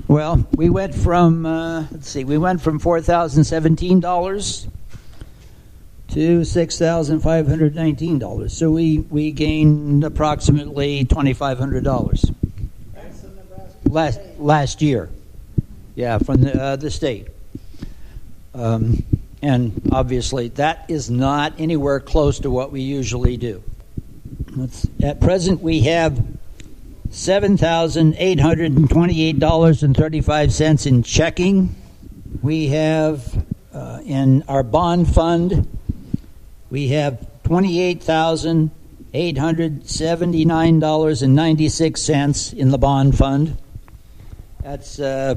[0.08, 4.68] Well, we went from uh, let's see, we went from four thousand seventeen dollars
[6.10, 8.56] to six thousand five hundred nineteen dollars.
[8.56, 12.32] So we we gained approximately twenty five hundred dollars
[13.86, 15.10] last last year.
[15.96, 17.28] Yeah, from the uh, the state.
[18.54, 19.04] Um,
[19.42, 23.64] and obviously, that is not anywhere close to what we usually do.
[24.56, 26.24] Let's, at present, we have
[27.10, 31.76] seven thousand eight hundred and twenty-eight dollars and thirty-five cents in checking.
[32.42, 35.68] We have uh, in our bond fund.
[36.70, 38.72] We have twenty-eight thousand
[39.14, 43.58] eight hundred seventy-nine dollars and ninety-six cents in the bond fund.
[44.62, 45.36] That's uh,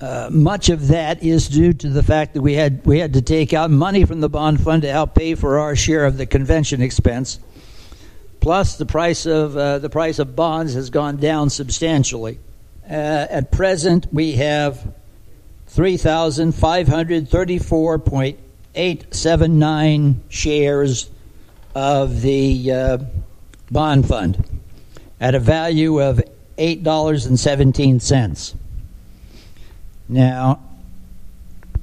[0.00, 3.22] uh, much of that is due to the fact that we had we had to
[3.22, 6.26] take out money from the bond fund to help pay for our share of the
[6.26, 7.38] convention expense.
[8.42, 12.40] Plus, the price of uh, the price of bonds has gone down substantially.
[12.84, 14.92] Uh, at present, we have
[15.68, 18.40] three thousand five hundred thirty-four point
[18.74, 21.08] eight seven nine shares
[21.72, 22.98] of the uh,
[23.70, 24.44] bond fund
[25.20, 26.20] at a value of
[26.58, 28.56] eight dollars and seventeen cents.
[30.08, 30.60] Now,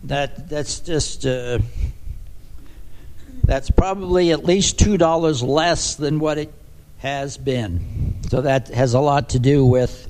[0.04, 1.60] that that's just uh,
[3.50, 6.54] that's probably at least two dollars less than what it
[7.00, 8.14] has been.
[8.30, 10.08] So that has a lot to do with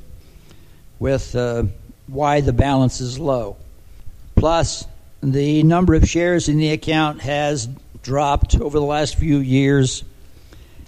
[1.00, 1.64] with uh,
[2.08, 3.56] why the balance is low.
[4.36, 4.86] Plus,
[5.24, 7.70] the number of shares in the account has
[8.04, 10.04] dropped over the last few years.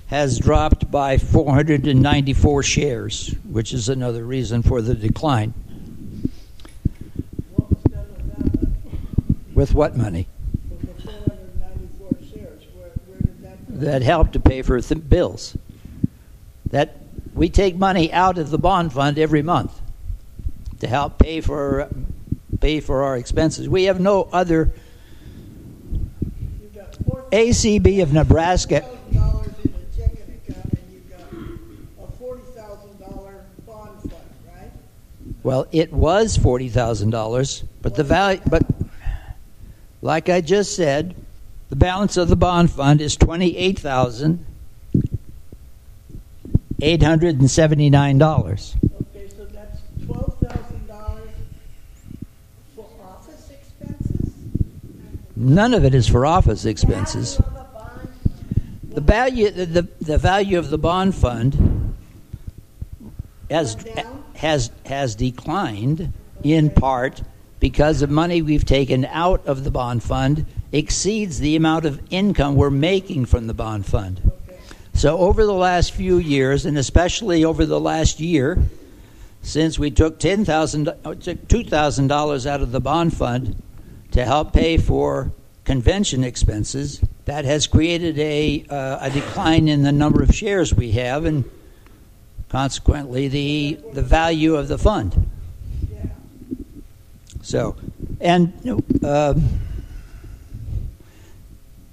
[0.08, 5.54] Has dropped by 494 shares, which is another reason for the decline.
[9.54, 10.28] With what money?
[13.82, 15.58] That help to pay for th- bills.
[16.70, 16.98] That
[17.34, 19.82] we take money out of the bond fund every month
[20.82, 21.90] to help pay for
[22.60, 23.68] pay for our expenses.
[23.68, 24.72] We have no other
[27.32, 28.86] ACB of Nebraska.
[35.42, 38.64] Well, it was forty thousand dollars, but the value, but
[40.04, 41.16] like I just said,
[41.72, 44.44] the balance of the bond fund is $28,879.
[46.84, 46.98] Okay,
[49.30, 51.22] so that's $12,000
[52.76, 54.34] for office expenses?
[55.38, 57.40] None of it is for office expenses.
[58.90, 61.96] The value, the, the value of the bond fund
[63.50, 63.78] has,
[64.36, 66.12] has, has declined
[66.44, 67.22] in part
[67.62, 72.56] because of money we've taken out of the bond fund– exceeds the amount of income
[72.56, 74.32] we're making from the bond fund.
[74.94, 78.60] So, over the last few years, and especially over the last year,
[79.42, 80.86] since we took $10,000,
[81.24, 83.62] took $2,000 out of the bond fund
[84.12, 85.32] to help pay for
[85.64, 90.92] convention expenses, that has created a, uh, a decline in the number of shares we
[90.92, 91.50] have and
[92.50, 95.30] consequently the, the value of the fund.
[97.42, 97.76] So,
[98.20, 98.54] and
[99.04, 99.34] uh,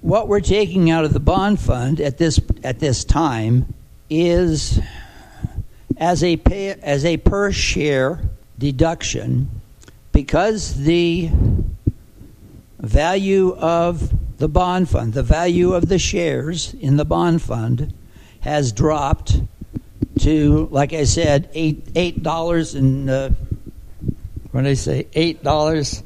[0.01, 3.73] what we're taking out of the bond fund at this at this time
[4.09, 4.79] is
[5.97, 8.21] as a pay, as a per share
[8.57, 9.49] deduction
[10.11, 11.29] because the
[12.79, 17.93] value of the bond fund, the value of the shares in the bond fund
[18.39, 19.41] has dropped
[20.19, 23.29] to, like I said, eight eight dollars and uh,
[24.51, 25.07] what did I say?
[25.13, 26.03] Eight dollars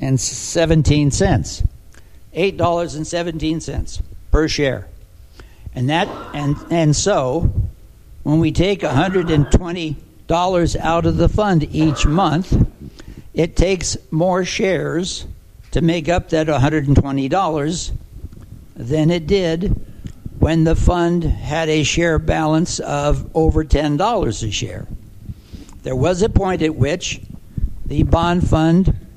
[0.00, 1.62] and seventeen cents.
[2.38, 4.00] Eight dollars and seventeen cents
[4.30, 4.86] per share,
[5.74, 7.52] and that and and so
[8.22, 9.96] when we take hundred and twenty
[10.28, 12.64] dollars out of the fund each month,
[13.34, 15.26] it takes more shares
[15.72, 17.92] to make up that $120
[18.76, 19.80] than it did
[20.38, 24.86] when the fund had a share balance of over $10 a share.
[25.82, 27.20] There was a point at which
[27.84, 29.07] the bond fund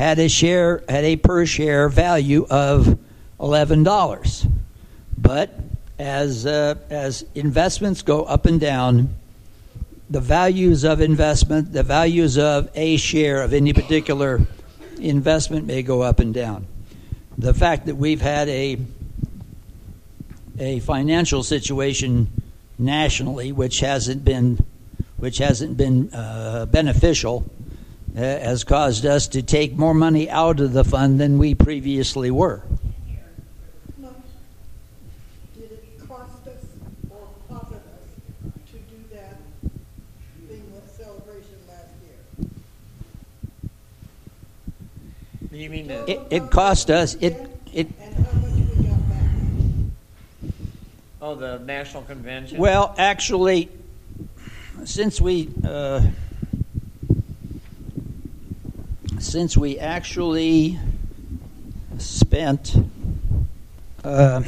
[0.00, 2.98] had a share had a per share value of
[3.38, 4.50] $11.
[5.18, 5.54] But
[5.98, 9.14] as uh, as investments go up and down,
[10.08, 14.40] the values of investment, the values of a share of any particular
[14.98, 16.66] investment may go up and down.
[17.36, 18.78] The fact that we've had a
[20.58, 22.28] a financial situation
[22.78, 24.64] nationally which hasn't been
[25.18, 27.44] which hasn't been uh, beneficial
[28.14, 32.62] has caused us to take more money out of the fund than we previously were.
[35.54, 36.64] Did it cost us
[37.08, 39.36] or profit us to do that
[40.48, 41.88] thing with celebration last
[45.52, 45.60] year?
[45.60, 47.36] You mean It, it cost us it
[47.72, 47.88] it
[51.22, 52.56] Oh, the national convention.
[52.58, 53.68] Well, actually,
[54.84, 56.00] since we uh,
[59.20, 60.78] since we actually
[61.98, 62.74] spent
[64.02, 64.42] uh,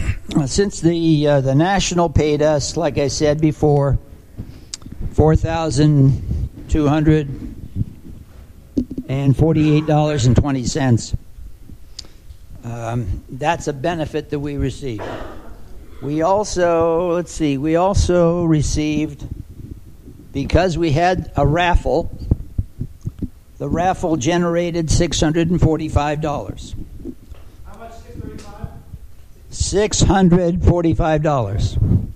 [0.47, 3.99] since the uh, the national paid us, like I said before,
[5.13, 7.29] four thousand two hundred
[9.09, 11.15] and forty-eight dollars and twenty cents.
[12.65, 15.03] Um, that's a benefit that we received.
[16.01, 19.27] We also, let's see, we also received,
[20.33, 22.11] because we had a raffle,
[23.63, 26.75] the raffle generated $645.
[27.65, 27.93] How much?
[29.53, 30.59] Six thirty-five.
[30.59, 32.09] $645.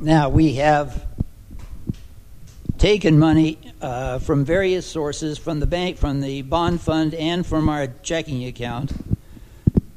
[0.00, 1.06] Now, we have
[2.76, 7.68] taken money uh, from various sources, from the bank, from the bond fund, and from
[7.68, 8.90] our checking account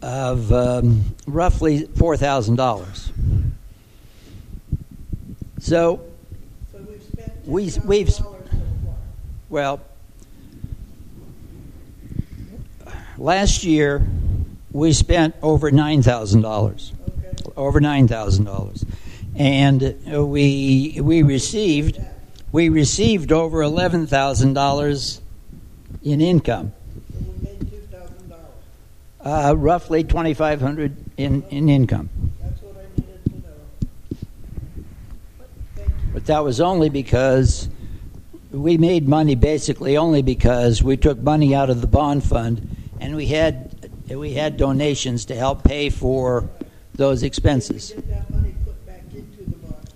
[0.04, 3.12] of um, roughly $4,000.
[5.60, 6.02] So,
[7.48, 8.10] we, we've,
[9.50, 9.82] well,
[13.18, 14.06] last year
[14.72, 16.92] we spent over $9,000.
[17.56, 18.86] Over $9,000.
[19.36, 22.00] And uh, we, we received
[22.52, 25.20] we received over $11,000
[26.04, 26.74] in income.
[29.24, 32.10] Uh, roughly 2500 in, in income.
[36.14, 37.70] But that was only because
[38.52, 43.16] we made money basically only because we took money out of the bond fund and
[43.16, 43.74] we had
[44.10, 46.50] we had donations to help pay for
[46.96, 47.94] those expenses.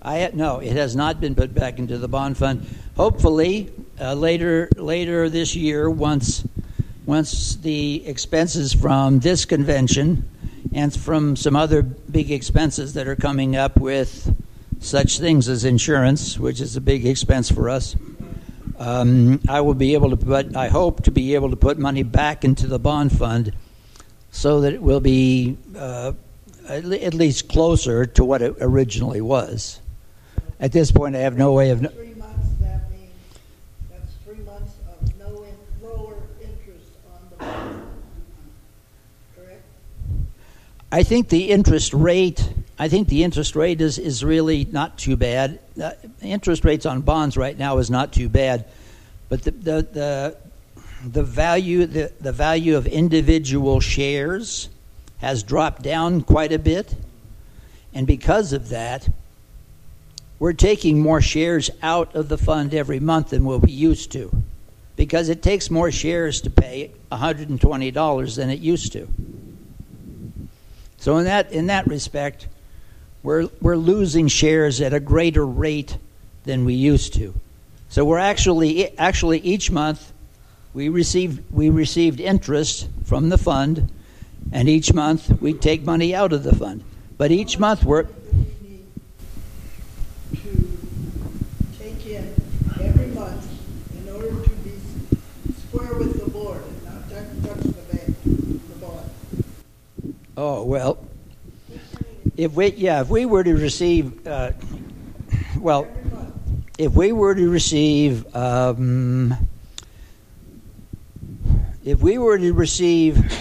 [0.02, 2.66] I no, it has not been put back into the bond fund.
[2.96, 6.44] Hopefully, uh, later later this year, once
[7.06, 10.28] once the expenses from this convention
[10.74, 14.34] and from some other big expenses that are coming up with
[14.80, 17.94] such things as insurance, which is a big expense for us.
[18.78, 20.56] Um, I will be able to put.
[20.56, 23.52] I hope to be able to put money back into the bond fund,
[24.30, 26.12] so that it will be uh,
[26.68, 26.84] at
[27.14, 29.80] least closer to what it originally was.
[30.58, 31.80] At this point, I have no way of.
[31.80, 33.10] kn- Three months, that means,
[33.90, 35.54] that's three months of no in,
[35.86, 37.82] lower interest on the bond.
[39.36, 39.62] Correct?
[40.90, 42.52] I think the interest rate.
[42.78, 45.60] I think the interest rate is, is really not too bad.
[45.80, 48.66] Uh, interest rates on bonds right now is not too bad,
[49.28, 50.36] but the the the,
[51.06, 54.68] the value the, the value of individual shares
[55.18, 56.94] has dropped down quite a bit,
[57.94, 59.08] and because of that,
[60.38, 64.42] we're taking more shares out of the fund every month than what we used to,
[64.96, 69.08] because it takes more shares to pay $120 than it used to.
[70.98, 72.46] So in that in that respect,
[73.22, 75.96] we're we're losing shares at a greater rate
[76.44, 77.34] than we used to.
[77.88, 80.12] So we're actually actually each month
[80.74, 83.90] we received we received interest from the fund,
[84.50, 86.82] and each month we take money out of the fund.
[87.18, 88.10] But each month we're To
[91.78, 92.34] take in
[92.80, 93.46] every month
[93.98, 94.72] in order to be
[95.68, 99.10] square with the board not touch, touch the bank, the bond.
[100.36, 100.98] Oh well,
[102.36, 104.52] if we yeah if we were to receive uh,
[105.58, 105.86] well
[106.78, 109.36] if we were to receive um,
[111.84, 113.32] if we were to receive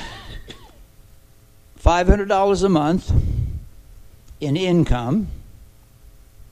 [1.75, 3.11] five hundred dollars a month
[4.39, 5.27] in income,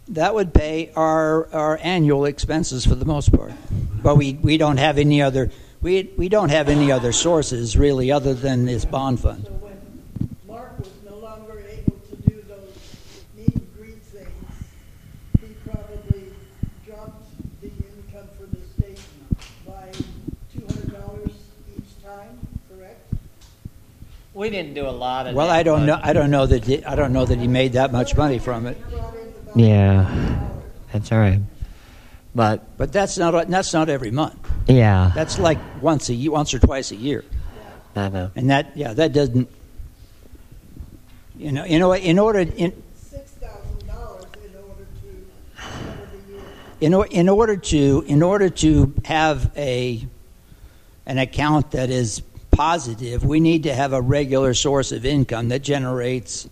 [0.07, 3.51] that would pay our our annual expenses for the most part.
[4.01, 5.51] But we, we don't have any other
[5.81, 9.47] we we don't have any other sources really other than this bond fund.
[10.47, 14.29] Mark was no longer able to do those meet and greet things.
[15.41, 16.33] He probably
[16.85, 17.23] dropped
[17.61, 19.01] the income for the state
[19.65, 19.91] by
[20.53, 21.31] two hundred dollars
[21.77, 22.39] each time,
[22.69, 23.01] correct?
[24.39, 25.99] We didn't do a lot of Well, that, I don't know.
[26.01, 26.63] I don't know that.
[26.63, 28.77] He, I don't know that he made that much money from it.
[29.53, 30.07] Yeah,
[30.93, 31.41] that's all right.
[32.33, 33.49] But But that's not.
[33.49, 34.39] That's not every month.
[34.67, 37.25] yeah, That's like once a ye- once or twice a year.
[37.97, 38.31] I know.
[38.33, 39.49] And that yeah, that doesn't.
[41.37, 41.65] You know.
[41.65, 41.91] You know.
[41.93, 42.39] In order.
[42.39, 46.41] In, Six thousand dollars in order to cover the year.
[46.79, 50.07] in, or, in order to in order to have a
[51.05, 52.21] an account that is
[52.59, 56.49] positive, we need to have a regular source of income that generates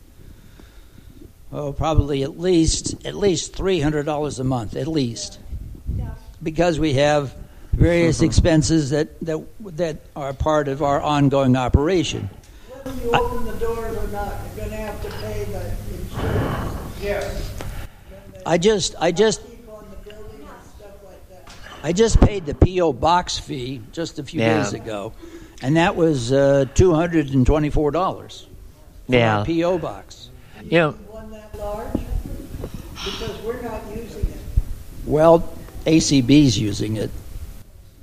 [1.52, 5.38] oh probably at least at least three hundred dollars a month at least
[6.42, 7.36] because we have
[7.74, 12.30] various expenses that, that that are part of our ongoing operation.
[12.70, 17.04] Whether you open the doors or not, you're gonna have to pay the insurance.
[17.04, 17.56] Yes.
[18.46, 19.42] I just I just
[21.84, 24.64] I just paid the PO box fee just a few Yeah.
[24.64, 25.12] days ago,
[25.62, 28.48] and that was uh, two hundred and twenty-four dollars.
[29.08, 29.44] Yeah.
[29.46, 30.30] PO box.
[30.64, 31.94] You know, One that large?
[33.06, 34.40] Because we're not using it.
[35.06, 35.54] Well,
[35.86, 37.10] ACB's using it.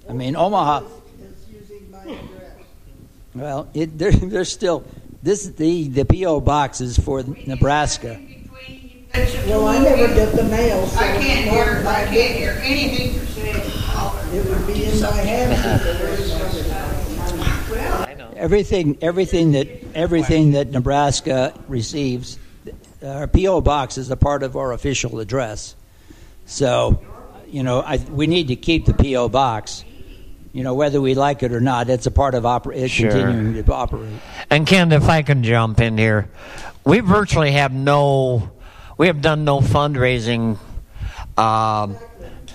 [0.09, 0.87] I mean, Omaha.
[1.21, 2.57] It's using my address.
[3.35, 4.85] Well, it, they're, they're still
[5.23, 8.21] this the the PO box is for Nebraska.
[9.47, 13.25] Well, I never get the mail, so I can't hear, I can't hear anything you're
[13.27, 13.71] saying.
[14.33, 16.64] It would be in my hands.
[18.45, 22.39] Everything everything that everything that Nebraska receives,
[23.03, 25.75] our PO box is a part of our official address.
[26.45, 27.03] So,
[27.49, 29.83] you know, I, we need to keep the PO box.
[30.53, 33.11] You know, whether we like it or not, it's a part of oper- Sure.
[33.11, 34.13] continuing to operate.
[34.51, 36.29] And Ken, if I can jump in here,
[36.85, 38.51] we virtually have no,
[38.99, 40.59] we have done no fundraising.
[41.39, 41.97] Um,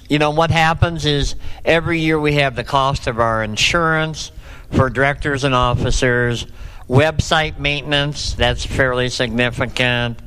[0.07, 1.33] you know what happens is
[1.65, 4.31] every year we have the cost of our insurance
[4.71, 6.45] for directors and officers,
[6.87, 10.19] website maintenance that's fairly significant.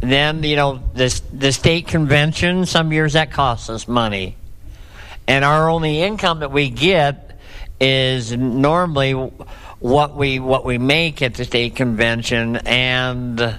[0.00, 2.66] Then you know the the state convention.
[2.66, 4.36] Some years that costs us money,
[5.28, 7.38] and our only income that we get
[7.80, 9.12] is normally
[9.82, 13.58] what we what we make at the state convention, and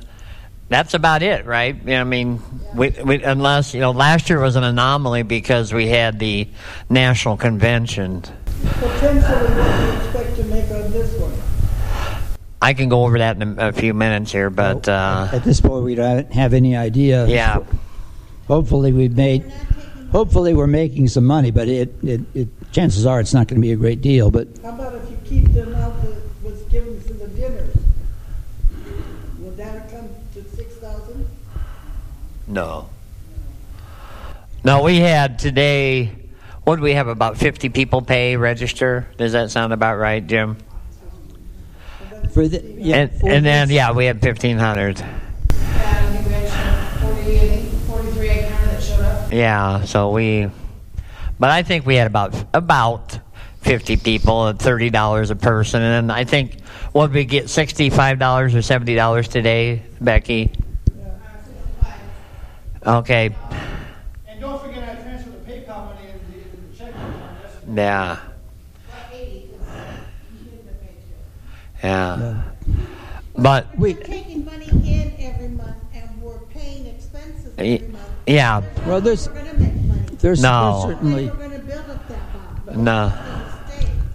[0.70, 1.76] that's about it, right?
[1.88, 2.42] I mean,
[2.74, 6.48] we, we, unless you know, last year was an anomaly because we had the
[6.90, 8.22] national convention.
[8.22, 11.34] Potentially, what do you expect to make on this one?
[12.64, 15.60] I can go over that in a, a few minutes here, but uh, At this
[15.60, 17.28] point, we don't have any idea.
[17.28, 17.60] Yeah.
[18.48, 19.52] Hopefully, we've made.
[20.14, 23.62] Hopefully, we're making some money, but it, it, it chances are it's not going to
[23.62, 24.32] be a great deal.
[24.32, 27.76] But How about if you keep the amount that was given for the dinners?
[29.40, 31.28] Would that come to six thousand?
[32.48, 32.88] no,
[34.64, 34.84] no.
[34.84, 36.16] We had today.
[36.64, 37.10] What do we have?
[37.10, 39.08] About fifty people pay register.
[39.18, 40.56] Does that sound about right, Jim?
[42.34, 45.00] For the yeah, and, and then yeah, we had fifteen hundred.
[45.02, 49.32] And you mentioned 40, I think 43 800 that showed up.
[49.32, 50.50] Yeah, so we,
[51.40, 53.20] but I think we had about about
[53.64, 55.82] 50 people at $30 a person.
[55.82, 56.62] And I think,
[56.92, 60.52] what did we get, $65 or $70 today, Becky?
[62.86, 63.34] Okay.
[64.28, 66.94] And don't forget, I transferred the PayPal money in the, in the check.
[67.74, 68.20] Yeah.
[71.84, 72.42] Yeah.
[73.36, 78.10] But We're taking money in every month and we're paying expenses every month.
[78.28, 78.62] yeah.
[78.86, 79.28] Well, there's
[80.20, 80.84] there's, No.
[80.86, 82.78] there's certainly We're going to build up that bond.
[82.84, 83.12] No.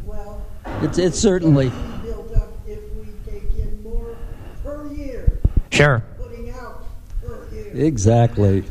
[0.05, 0.43] Well,
[0.83, 1.71] it's it's certainly
[2.03, 4.17] build up if we take in more
[4.63, 5.41] per year,
[5.73, 6.03] Sure.
[6.17, 6.85] putting out
[7.21, 7.73] per year.
[7.75, 8.65] exactly.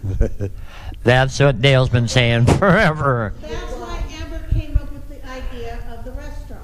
[1.03, 3.33] That's what Dale's been saying forever.
[3.41, 6.63] that's why Amber came up with the idea of the restaurant.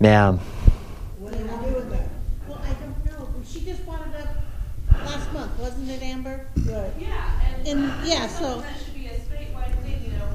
[0.00, 0.32] Yeah.
[1.18, 2.08] When are you doing that?
[2.46, 3.28] Well, I don't know.
[3.46, 4.28] She just brought it up
[5.06, 6.46] last month, wasn't it, Amber?
[6.66, 6.92] Right.
[6.98, 7.30] Yeah,
[7.68, 8.60] and, And, yeah, so.
[8.60, 10.28] that should be a statewide thing, you know.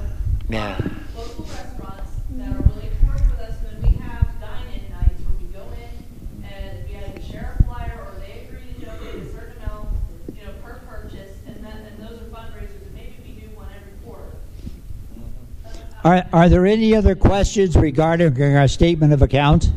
[0.48, 0.78] Yeah.
[1.16, 5.20] Local restaurants that are willing to work with us, and then we have dine-in nights
[5.24, 9.28] where we go in and we either share a flyer or they agree to donate
[9.28, 9.88] a certain amount,
[10.36, 13.66] you know, per purchase, and then, and those are fundraisers, and maybe we do one
[13.76, 14.30] every quarter.
[16.04, 19.70] Are are there any other questions regarding our statement of account?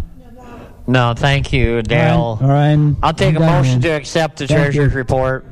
[0.90, 2.40] No, thank you, Dale.
[2.42, 2.96] All right.
[3.04, 3.82] I'll take a I'm done, motion man.
[3.82, 4.98] to accept the Thank treasurer's you.
[4.98, 5.44] report.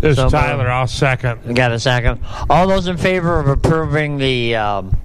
[0.00, 0.44] This So is moved.
[0.44, 0.68] Tyler.
[0.70, 1.54] I'll second.
[1.56, 2.20] Got a second.
[2.50, 4.96] All those in favor of approving the um,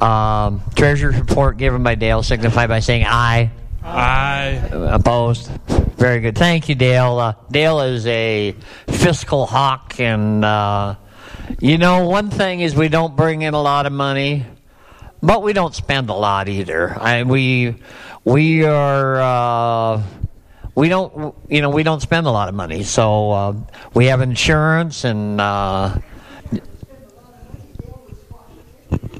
[0.00, 3.50] um, treasurer's report given by Dale signify by saying aye.
[3.82, 4.68] Aye.
[4.72, 5.48] Opposed?
[5.96, 6.36] Very good.
[6.36, 7.18] Thank you, Dale.
[7.18, 8.54] Uh, Dale is a
[8.88, 10.96] fiscal hawk, and uh,
[11.60, 14.44] you know, one thing is we don't bring in a lot of money,
[15.22, 16.96] but we don't spend a lot either.
[17.00, 17.76] I, we
[18.24, 19.20] we are.
[19.20, 20.02] Uh,
[20.76, 23.54] we don't, you know, we don't spend a lot of money, so uh,
[23.94, 25.98] we have insurance and, uh,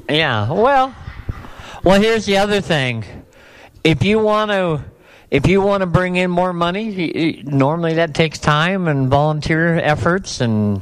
[0.09, 0.49] yeah.
[0.49, 0.95] Well,
[1.83, 3.03] well, here's the other thing:
[3.83, 4.83] if you want to,
[5.31, 10.39] if you want to bring in more money, normally that takes time and volunteer efforts,
[10.39, 10.81] and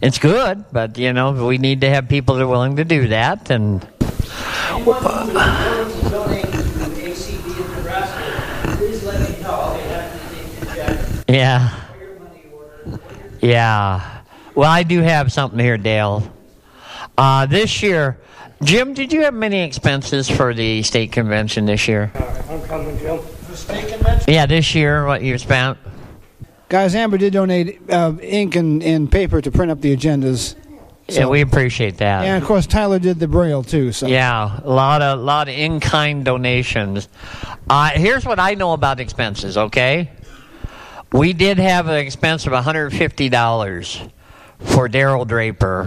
[0.00, 0.64] it's good.
[0.72, 3.84] But you know, we need to have people that are willing to do that, and
[3.84, 9.50] who is willing to donate to ACB in Nebraska, please let me know.
[9.50, 11.06] I'll be happy to take your check.
[11.28, 11.74] Yeah,
[13.40, 14.22] yeah.
[14.54, 16.32] Well, I do have something here, Dale.
[17.18, 18.18] Uh, this year,
[18.62, 22.10] Jim, did you have many expenses for the state convention this year?
[22.48, 23.20] I'm coming, Jim.
[23.48, 24.32] The state convention?
[24.32, 25.78] Yeah, this year, what you spent?
[26.68, 30.56] Guys, Amber did donate uh, ink and, and paper to print up the agendas.
[31.08, 32.24] yeah, we appreciate that.
[32.24, 33.92] And of course, Tyler did the braille too.
[33.92, 37.08] So Yeah, a lot of lot of in kind donations.
[37.70, 39.56] Uh, here's what I know about expenses.
[39.56, 40.10] Okay,
[41.16, 44.02] we did have an expense of 150 dollars
[44.58, 45.82] for Daryl Draper,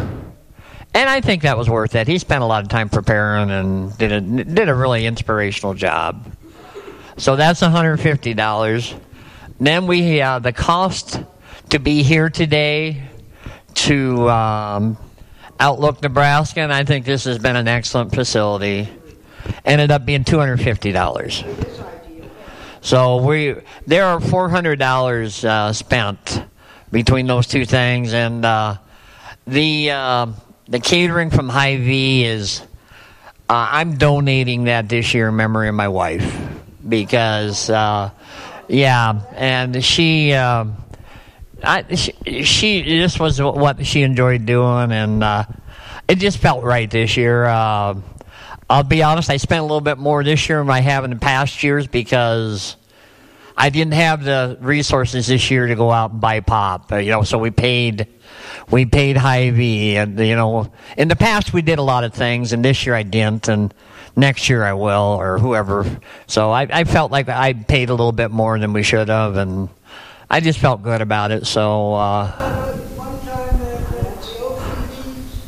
[0.93, 2.07] and I think that was worth it.
[2.07, 6.31] He spent a lot of time preparing and did a did a really inspirational job.
[7.17, 8.95] So that's 150 dollars.
[9.59, 11.21] Then we uh, the cost
[11.69, 13.03] to be here today
[13.75, 14.97] to um,
[15.59, 18.89] Outlook, Nebraska, and I think this has been an excellent facility.
[19.63, 21.43] Ended up being two hundred fifty dollars.
[22.81, 26.43] So we there are four hundred dollars uh, spent
[26.91, 28.77] between those two things, and uh,
[29.45, 30.27] the uh,
[30.67, 32.61] the catering from Hy-Vee is.
[33.49, 36.39] Uh, I'm donating that this year in memory of my wife
[36.87, 38.11] because, uh,
[38.67, 40.33] yeah, and she.
[40.33, 40.65] Uh,
[41.61, 45.43] I, she, she this was what she enjoyed doing, and uh,
[46.07, 47.45] it just felt right this year.
[48.69, 51.09] I'll be honest, I spent a little bit more this year than I have in
[51.09, 52.75] the past years because
[53.57, 56.91] I didn't have the resources this year to go out and buy pop.
[56.91, 58.07] Uh, you know, so we paid
[58.69, 62.53] we paid Hy-Vee, and you know, in the past we did a lot of things,
[62.53, 63.73] and this year I didn't, and
[64.15, 65.85] next year I will, or whoever.
[66.27, 69.35] So I, I felt like I paid a little bit more than we should have,
[69.35, 69.69] and
[70.29, 71.47] I just felt good about it.
[71.47, 72.31] So uh,
[72.95, 75.39] One time at the OCDs,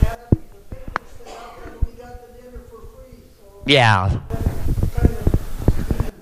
[0.00, 3.22] had the picnic set up and we got the dinner for free.
[3.38, 4.20] So yeah.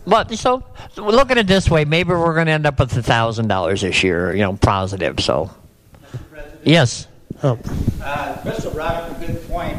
[0.07, 0.65] But so
[0.97, 3.83] look at it this way: maybe we're going to end up with a thousand dollars
[3.83, 4.35] this year.
[4.35, 5.21] You know, positive.
[5.21, 5.51] So
[6.65, 7.07] yes.
[7.43, 7.59] Oh.
[8.03, 9.79] Uh, Crystal brought up a good point.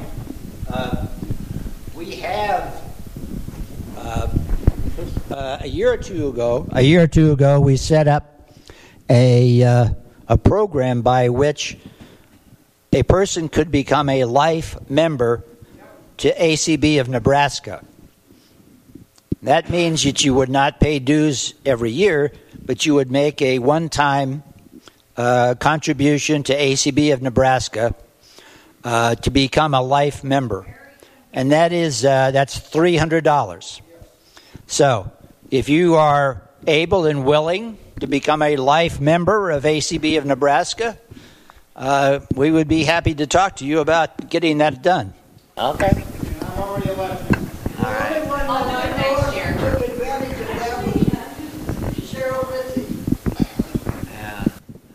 [0.72, 1.06] Uh,
[1.94, 2.82] we have
[3.98, 4.28] uh,
[5.30, 6.68] uh, a year or two ago.
[6.72, 8.50] A year or two ago, we set up
[9.10, 9.90] a uh,
[10.28, 11.78] a program by which
[12.94, 15.44] a person could become a life member
[16.22, 17.84] to ACB of Nebraska.
[19.42, 22.32] That means that you would not pay dues every year,
[22.64, 24.44] but you would make a one-time
[25.18, 27.96] uh, contribution to ACB of Nebraska
[28.84, 30.68] uh, to become a life member.
[31.34, 33.82] and that is uh, that's three hundred dollars.
[34.68, 35.12] So,
[35.50, 41.00] if you are able and willing to become a life member of ACB of Nebraska,
[41.76, 45.14] uh, we would be happy to talk to you about getting that done.
[45.58, 46.04] Okay.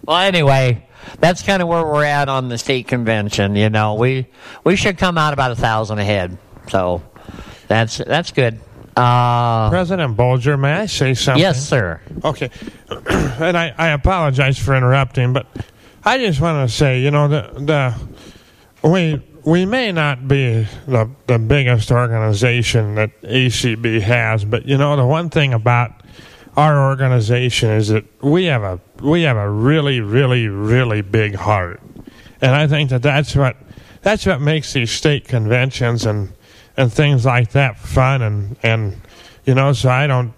[0.06, 0.86] Well, anyway,
[1.18, 3.56] that's kind of where we're at on the state convention.
[3.56, 4.28] You know, we
[4.62, 6.38] we should come out about a thousand ahead.
[6.68, 7.02] So
[7.66, 8.60] that's that's good.
[8.97, 11.43] Uh, President Bolger, may I say something?
[11.43, 12.01] Yes, sir.
[12.24, 12.51] Okay,
[12.88, 15.47] and I, I apologize for interrupting, but
[16.05, 17.94] I just want to say, you know, the
[18.82, 24.77] the we we may not be the the biggest organization that ACB has, but you
[24.77, 25.93] know, the one thing about
[26.56, 31.81] our organization is that we have a we have a really really really big heart,
[32.40, 33.56] and I think that that's what
[34.02, 36.32] that's what makes these state conventions and
[36.77, 39.01] and things like that fun and and
[39.44, 40.35] you know so I don't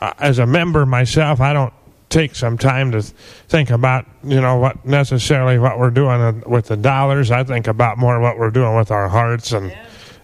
[0.00, 1.74] as a member myself I don't
[2.08, 6.76] take some time to think about you know what necessarily what we're doing with the
[6.76, 9.76] dollars I think about more what we're doing with our hearts and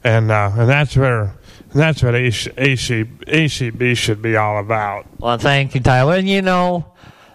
[0.05, 1.35] and uh, and that's where
[1.75, 5.07] that's what AC, AC, ACB should be all about.
[5.19, 6.17] Well, thank you, Tyler.
[6.17, 6.93] And you know,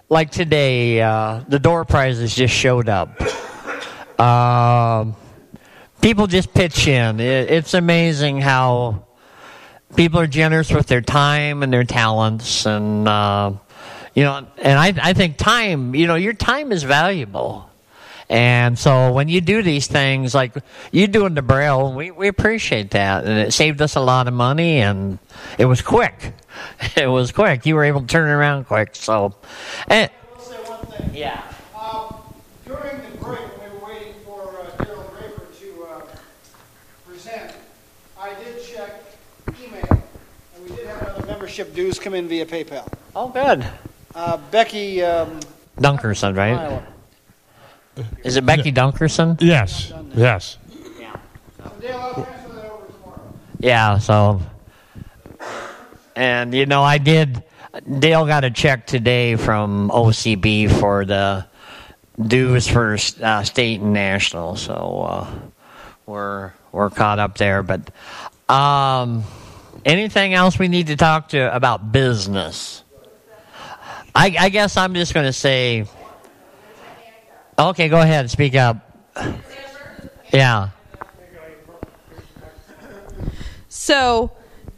[0.10, 3.19] like today, uh, the door prizes just showed up.
[4.19, 5.15] Um,
[6.02, 7.19] people just pitch in.
[7.19, 9.06] It, it's amazing how
[9.95, 13.53] people are generous with their time and their talents, and uh,
[14.18, 15.94] you know, and I, I think time.
[15.94, 17.69] You know, your time is valuable.
[18.27, 20.56] And so when you do these things, like
[20.91, 23.26] you're doing the braille, we, we appreciate that.
[23.26, 25.19] And it saved us a lot of money and
[25.60, 26.34] it was quick.
[26.95, 27.68] It was quick.
[27.68, 28.95] You were able to turn it around quick.
[28.95, 29.35] So,
[29.88, 31.44] and, let's say one thing yeah.
[31.80, 32.15] Um,
[32.65, 36.02] during the break, we were waiting for uh, Daryl Draper to uh,
[37.07, 37.53] present,
[38.19, 39.03] I did check
[39.64, 40.03] email,
[40.56, 42.91] and we did have another membership dues come in via PayPal.
[43.15, 43.64] Oh, good.
[44.18, 45.39] Uh, Becky um,
[45.77, 46.81] Dunkerson, right?
[48.23, 49.39] Is it Becky Dunkerson?
[49.39, 49.94] Yes.
[50.15, 50.57] Yes.
[53.60, 54.41] Yeah, so.
[56.15, 57.44] And, you know, I did.
[57.99, 61.45] Dale got a check today from OCB for the
[62.19, 65.31] dues for uh, state and national, so uh,
[66.07, 67.61] we're we're caught up there.
[67.61, 67.91] But
[68.49, 69.23] um,
[69.85, 72.84] anything else we need to talk to about business?
[74.18, 75.85] I, I guess I'm just going to say.
[77.60, 78.31] Okay, go ahead.
[78.31, 78.77] Speak up.
[80.34, 80.69] Yeah.
[83.69, 84.31] So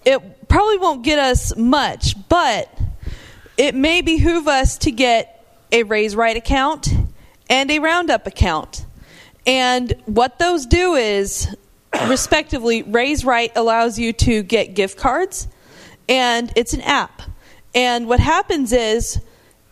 [0.04, 2.70] it probably won't get us much, but
[3.58, 5.42] it may behoove us to get
[5.72, 6.90] a RaiseRight account
[7.50, 8.86] and a roundup account.
[9.48, 11.48] And what those do is,
[12.08, 15.48] respectively, RaiseRight allows you to get gift cards,
[16.10, 17.22] and it's an app.
[17.74, 19.22] And what happens is,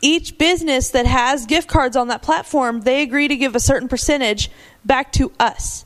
[0.01, 3.87] each business that has gift cards on that platform, they agree to give a certain
[3.87, 4.49] percentage
[4.85, 5.85] back to us.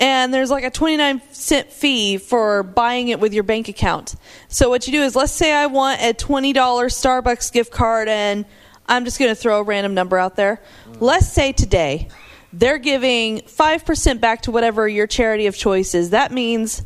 [0.00, 4.14] And there's like a 29 cent fee for buying it with your bank account.
[4.48, 8.44] So what you do is let's say I want a $20 Starbucks gift card and
[8.86, 10.62] I'm just going to throw a random number out there.
[11.00, 12.08] Let's say today
[12.52, 16.10] they're giving 5% back to whatever your charity of choice is.
[16.10, 16.82] That means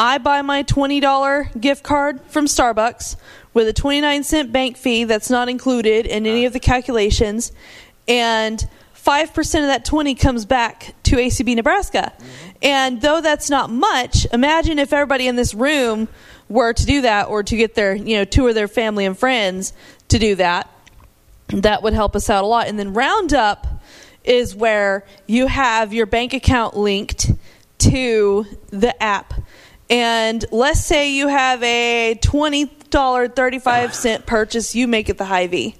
[0.00, 3.16] I buy my $20 gift card from Starbucks
[3.52, 7.52] with a 29 cent bank fee that's not included in any of the calculations
[8.08, 8.66] and
[8.96, 12.14] 5% of that 20 comes back to ACB Nebraska.
[12.16, 12.50] Mm-hmm.
[12.62, 16.08] And though that's not much, imagine if everybody in this room
[16.48, 19.18] were to do that or to get their, you know, two of their family and
[19.18, 19.74] friends
[20.08, 20.70] to do that.
[21.48, 22.68] That would help us out a lot.
[22.68, 23.66] And then Roundup
[24.24, 27.32] is where you have your bank account linked
[27.80, 29.34] to the app.
[29.90, 35.74] And let's say you have a $20.35 purchase you make at the Hy-Vee.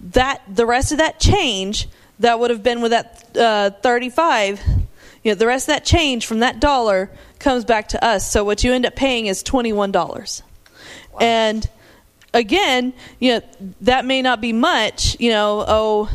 [0.00, 1.88] That the rest of that change
[2.20, 4.62] that would have been with that uh, 35
[5.22, 8.30] you know the rest of that change from that dollar comes back to us.
[8.30, 10.42] So what you end up paying is $21
[11.20, 11.68] and
[12.32, 13.40] again you know
[13.80, 16.10] that may not be much you know oh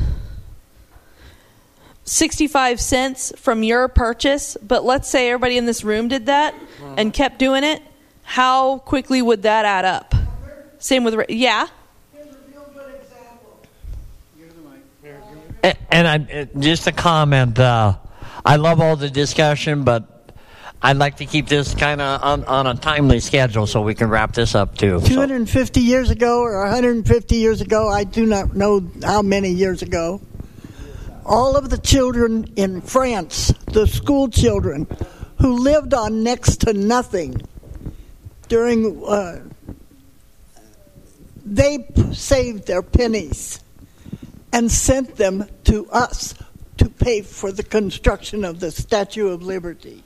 [2.10, 6.56] 65 cents from your purchase but let's say everybody in this room did that
[6.98, 7.82] and kept doing it
[8.24, 10.16] how quickly would that add up
[10.80, 11.68] same with yeah
[15.64, 17.60] And, and I, just a comment.
[17.60, 17.98] Uh,
[18.46, 20.04] I love all the discussion, but
[20.82, 24.10] I'd like to keep this kind of on, on a timely schedule so we can
[24.10, 25.02] wrap this up too.
[25.02, 30.22] 250 years ago or 150 years ago, I do not know how many years ago,
[31.30, 34.88] all of the children in France, the school children
[35.40, 37.40] who lived on next to nothing
[38.50, 39.02] during.
[39.06, 39.42] Uh,
[41.46, 43.60] they p- saved their pennies
[44.52, 46.34] and sent them to us
[46.78, 50.04] to pay for the construction of the Statue of Liberty.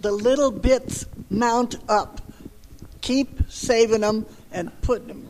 [0.00, 2.20] The little bits mount up.
[3.00, 5.26] Keep saving them and put them.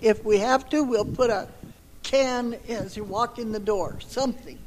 [0.00, 1.48] If we have to, we'll put a
[2.14, 4.58] can as you walk in the door, something.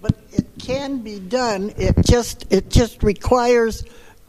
[0.00, 1.72] But it can be done.
[1.76, 3.84] It just it just requires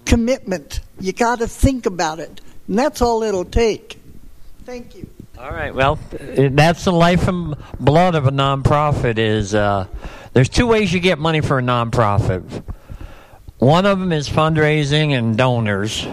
[0.06, 0.82] commitment.
[1.00, 3.98] You got to think about it, and that's all it'll take.
[4.66, 5.10] Thank you.
[5.40, 5.74] All right.
[5.74, 9.18] Well, that's the life and blood of a nonprofit.
[9.18, 9.88] Is uh,
[10.34, 12.64] there's two ways you get money for a nonprofit.
[13.58, 16.06] One of them is fundraising and donors,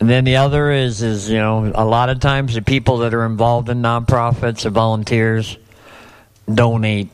[0.00, 3.14] and then the other is is you know a lot of times the people that
[3.14, 5.56] are involved in nonprofits, or volunteers,
[6.52, 7.08] donate,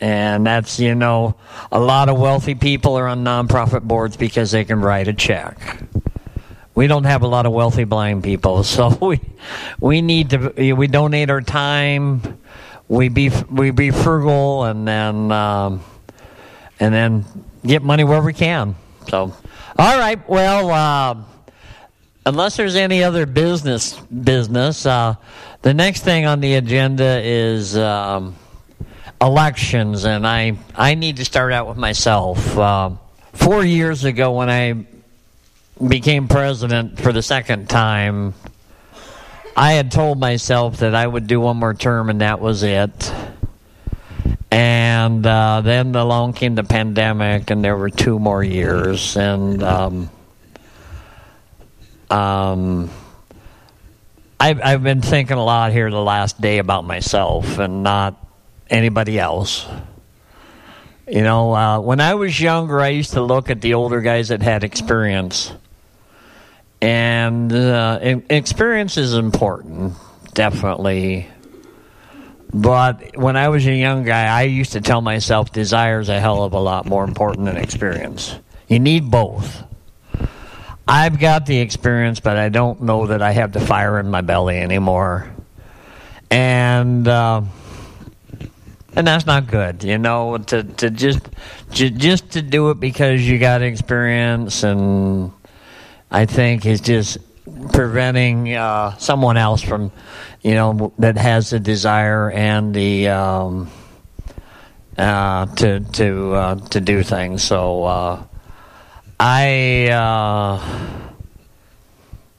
[0.00, 1.36] and that's you know
[1.70, 5.84] a lot of wealthy people are on nonprofit boards because they can write a check
[6.74, 9.20] we don't have a lot of wealthy blind people, so we
[9.80, 12.38] we need to we donate our time,
[12.88, 15.84] we be we be frugal, and then um,
[16.80, 17.24] and then
[17.64, 18.74] get money where we can.
[19.08, 19.34] So,
[19.78, 21.22] all right, well, uh,
[22.26, 25.14] unless there's any other business business, uh,
[25.62, 27.76] the next thing on the agenda is.
[27.76, 28.36] Um,
[29.20, 32.58] elections, and I I need to start out with myself.
[32.58, 32.90] Uh,
[33.32, 34.86] four years ago, when I
[35.86, 38.34] became president for the second time,
[39.56, 43.12] I had told myself that I would do one more term and that was it.
[44.50, 49.16] And uh, then along came the pandemic, and there were two more years.
[49.16, 50.10] And um,
[52.10, 52.90] um,
[54.38, 58.16] I've, I've been thinking a lot here the last day about myself and not
[58.68, 59.66] anybody else.
[61.06, 64.28] You know, uh, when I was younger, I used to look at the older guys
[64.28, 65.52] that had experience
[66.84, 67.98] and uh,
[68.28, 69.94] experience is important,
[70.34, 71.28] definitely.
[72.52, 76.20] But when I was a young guy, I used to tell myself desire is a
[76.20, 78.36] hell of a lot more important than experience.
[78.68, 79.64] You need both.
[80.86, 84.20] I've got the experience, but I don't know that I have the fire in my
[84.20, 85.30] belly anymore.
[86.30, 87.42] And uh,
[88.96, 90.38] and that's not good, you know.
[90.38, 91.20] To to just
[91.70, 95.32] just to do it because you got experience and
[96.10, 97.18] I think is just
[97.72, 99.90] preventing uh, someone else from,
[100.42, 103.70] you know, that has the desire and the um,
[104.98, 107.42] uh, to to uh, to do things.
[107.42, 108.22] So uh,
[109.18, 111.12] I, uh,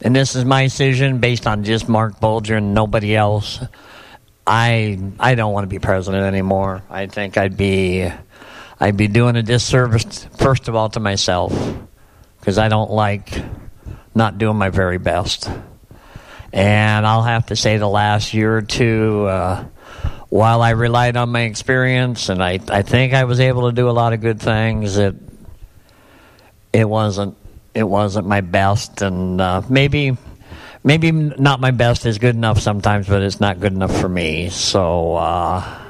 [0.02, 3.60] and this is my decision based on just Mark Bolger and nobody else.
[4.48, 6.84] I I don't want to be president anymore.
[6.90, 8.08] I think I'd be
[8.80, 11.52] I'd be doing a disservice first of all to myself
[12.40, 13.42] because I don't like
[14.14, 15.50] not doing my very best.
[16.54, 19.66] And I'll have to say the last year or two, uh,
[20.30, 23.90] while I relied on my experience and I, I think I was able to do
[23.90, 25.16] a lot of good things, it
[26.76, 27.38] it wasn't
[27.74, 30.18] it wasn't my best, and uh, maybe
[30.84, 34.50] maybe not my best is good enough sometimes, but it's not good enough for me.
[34.50, 35.82] So uh,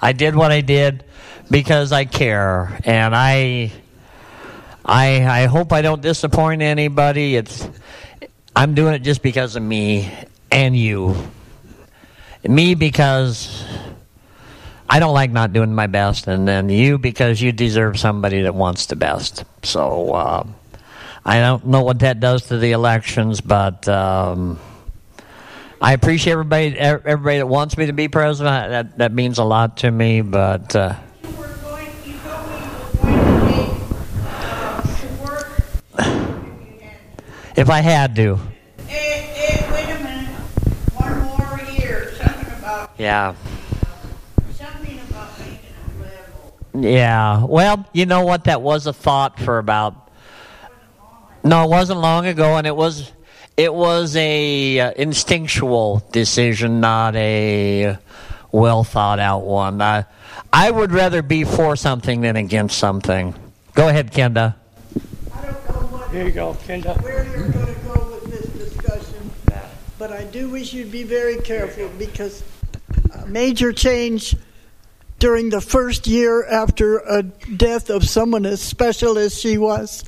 [0.00, 1.04] I did what I did
[1.50, 3.72] because I care, and I
[4.84, 7.34] I I hope I don't disappoint anybody.
[7.34, 7.68] It's
[8.54, 10.12] I'm doing it just because of me
[10.52, 11.16] and you.
[12.44, 13.64] Me because
[14.88, 18.54] I don't like not doing my best, and then you because you deserve somebody that
[18.54, 19.44] wants the best.
[19.62, 20.46] So uh,
[21.24, 24.58] I don't know what that does to the elections, but um,
[25.80, 28.70] I appreciate everybody everybody that wants me to be president.
[28.70, 30.74] That that means a lot to me, but.
[30.74, 30.94] Uh,
[37.58, 38.38] if I had to.
[38.88, 40.30] Wait a minute.
[40.94, 42.12] One more year.
[42.14, 42.90] Something about.
[42.96, 43.34] Yeah.
[44.54, 46.57] Something about making it level.
[46.74, 47.44] Yeah.
[47.44, 48.44] Well, you know what?
[48.44, 50.10] That was a thought for about.
[51.44, 53.12] No, it wasn't long ago, and it was.
[53.56, 57.98] It was a uh, instinctual decision, not a
[58.52, 59.82] well thought out one.
[59.82, 60.04] I,
[60.52, 63.34] I would rather be for something than against something.
[63.74, 64.54] Go ahead, Kenda.
[66.12, 67.00] Here you go, Kenda.
[67.02, 69.30] Where you're going to go with this discussion,
[69.98, 72.42] but I do wish you'd be very careful because
[73.12, 74.34] a major change
[75.18, 80.04] during the first year after a death of someone as special as she was.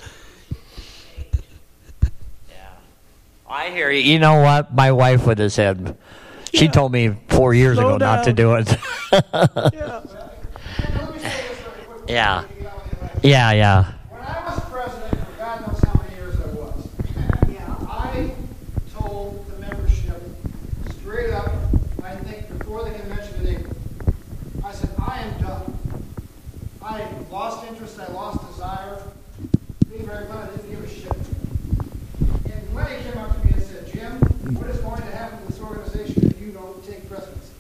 [3.48, 4.00] I hear you.
[4.12, 4.72] You know what?
[4.74, 5.96] My wife would have said.
[6.54, 8.76] She told me four years Slow ago not to do it.
[9.32, 10.02] yeah.
[12.08, 12.44] yeah.
[13.22, 13.84] Yeah, yeah.
[14.08, 16.88] When I was president, for God knows how many years I was,
[17.88, 18.32] I
[18.98, 20.22] told the membership
[20.98, 21.52] straight up,
[22.02, 23.76] I think before the convention in April,
[24.64, 25.78] I said, I am done.
[26.82, 29.02] I lost interest, I lost desire.
[29.90, 31.12] Being very blunt, I didn't give a shit.
[32.52, 34.12] And Lenny came up to me and said, Jim,
[34.56, 37.50] what is going to happen to this organization if you don't take precedence?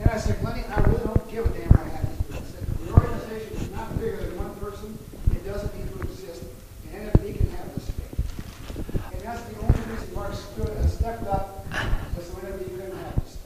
[0.00, 2.20] And I said, Lenny, I really don't give a damn what happens.
[2.30, 4.98] I said, the organization is not bigger than one person.
[5.32, 6.42] It doesn't need to exist.
[6.92, 8.12] And NFB can have this thing.
[9.12, 11.66] And that's the only reason Mark stood and stepped up
[12.16, 13.38] was so NFB couldn't have this.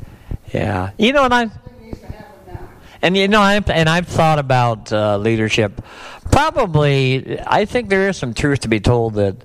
[0.52, 0.90] Yeah.
[0.98, 1.50] You know, and I
[3.02, 5.80] and you know, I've, and I've thought about uh, leadership.
[6.30, 9.36] Probably, I think there is some truth to be told that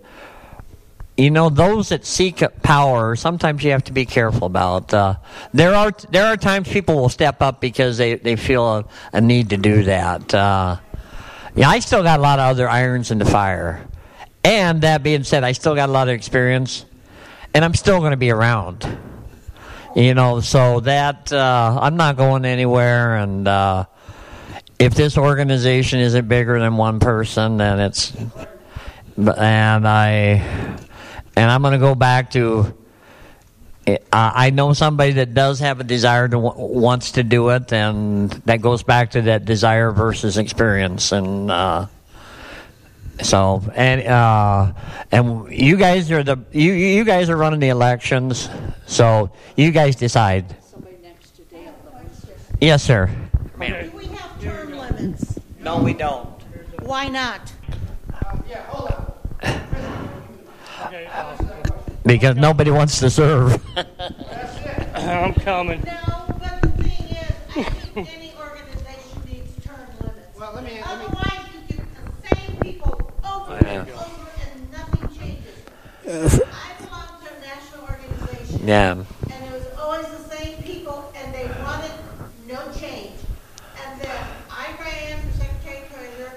[1.16, 3.16] you know those that seek power.
[3.16, 4.94] Sometimes you have to be careful about.
[4.94, 5.16] Uh,
[5.54, 9.22] there are there are times people will step up because they they feel a, a
[9.22, 10.34] need to do that.
[10.34, 10.78] Uh,
[11.56, 13.88] yeah, I still got a lot of other irons in the fire.
[14.44, 16.86] And that being said, I still got a lot of experience,
[17.54, 18.86] and I'm still going to be around.
[19.96, 23.86] You know, so that uh, I'm not going anywhere, and uh,
[24.80, 28.14] if this organization isn't bigger than one person, then it's.
[29.16, 30.10] And I,
[31.36, 32.76] and I'm going to go back to.
[34.12, 38.62] I know somebody that does have a desire to wants to do it, and that
[38.62, 41.86] goes back to that desire versus experience, and uh,
[43.22, 44.74] so and uh,
[45.12, 48.50] and you guys are the you you guys are running the elections,
[48.86, 50.56] so you guys decide.
[52.62, 53.10] Yes, sir.
[53.60, 55.40] Do we have term limits?
[55.60, 56.30] No, we don't.
[56.82, 57.52] Why not?
[62.06, 63.62] Because nobody wants to serve.
[64.96, 65.82] I'm coming.
[70.44, 73.63] Well, let me, Otherwise, you get the same people over and over and nothing changes.
[73.63, 73.63] I belong to a
[77.42, 78.68] national organization.
[78.68, 78.92] Yeah.
[79.32, 81.92] And it was always the same people, and they wanted
[82.48, 83.20] no change.
[83.86, 86.34] And then I ran for secretary treasurer,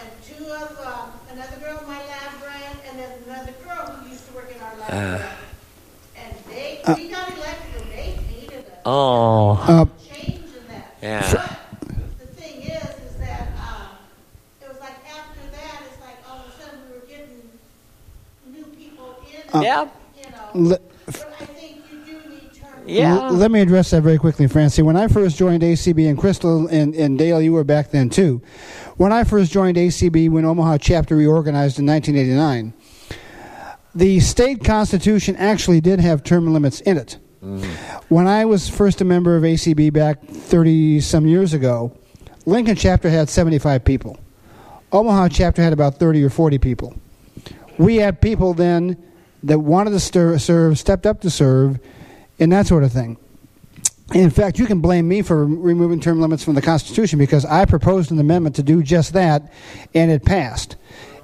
[0.00, 4.08] and two of, um, another girl in my lab ran, and then another girl who
[4.10, 5.18] used to work in our lab Uh.
[5.18, 5.34] ran.
[6.16, 9.52] And they, we got elected, and they needed a Oh.
[9.66, 10.94] Uh, change in that.
[11.02, 11.56] Yeah.
[12.18, 13.90] The thing is, is that, um,
[14.62, 17.42] it was like after that, it's like all of a sudden we were getting
[18.50, 18.64] new
[19.48, 19.60] people in.
[19.60, 19.88] Uh, Yeah.
[20.24, 22.82] You know, Le- but I think you do need term.
[22.86, 23.14] Yeah.
[23.28, 24.82] L- let me address that very quickly, Francie.
[24.82, 28.40] When I first joined ACB, and Crystal and, and Dale, you were back then too.
[28.96, 32.72] When I first joined ACB, when Omaha chapter reorganized in 1989,
[33.94, 37.18] the state constitution actually did have term limits in it.
[38.08, 41.92] When I was first a member of ACB back 30 some years ago,
[42.46, 44.18] Lincoln chapter had 75 people.
[44.92, 46.94] Omaha chapter had about 30 or 40 people.
[47.78, 48.96] We had people then
[49.42, 51.78] that wanted to stir, serve, stepped up to serve,
[52.38, 53.16] and that sort of thing.
[54.14, 57.66] In fact, you can blame me for removing term limits from the Constitution because I
[57.66, 59.52] proposed an amendment to do just that,
[59.94, 60.76] and it passed.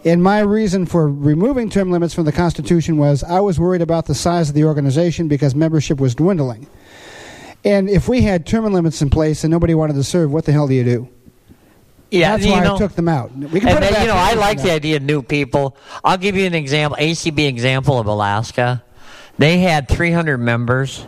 [0.05, 4.05] And my reason for removing term limits from the Constitution was I was worried about
[4.05, 6.67] the size of the organization because membership was dwindling.
[7.65, 10.53] And if we had term limits in place and nobody wanted to serve, what the
[10.53, 11.09] hell do you do?
[12.15, 13.37] Yeah, That's why know- I took them out.
[13.37, 15.77] We can put then, you know, I like the idea of new people.
[16.05, 18.83] I'll give you an example, ACB example of Alaska.
[19.37, 21.07] They had 300 members.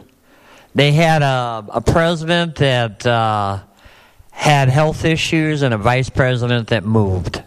[0.74, 3.60] They had a, a president that uh,
[4.30, 7.42] had health issues and a vice president that moved.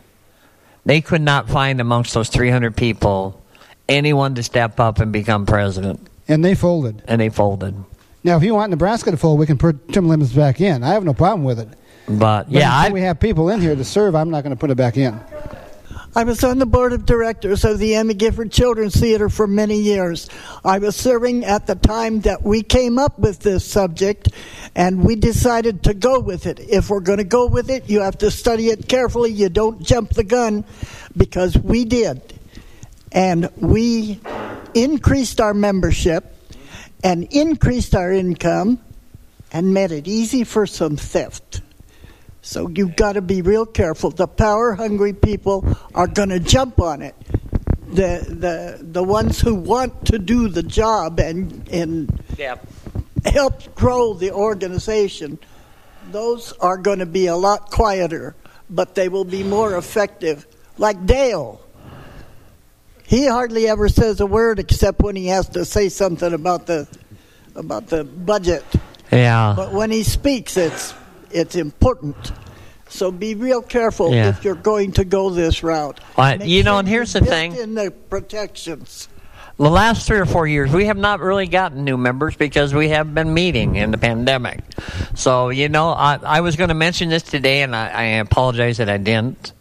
[0.85, 3.43] They could not find amongst those 300 people
[3.89, 6.07] anyone to step up and become president.
[6.27, 7.03] And they folded.
[7.07, 7.75] And they folded.
[8.23, 10.83] Now, if you want Nebraska to fold, we can put term limits back in.
[10.83, 11.69] I have no problem with it.
[12.09, 14.55] But, But yeah, until I, we have people in here to serve, I'm not going
[14.55, 15.19] to put it back in.
[16.15, 19.79] I was on the board of directors of the Emmy Gifford Children's Theater for many
[19.79, 20.27] years.
[20.65, 24.29] I was serving at the time that we came up with this subject,
[24.75, 26.59] and we decided to go with it.
[26.59, 29.31] If we're going to go with it, you have to study it carefully.
[29.31, 30.65] You don't jump the gun,
[31.15, 32.39] because we did.
[33.11, 34.19] And we
[34.73, 36.35] increased our membership
[37.03, 38.79] and increased our income
[39.51, 41.61] and made it easy for some theft.
[42.41, 44.11] So you've got to be real careful.
[44.11, 47.15] The power hungry people are going to jump on it.
[47.91, 52.57] The the the ones who want to do the job and and yeah.
[53.25, 55.39] help grow the organization,
[56.11, 58.35] those are going to be a lot quieter,
[58.69, 60.45] but they will be more effective.
[60.77, 61.61] Like Dale.
[63.05, 66.87] He hardly ever says a word except when he has to say something about the
[67.55, 68.63] about the budget.
[69.11, 69.53] yeah.
[69.55, 70.93] But when he speaks, it's
[71.31, 72.31] it's important.
[72.89, 74.29] So be real careful Yeah.
[74.29, 75.99] if you're going to go this route.
[76.43, 77.55] You know, and here's the thing.
[77.55, 79.07] in the protections.
[79.57, 82.89] The last three or four years, we have not really gotten new members because we
[82.89, 84.61] have been meeting in the pandemic.
[85.15, 88.77] So, you know, I, I was going to mention this today, and I, I apologize
[88.77, 89.51] that I didn't.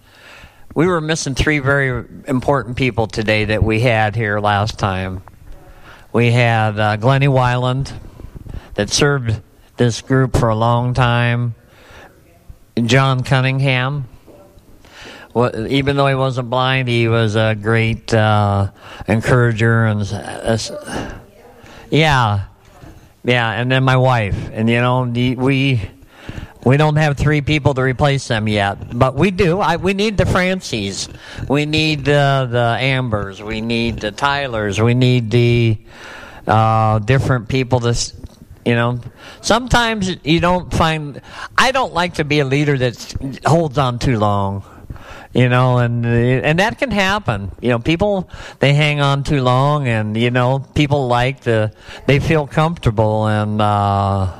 [0.72, 5.22] We were missing three very important people today that we had here last time.
[6.12, 7.92] We had uh, Glennie Wyland,
[8.74, 9.42] that served
[9.78, 11.54] this group for a long time,
[12.84, 14.06] John Cunningham,
[15.34, 18.70] well, even though he wasn't blind, he was a great uh,
[19.06, 20.58] encourager and uh,
[21.90, 22.46] yeah,
[23.24, 23.52] yeah.
[23.52, 25.80] And then my wife, and you know, we
[26.64, 29.60] we don't have three people to replace them yet, but we do.
[29.60, 31.08] I, we need the Francies,
[31.48, 35.78] we need the Ambers, we need the Tylers, we need the
[36.46, 37.94] uh, different people to.
[38.68, 39.00] You know,
[39.40, 41.22] sometimes you don't find.
[41.56, 44.62] I don't like to be a leader that holds on too long
[45.32, 47.50] you know and and that can happen.
[47.62, 48.28] You know people
[48.58, 51.72] they hang on too long and you know people like the
[52.06, 54.38] they feel comfortable and uh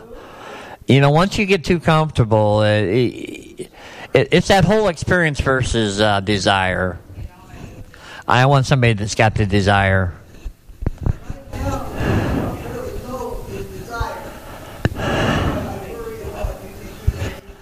[0.87, 3.71] you know once you get too comfortable it,
[4.13, 6.99] it, it's that whole experience versus uh, desire.
[8.27, 10.18] I want somebody that's got the desire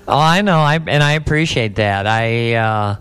[0.09, 2.07] Oh, I know, I and I appreciate that.
[2.07, 2.97] I, uh,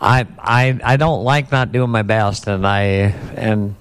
[0.00, 2.82] I, I, I don't like not doing my best, and I
[3.34, 3.74] and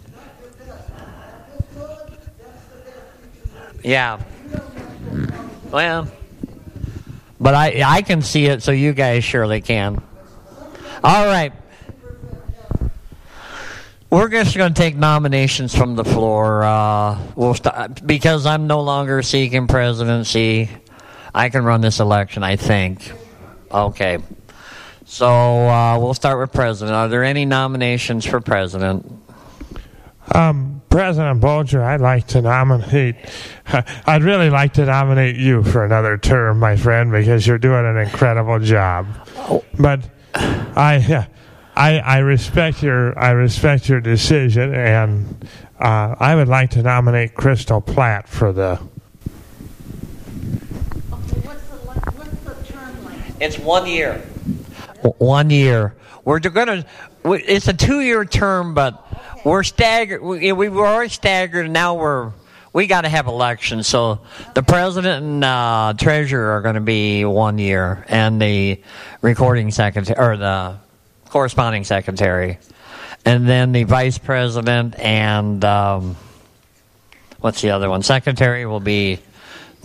[3.83, 4.19] yeah,
[5.71, 6.07] well,
[7.39, 10.01] but I I can see it, so you guys surely can.
[11.03, 11.53] All right.
[14.09, 16.63] We're just going to take nominations from the floor.
[16.63, 20.69] Uh, we'll start because I'm no longer seeking presidency.
[21.35, 23.11] I can run this election, I think.
[23.69, 24.19] Okay.
[25.03, 26.95] So uh, we'll start with president.
[26.95, 29.05] Are there any nominations for president?
[30.33, 33.17] Um, President Bolger, I'd like to nominate.
[34.07, 37.97] I'd really like to nominate you for another term, my friend, because you're doing an
[37.97, 39.05] incredible job.
[39.77, 41.27] But I,
[41.75, 45.47] I, I respect your, I respect your decision, and
[45.79, 48.79] uh, I would like to nominate Crystal Platt for the.
[53.39, 54.19] It's one year.
[55.17, 55.93] One year.
[56.23, 56.85] We're going to.
[57.25, 59.05] It's a two-year term, but
[59.43, 60.21] we're staggered.
[60.21, 62.31] We, we were already staggered, and now we're
[62.71, 63.87] we got to have elections.
[63.87, 64.21] So
[64.53, 68.81] the president and uh, treasurer are going to be one year, and the
[69.21, 70.77] recording secretary or the
[71.29, 72.59] corresponding secretary,
[73.25, 76.15] and then the vice president and um,
[77.39, 78.01] what's the other one?
[78.01, 79.19] Secretary will be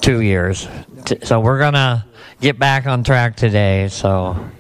[0.01, 0.69] two years.
[1.25, 2.07] So we're gonna
[2.41, 3.89] get back on track today.
[3.89, 4.51] So.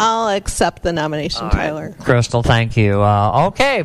[0.00, 1.94] I'll accept the nomination, Tyler.
[2.00, 3.00] Crystal, thank you.
[3.00, 3.84] Uh, okay.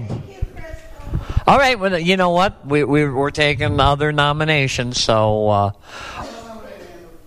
[1.45, 1.79] All right.
[1.79, 2.65] Well, you know what?
[2.65, 5.01] We, we we're taking other nominations.
[5.01, 5.71] So, uh,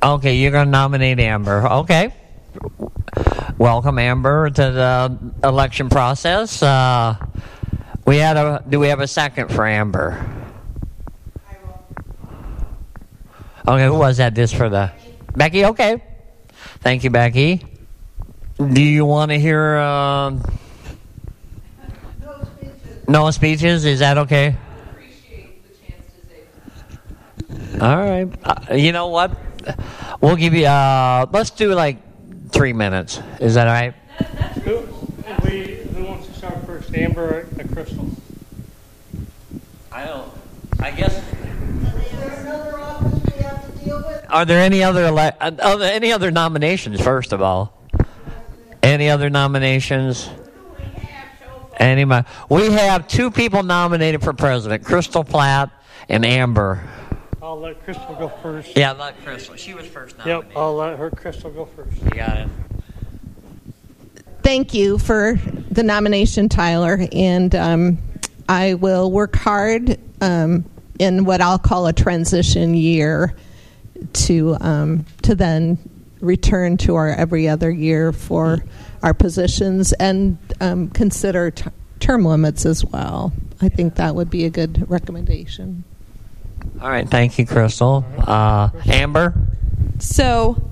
[0.03, 1.67] okay, you're going to nominate Amber.
[1.67, 2.13] Okay.
[3.59, 6.63] Welcome, Amber, to the election process.
[6.63, 7.17] Uh,
[8.07, 8.65] we had a.
[8.69, 10.42] Do we have a second for Amber?
[13.67, 14.35] Okay, who was that?
[14.35, 14.91] This for the
[15.37, 15.65] Becky.
[15.65, 16.03] Okay.
[16.81, 17.65] Thank you, Becky.
[18.59, 19.77] Do you want to hear?
[19.77, 20.39] Uh,
[23.07, 23.85] no speeches.
[23.85, 24.57] Is that okay?
[27.81, 28.29] All right.
[28.45, 29.37] Uh, you know what?
[30.21, 30.67] We'll give you.
[30.67, 31.99] Uh, let's do like
[32.51, 33.21] three minutes.
[33.41, 33.95] Is that all right?
[34.65, 34.89] Who,
[35.45, 38.09] we, who wants to start first, Amber or Crystal?
[39.91, 40.31] I don't.
[40.81, 41.23] I guess.
[44.33, 47.01] Are there any other ele- uh, are there any other nominations?
[47.03, 47.79] First of all,
[48.83, 50.31] any other nominations?
[51.77, 52.05] Any?
[52.07, 55.71] mo- We have two people nominated for president: Crystal Platt
[56.09, 56.83] and Amber.
[57.43, 58.75] I'll let Crystal go first.
[58.75, 59.55] Yeah, let Crystal.
[59.57, 60.49] She was first nominated.
[60.51, 62.03] Yep, I'll let her Crystal go first.
[62.03, 62.49] You got it.
[64.43, 65.39] Thank you for
[65.71, 67.99] the nomination, Tyler, and um,
[68.49, 70.65] I will work hard um,
[70.99, 73.35] in what I'll call a transition year
[74.13, 75.79] to um, to then
[76.21, 78.63] return to our every other year for
[79.03, 81.65] our positions and um, consider t-
[82.01, 83.33] term limits as well.
[83.61, 85.85] I think that would be a good recommendation.
[86.81, 87.09] All right.
[87.09, 88.05] Thank you, Crystal.
[88.19, 89.35] Uh, Amber.
[89.99, 90.71] So,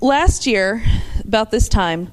[0.00, 0.82] last year,
[1.24, 2.10] about this time,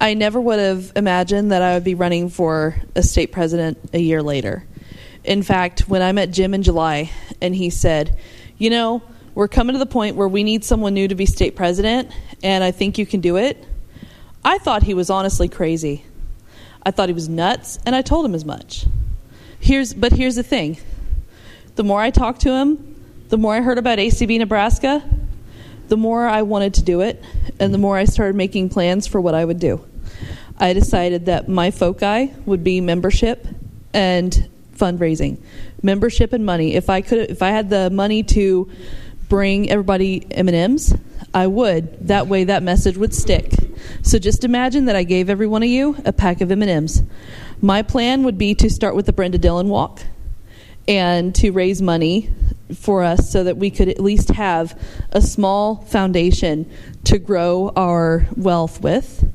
[0.00, 3.98] I never would have imagined that I would be running for a state president a
[3.98, 4.64] year later.
[5.24, 7.10] In fact, when I met Jim in July
[7.40, 8.18] and he said,
[8.56, 9.02] You know,
[9.40, 12.12] we're coming to the point where we need someone new to be state president,
[12.42, 13.66] and I think you can do it.
[14.44, 16.04] I thought he was honestly crazy.
[16.82, 18.84] I thought he was nuts, and I told him as much.
[19.58, 20.76] Here's, but here's the thing
[21.74, 25.02] the more I talked to him, the more I heard about ACB Nebraska,
[25.88, 27.24] the more I wanted to do it,
[27.58, 29.82] and the more I started making plans for what I would do.
[30.58, 33.48] I decided that my foci would be membership
[33.94, 35.38] and fundraising,
[35.82, 36.74] membership and money.
[36.74, 38.70] If I could, if I had the money to
[39.30, 40.94] bring everybody M and M's,
[41.32, 42.08] I would.
[42.08, 43.54] That way, that message would stick.
[44.02, 46.70] So just imagine that I gave every one of you a pack of M and
[46.70, 47.02] M's.
[47.62, 50.02] My plan would be to start with the Brenda Dillon Walk
[50.86, 52.28] and to raise money
[52.74, 54.78] for us so that we could at least have
[55.12, 56.70] a small foundation
[57.04, 59.28] to grow our wealth with.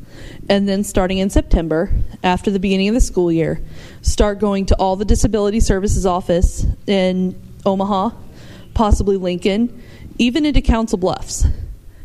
[0.49, 1.91] And then starting in September,
[2.23, 3.61] after the beginning of the school year,
[4.01, 8.11] start going to all the disability services office in Omaha,
[8.73, 9.81] possibly Lincoln,
[10.17, 11.45] even into Council Bluffs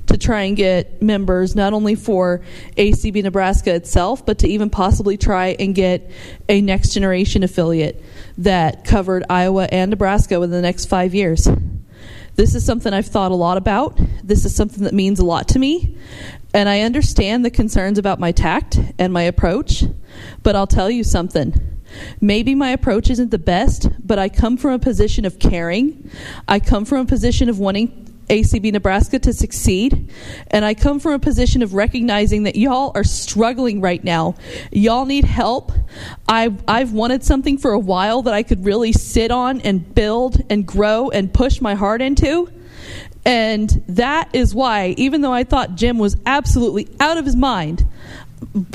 [0.07, 2.43] to try and get members not only for
[2.77, 6.11] ACB Nebraska itself, but to even possibly try and get
[6.49, 8.03] a next generation affiliate
[8.39, 11.49] that covered Iowa and Nebraska within the next five years.
[12.35, 14.01] This is something I've thought a lot about.
[14.25, 15.97] This is something that means a lot to me.
[16.53, 19.85] And I understand the concerns about my tact and my approach,
[20.43, 21.55] but I'll tell you something.
[22.21, 26.11] Maybe my approach isn't the best, but I come from a position of caring.
[26.49, 30.11] I come from a position of wanting ACB Nebraska to succeed.
[30.49, 34.37] And I come from a position of recognizing that y'all are struggling right now.
[34.71, 35.73] Y'all need help.
[36.29, 40.43] I've, I've wanted something for a while that I could really sit on and build
[40.49, 42.51] and grow and push my heart into.
[43.25, 47.87] And that is why, even though I thought Jim was absolutely out of his mind,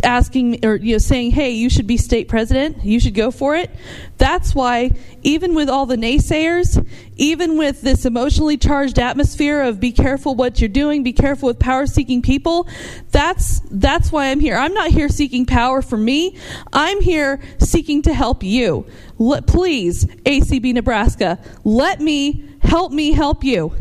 [0.03, 2.83] asking or you know saying hey you should be state president.
[2.85, 3.69] You should go for it.
[4.17, 4.91] That's why
[5.23, 6.87] even with all the naysayers
[7.17, 11.59] even with this emotionally charged atmosphere of be careful what you're doing be careful with
[11.59, 12.67] power seeking people
[13.11, 14.55] that's that's why i'm here.
[14.55, 16.37] I'm not here seeking power for me.
[16.71, 18.85] I'm here seeking to help you.
[19.17, 23.73] Let, please acb nebraska let me help me help you.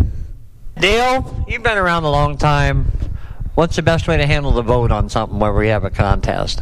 [0.81, 2.91] Dale you've been around a long time
[3.55, 6.61] What's the best way to handle the vote on something where we have a contest?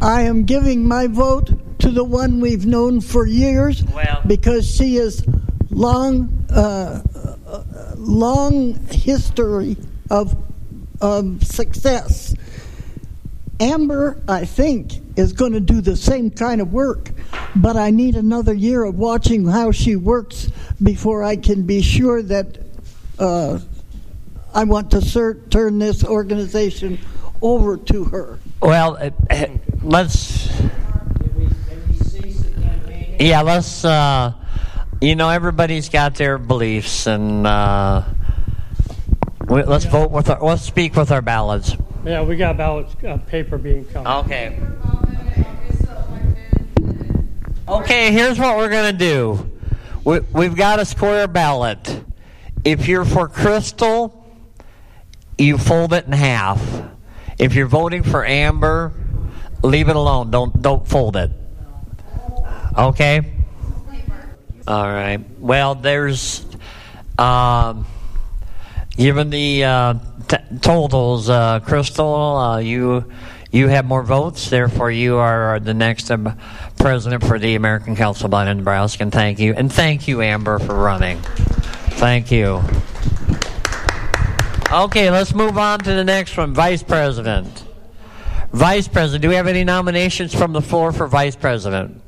[0.00, 1.50] I am giving my vote
[1.80, 5.26] to the one we've known for years well, because she is
[5.70, 7.02] long, uh,
[7.96, 9.76] long history
[10.08, 10.36] of
[11.00, 12.36] um, success.
[13.58, 17.10] Amber, I think, is going to do the same kind of work,
[17.56, 20.48] but I need another year of watching how she works
[20.80, 22.58] before I can be sure that
[23.18, 23.58] uh,
[24.54, 27.00] I want to cert- turn this organization
[27.42, 28.38] over to her.
[28.62, 28.96] Well,
[29.28, 29.46] uh,
[29.82, 30.48] let's.
[33.18, 33.84] Yeah, let's.
[33.84, 34.32] Uh,
[35.00, 38.04] you know, everybody's got their beliefs, and uh,
[39.48, 40.40] we, let's vote with our.
[40.40, 41.76] Let's speak with our ballots.
[42.04, 44.10] Yeah, we got ballots uh, paper being counted.
[44.24, 44.58] Okay.
[47.66, 49.50] Okay, here's what we're gonna do.
[50.04, 52.04] We, we've got a square ballot.
[52.62, 54.23] If you're for Crystal
[55.38, 56.62] you fold it in half.
[57.38, 58.92] If you're voting for Amber,
[59.62, 60.30] leave it alone.
[60.30, 61.30] Don't don't fold it.
[62.76, 63.32] Okay.
[64.66, 65.18] All right.
[65.38, 66.44] Well, there's
[67.18, 67.86] um,
[68.96, 69.94] given the uh,
[70.60, 73.12] totals, uh, Crystal, uh, you
[73.50, 74.50] you have more votes.
[74.50, 76.36] Therefore, you are the next um,
[76.78, 79.02] president for the American Council of Blind in Nebraska.
[79.02, 81.18] And thank you, and thank you, Amber, for running.
[81.98, 82.62] Thank you.
[84.74, 87.64] Okay, let's move on to the next one Vice President.
[88.52, 92.02] Vice President, do we have any nominations from the floor for Vice President?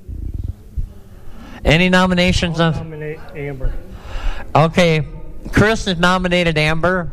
[1.64, 2.59] Any nominations?
[2.59, 3.72] I'll nominate Amber.
[4.52, 5.06] Okay,
[5.52, 7.12] Chris has nominated Amber.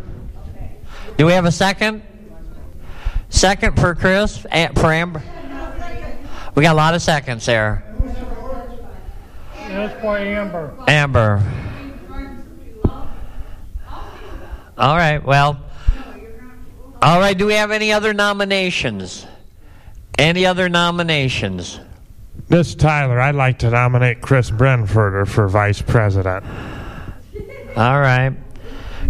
[1.18, 2.02] Do we have a second?
[3.30, 4.38] Second for Chris?
[4.38, 5.22] For Amber?
[6.56, 7.84] We got a lot of seconds there.
[9.54, 10.74] That's for Amber.
[10.88, 11.73] Amber.
[14.84, 15.24] All right.
[15.24, 15.62] Well.
[17.02, 17.38] All right.
[17.38, 19.26] Do we have any other nominations?
[20.18, 21.80] Any other nominations?
[22.50, 26.46] Miss Tyler, I'd like to nominate Chris Brenfurter for vice president.
[27.78, 28.34] All right.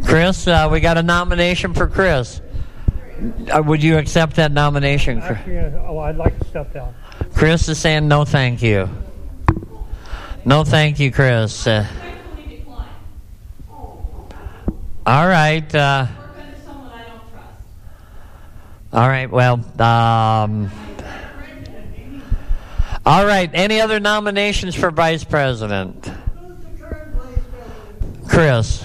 [0.05, 2.39] Chris, uh, we got a nomination for Chris.
[3.51, 5.17] Uh, would you accept that nomination?
[5.17, 6.93] Actually, oh, I'd like to step down.
[7.33, 8.87] Chris is saying no, thank you.
[10.45, 11.65] No, thank you, Chris.
[11.65, 11.87] Uh,
[15.05, 15.75] all right.
[15.75, 16.07] Uh,
[18.91, 19.29] all right.
[19.29, 19.55] Well.
[19.81, 20.71] Um,
[23.05, 23.49] all right.
[23.53, 26.09] Any other nominations for vice president?
[28.27, 28.83] Chris.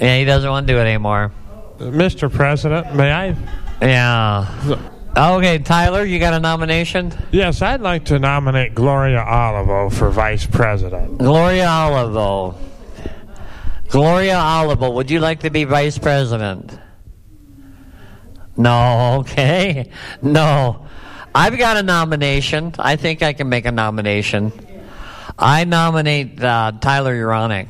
[0.00, 1.32] Yeah, he doesn't want to do it anymore.
[1.78, 2.32] Mr.
[2.32, 3.36] President, may I?
[3.82, 4.96] Yeah.
[5.16, 7.12] Okay, Tyler, you got a nomination?
[7.32, 11.18] Yes, I'd like to nominate Gloria Olivo for vice president.
[11.18, 12.54] Gloria Olivo.
[13.90, 16.78] Gloria Olivo, would you like to be vice president?
[18.56, 19.90] No, okay.
[20.22, 20.86] No.
[21.34, 22.74] I've got a nomination.
[22.78, 24.52] I think I can make a nomination.
[25.38, 27.68] I nominate uh, Tyler Uronic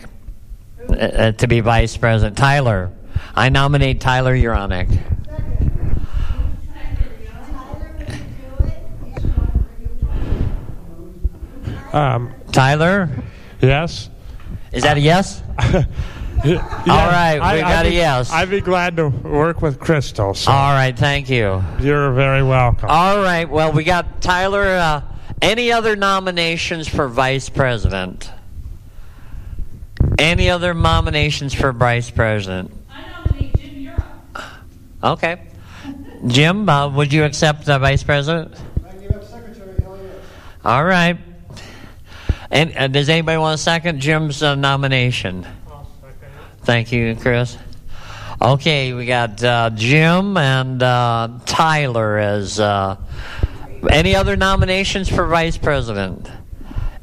[0.89, 2.37] uh, to be vice president.
[2.37, 2.91] Tyler.
[3.35, 4.89] I nominate Tyler Uronic.
[11.93, 13.09] Um, Tyler?
[13.61, 14.11] Yes?
[14.73, 15.43] Is that a yes?
[16.43, 16.55] Yeah,
[16.89, 18.31] All right, we I- got I'd a be- yes.
[18.33, 20.33] I'd be glad to work with Crystal.
[20.33, 21.63] So All right, thank you.
[21.81, 22.89] You're very welcome.
[22.89, 24.63] All right, well, we got Tyler.
[24.65, 25.03] Uh,
[25.43, 28.31] any other nominations for vice president?
[30.19, 32.71] Any other nominations for vice president?
[32.91, 33.93] I nominate Jim
[34.35, 34.45] Urach.
[35.05, 35.43] Okay.
[36.27, 38.55] Jim, uh, would you accept the vice president?
[38.89, 39.77] I give up Secretary
[40.65, 41.19] All right.
[42.51, 45.47] And uh, does anybody want to second Jim's uh, nomination?
[46.63, 47.57] Thank you, Chris.
[48.43, 52.59] Okay, we got uh, Jim and uh, Tyler as.
[52.59, 52.97] Uh,
[53.89, 56.31] any other nominations for vice president?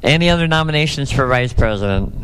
[0.02, 2.14] Any other nominations for vice president?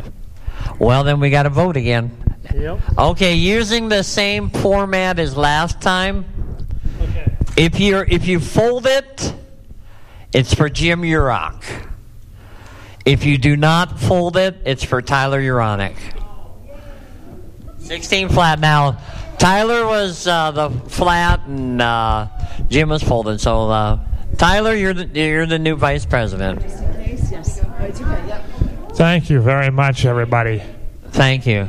[0.79, 2.11] Well, then we got to vote again.
[2.53, 2.79] Yep.
[2.97, 6.23] Okay, using the same format as last time.
[7.01, 7.35] Okay.
[7.57, 9.33] If you if you fold it,
[10.31, 11.63] it's for Jim Urach.
[13.05, 15.95] If you do not fold it, it's for Tyler Uronic.
[17.77, 18.59] 16 flat.
[18.59, 18.99] Now,
[19.37, 22.27] Tyler was uh, the flat and uh,
[22.67, 23.39] Jim was folded.
[23.39, 23.99] So, uh,
[24.37, 26.63] Tyler, you're the, you're the new vice president.
[28.95, 30.63] Thank you very much, everybody.
[31.09, 31.67] Thank you.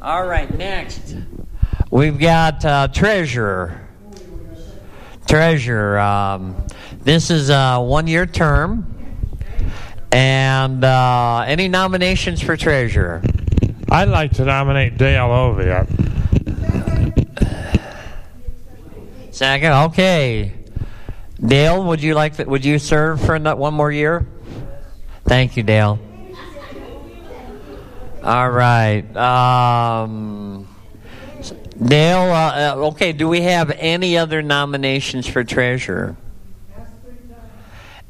[0.00, 1.14] All right, next.
[1.90, 3.80] We've got uh, treasurer.
[5.28, 6.00] Treasurer.
[6.00, 6.56] Um,
[7.02, 8.91] this is a one year term.
[10.12, 13.22] And uh, any nominations for treasurer?
[13.90, 15.88] I'd like to nominate Dale Oviatt.
[19.30, 20.52] Second, okay.
[21.44, 22.36] Dale, would you like?
[22.36, 24.26] To, would you serve for one more year?
[25.24, 25.98] Thank you, Dale.
[28.22, 29.16] All right.
[29.16, 30.68] Um,
[31.82, 33.12] Dale, uh, uh, okay.
[33.12, 36.16] Do we have any other nominations for treasurer?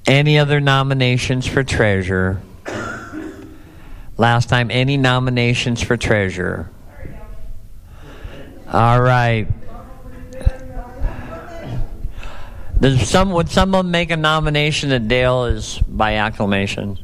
[0.07, 2.43] Any other nominations for treasurer?
[4.17, 6.71] Last time, any nominations for treasurer?
[8.73, 9.47] All right.
[12.81, 16.99] Does some would someone make a nomination that Dale is by acclamation?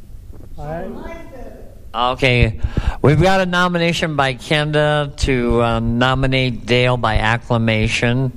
[1.94, 2.60] Okay,
[3.00, 8.32] we've got a nomination by Kenda to uh, nominate Dale by acclamation.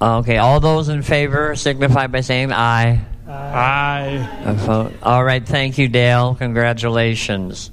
[0.00, 3.04] Okay, all those in favor signify by saying aye.
[3.26, 4.42] Aye.
[4.44, 4.92] A vote.
[5.02, 6.34] All right, thank you, Dale.
[6.34, 7.70] Congratulations.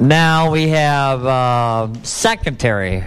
[0.00, 3.04] Now we have uh, secretary.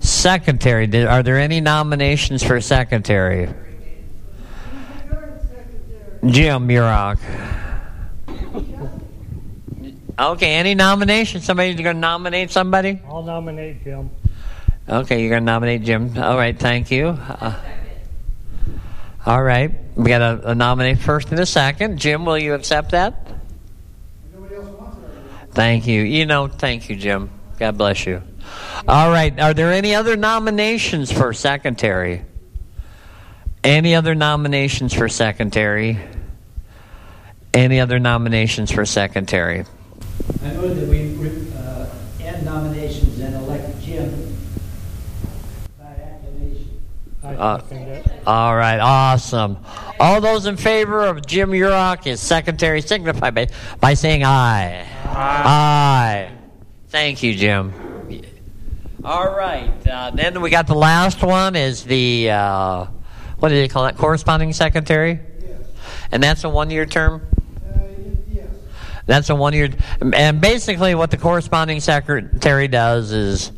[0.00, 0.86] Secretary.
[0.86, 3.48] Did- Are there any nominations for secretary?
[6.26, 7.18] Jim Murock.
[10.18, 11.44] Okay, any nominations?
[11.44, 13.00] Somebody's going to nominate somebody?
[13.06, 14.10] I'll nominate Jim.
[14.88, 16.18] Okay, you're going to nominate Jim.
[16.18, 17.08] All right, thank you.
[17.08, 17.54] Uh,
[19.28, 21.98] all right, we got a, a nominate first and a second.
[21.98, 23.26] Jim, will you accept that?
[25.50, 26.00] Thank you.
[26.00, 27.28] You know, thank you, Jim.
[27.58, 28.22] God bless you.
[28.88, 32.24] All right, are there any other nominations for secretary?
[33.62, 35.98] Any other nominations for secretary?
[37.52, 39.66] Any other nominations for secretary?
[40.42, 41.86] I move that we uh,
[42.22, 44.38] end nominations and elect Jim
[45.78, 46.80] by acclamation.
[47.22, 47.58] Uh,
[48.28, 49.56] all right, awesome.
[49.98, 53.48] All those in favor of Jim Urach as secretary signify by,
[53.80, 54.86] by saying aye.
[55.06, 56.30] Aye.
[56.88, 57.72] Thank you, Jim.
[59.02, 62.84] All right, uh, then we got the last one is the uh,
[63.38, 63.96] what do they call that?
[63.96, 65.20] Corresponding secretary.
[65.40, 65.62] Yes.
[66.12, 67.22] And that's a one-year term.
[69.06, 69.70] That's a one-year,
[70.12, 73.52] and basically what the corresponding secretary does is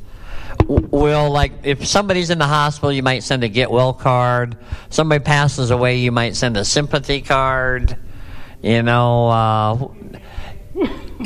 [0.66, 4.56] will like if somebody's in the hospital you might send a get well card.
[4.88, 7.96] Somebody passes away you might send a sympathy card.
[8.62, 9.76] You know uh,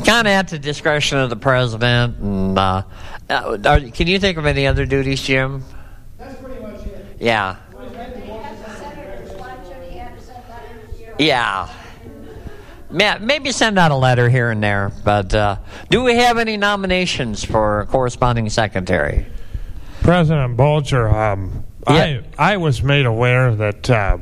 [0.05, 2.83] kind of at the discretion of the president and uh,
[3.29, 5.65] uh, are, can you think of any other duties jim?
[6.19, 7.07] That's pretty much it.
[7.21, 7.57] yeah.
[11.19, 11.69] Yeah
[12.91, 14.93] Ma- Maybe send out a letter here and there.
[15.05, 15.57] But uh,
[15.91, 19.27] do we have any nominations for corresponding secretary?
[20.03, 24.19] President Bolger, um, I I was made aware that uh,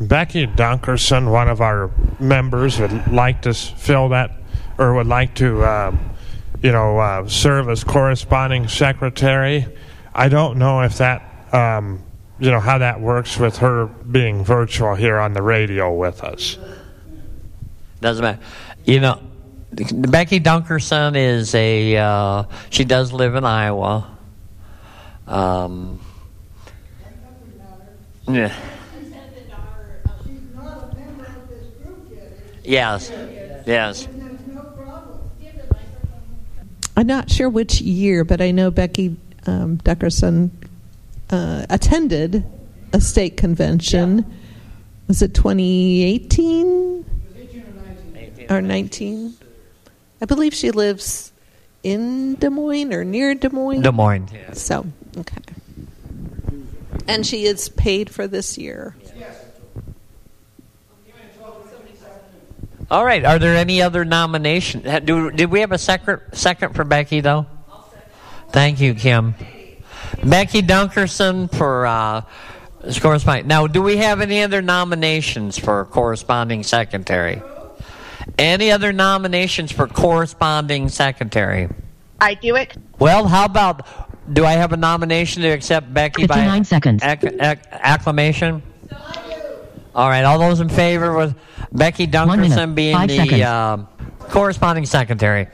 [0.00, 4.32] Becky Dunkerson, one of our members, would like to fill that,
[4.78, 6.00] or would like to, um,
[6.62, 9.66] you know, uh, serve as corresponding secretary.
[10.14, 11.22] I don't know if that,
[11.54, 12.02] um,
[12.38, 16.58] you know, how that works with her being virtual here on the radio with us.
[18.02, 18.40] Doesn't matter.
[18.84, 19.20] You know,
[19.72, 21.96] Becky Dunkerson is a.
[21.96, 24.18] Uh, she does live in Iowa.
[25.28, 26.00] Um,
[28.28, 28.52] yeah.
[32.64, 33.10] Yes.
[33.66, 34.08] Yes.
[36.96, 39.16] I'm not sure which year, but I know Becky
[39.46, 40.50] um, Dunkerson
[41.30, 42.44] uh, attended
[42.92, 44.26] a state convention.
[45.06, 47.11] Was it 2018
[48.52, 49.34] or 19?
[50.20, 51.32] I believe she lives
[51.82, 53.82] in Des Moines or near Des Moines.
[53.82, 54.52] Des Moines, yeah.
[54.52, 55.40] So, okay.
[57.08, 58.94] And she is paid for this year.
[62.90, 63.24] All right.
[63.24, 64.84] Are there any other nominations?
[65.04, 67.46] Do, did we have a second second for Becky though?
[68.50, 69.34] Thank you, Kim.
[70.22, 72.22] Becky Dunkerson for uh,
[72.82, 73.46] as corresponding.
[73.46, 77.40] Now, do we have any other nominations for corresponding secretary?
[78.38, 81.68] Any other nominations for corresponding secretary?
[82.20, 82.76] I do it.
[82.98, 83.86] Well, how about?
[84.32, 87.02] Do I have a nomination to accept Becky by 59 seconds.
[87.02, 88.62] acc- acc- acclamation?
[89.94, 90.22] All right.
[90.22, 91.34] All those in favor with
[91.72, 93.42] Becky One minute, Dunkerson being five the seconds.
[93.42, 93.88] um
[94.30, 95.48] corresponding secretary,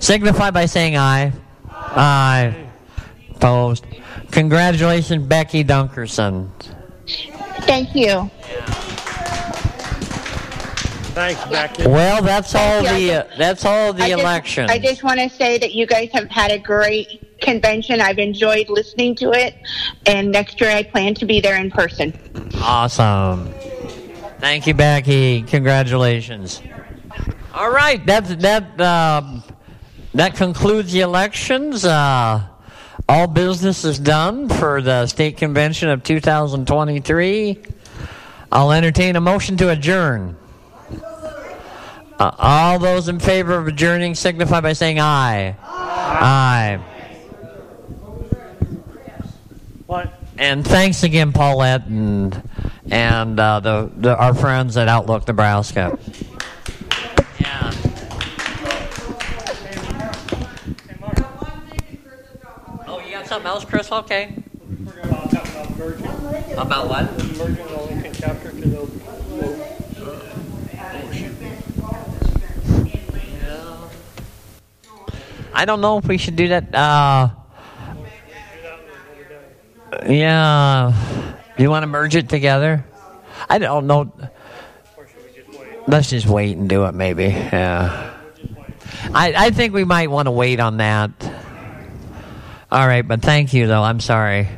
[0.00, 1.32] signify by saying aye.
[1.70, 2.66] Aye.
[3.36, 3.84] Opposed.
[4.30, 6.48] Congratulations, Becky Dunkerson.
[7.66, 8.30] Thank you.
[11.14, 11.86] Thanks, Becky.
[11.86, 12.88] Well, that's all you.
[12.88, 14.68] the uh, that's all the I election.
[14.68, 18.00] I just want to say that you guys have had a great convention.
[18.00, 19.54] I've enjoyed listening to it,
[20.06, 22.18] and next year I plan to be there in person.
[22.56, 23.52] Awesome.
[24.40, 25.42] Thank you, Becky.
[25.42, 26.60] Congratulations.
[27.54, 29.44] All right, that that um,
[30.14, 31.84] that concludes the elections.
[31.84, 32.44] Uh,
[33.08, 37.62] all business is done for the state convention of 2023.
[38.50, 40.38] I'll entertain a motion to adjourn.
[42.18, 45.56] Uh, all those in favor of adjourning signify by saying aye.
[45.62, 46.80] Aye.
[49.86, 50.12] What?
[50.38, 52.48] And thanks again, Paulette, and
[52.90, 55.98] and uh, the, the our friends at Outlook Nebraska.
[57.40, 57.72] Yeah.
[62.86, 63.90] Oh, you got something else, Chris?
[63.90, 64.36] Okay.
[66.56, 67.12] About what?
[67.36, 69.13] Merging the Lincoln chapter to the.
[75.54, 76.74] I don't know if we should do that.
[76.74, 77.30] Uh,
[80.06, 80.92] yeah.
[81.56, 82.84] Do you want to merge it together?
[83.48, 84.12] I don't know.
[85.86, 87.24] Let's just wait and do it, maybe.
[87.26, 88.12] Yeah.
[89.12, 91.10] I, I think we might want to wait on that.
[92.72, 93.82] All right, but thank you, though.
[93.82, 94.48] I'm sorry.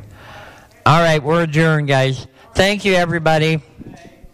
[0.85, 2.25] All right, we're adjourned, guys.
[2.55, 3.61] Thank you, everybody.